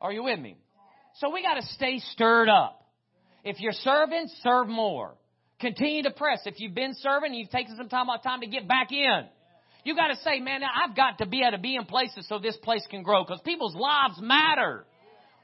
Are 0.00 0.12
you 0.12 0.22
with 0.22 0.38
me? 0.38 0.56
So 1.16 1.30
we 1.30 1.42
got 1.42 1.54
to 1.54 1.62
stay 1.74 1.98
stirred 2.12 2.48
up. 2.48 2.82
If 3.44 3.60
you're 3.60 3.72
serving, 3.72 4.28
serve 4.42 4.68
more. 4.68 5.14
Continue 5.60 6.02
to 6.04 6.10
press. 6.10 6.40
If 6.46 6.58
you've 6.58 6.74
been 6.74 6.94
serving, 6.94 7.34
you've 7.34 7.50
taken 7.50 7.76
some 7.76 7.88
time 7.88 8.08
out 8.08 8.22
time 8.22 8.40
to 8.40 8.46
get 8.46 8.66
back 8.66 8.92
in. 8.92 9.26
You 9.84 9.94
got 9.94 10.08
to 10.08 10.16
say, 10.16 10.40
man, 10.40 10.60
I've 10.62 10.96
got 10.96 11.18
to 11.18 11.26
be 11.26 11.40
able 11.42 11.52
to 11.52 11.62
be 11.62 11.76
in 11.76 11.84
places 11.84 12.26
so 12.28 12.38
this 12.38 12.56
place 12.58 12.86
can 12.90 13.02
grow 13.02 13.24
because 13.24 13.40
people's 13.44 13.74
lives 13.74 14.20
matter. 14.20 14.84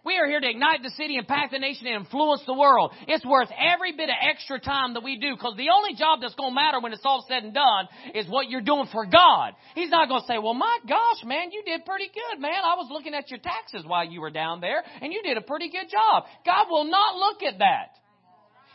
We 0.07 0.19
are 0.23 0.27
here 0.31 0.39
to 0.39 0.49
ignite 0.49 0.85
the 0.85 0.95
city, 0.95 1.17
impact 1.19 1.51
the 1.51 1.59
nation, 1.59 1.89
and 1.89 2.07
influence 2.07 2.41
the 2.47 2.55
world. 2.55 2.93
It's 3.09 3.27
worth 3.27 3.51
every 3.59 3.91
bit 3.91 4.09
of 4.09 4.15
extra 4.23 4.61
time 4.61 4.95
that 4.95 5.03
we 5.03 5.19
do 5.19 5.35
because 5.35 5.59
the 5.59 5.75
only 5.75 5.99
job 5.99 6.21
that's 6.23 6.37
going 6.37 6.53
to 6.53 6.55
matter 6.55 6.79
when 6.79 6.93
it's 6.93 7.03
all 7.05 7.27
said 7.27 7.43
and 7.43 7.53
done 7.53 7.89
is 8.15 8.29
what 8.29 8.49
you're 8.49 8.63
doing 8.63 8.87
for 8.93 9.05
God. 9.05 9.55
He's 9.75 9.91
not 9.91 10.07
going 10.07 10.21
to 10.23 10.27
say, 10.29 10.39
well, 10.39 10.55
my 10.55 10.79
gosh, 10.89 11.27
man, 11.27 11.51
you 11.51 11.65
did 11.67 11.85
pretty 11.85 12.07
good, 12.07 12.41
man. 12.41 12.63
I 12.63 12.79
was 12.79 12.87
looking 12.89 13.15
at 13.15 13.33
your 13.33 13.41
taxes 13.41 13.83
while 13.85 14.07
you 14.07 14.21
were 14.21 14.31
down 14.31 14.61
there 14.61 14.85
and 15.03 15.13
you 15.13 15.23
did 15.25 15.39
a 15.39 15.43
pretty 15.43 15.71
good 15.71 15.91
job. 15.91 16.23
God 16.47 16.67
will 16.71 16.85
not 16.85 17.17
look 17.17 17.43
at 17.43 17.59
that. 17.59 17.99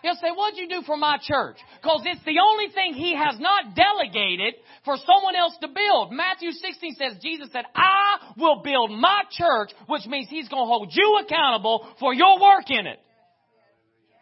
He'll 0.02 0.16
say, 0.16 0.34
what'd 0.36 0.58
you 0.58 0.68
do 0.68 0.82
for 0.86 0.98
my 0.98 1.18
church? 1.22 1.58
Because 1.82 2.02
it's 2.06 2.26
the 2.26 2.42
only 2.42 2.74
thing 2.74 2.94
he 2.94 3.16
has 3.16 3.40
not 3.40 3.76
delegated 3.76 4.56
for 4.84 4.96
someone 4.98 5.36
else 5.36 5.54
to 5.62 5.68
build. 5.68 6.12
Matthew 6.12 6.52
16 6.52 6.96
says, 6.96 7.14
Jesus 7.22 7.50
said, 7.52 7.66
I 7.76 8.34
will 8.38 8.62
build 8.64 8.92
my 8.92 9.22
church, 9.32 9.72
which 9.88 10.06
means 10.08 10.28
he's 10.30 10.50
going 10.50 10.64
to 10.64 10.68
hold 10.68 10.90
you 10.92 11.22
accountable 11.24 11.88
for 12.00 12.14
your 12.14 12.40
work 12.42 12.70
in 12.70 12.88
it. 12.88 13.00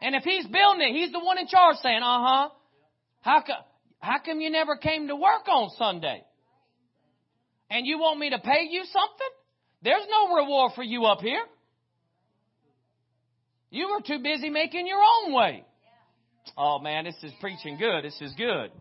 And 0.02 0.16
if 0.16 0.24
he's 0.24 0.46
building 0.46 0.82
it, 0.82 0.94
he's 0.94 1.12
the 1.12 1.20
one 1.20 1.38
in 1.38 1.48
charge 1.48 1.78
saying, 1.82 2.02
uh 2.02 2.20
huh. 2.22 2.50
How 3.22 3.42
come, 3.42 3.64
how 4.00 4.18
come 4.26 4.40
you 4.40 4.50
never 4.50 4.78
came 4.78 5.08
to 5.08 5.16
work 5.16 5.48
on 5.48 5.70
Sunday? 5.78 6.24
And 7.70 7.86
you 7.86 8.00
want 8.00 8.20
me 8.20 8.30
to 8.30 8.40
pay 8.40 8.68
you 8.70 8.84
something? 8.86 9.28
There's 9.82 10.06
no 10.10 10.36
reward 10.36 10.72
for 10.76 10.84
you 10.84 11.06
up 11.06 11.20
here. 11.20 11.44
You 13.70 13.90
were 13.90 14.02
too 14.02 14.22
busy 14.24 14.50
making 14.50 14.88
your 14.88 15.00
own 15.00 15.34
way. 15.34 15.64
Oh 16.58 16.80
man, 16.80 17.06
this 17.06 17.16
is 17.22 17.32
preaching 17.40 17.78
good. 17.78 18.04
This 18.04 18.20
is 18.22 18.34
good. 18.36 18.72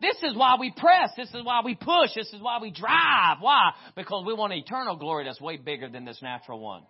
This 0.00 0.16
is 0.22 0.36
why 0.36 0.56
we 0.60 0.72
press. 0.76 1.10
This 1.16 1.28
is 1.30 1.44
why 1.44 1.62
we 1.64 1.74
push. 1.74 2.14
This 2.14 2.32
is 2.32 2.40
why 2.40 2.58
we 2.60 2.70
drive. 2.70 3.38
Why? 3.40 3.72
Because 3.96 4.24
we 4.26 4.34
want 4.34 4.52
eternal 4.52 4.96
glory 4.96 5.24
that's 5.24 5.40
way 5.40 5.56
bigger 5.56 5.88
than 5.88 6.04
this 6.04 6.20
natural 6.22 6.60
one. 6.60 6.82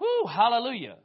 Whoo, 0.00 0.26
hallelujah. 0.28 0.96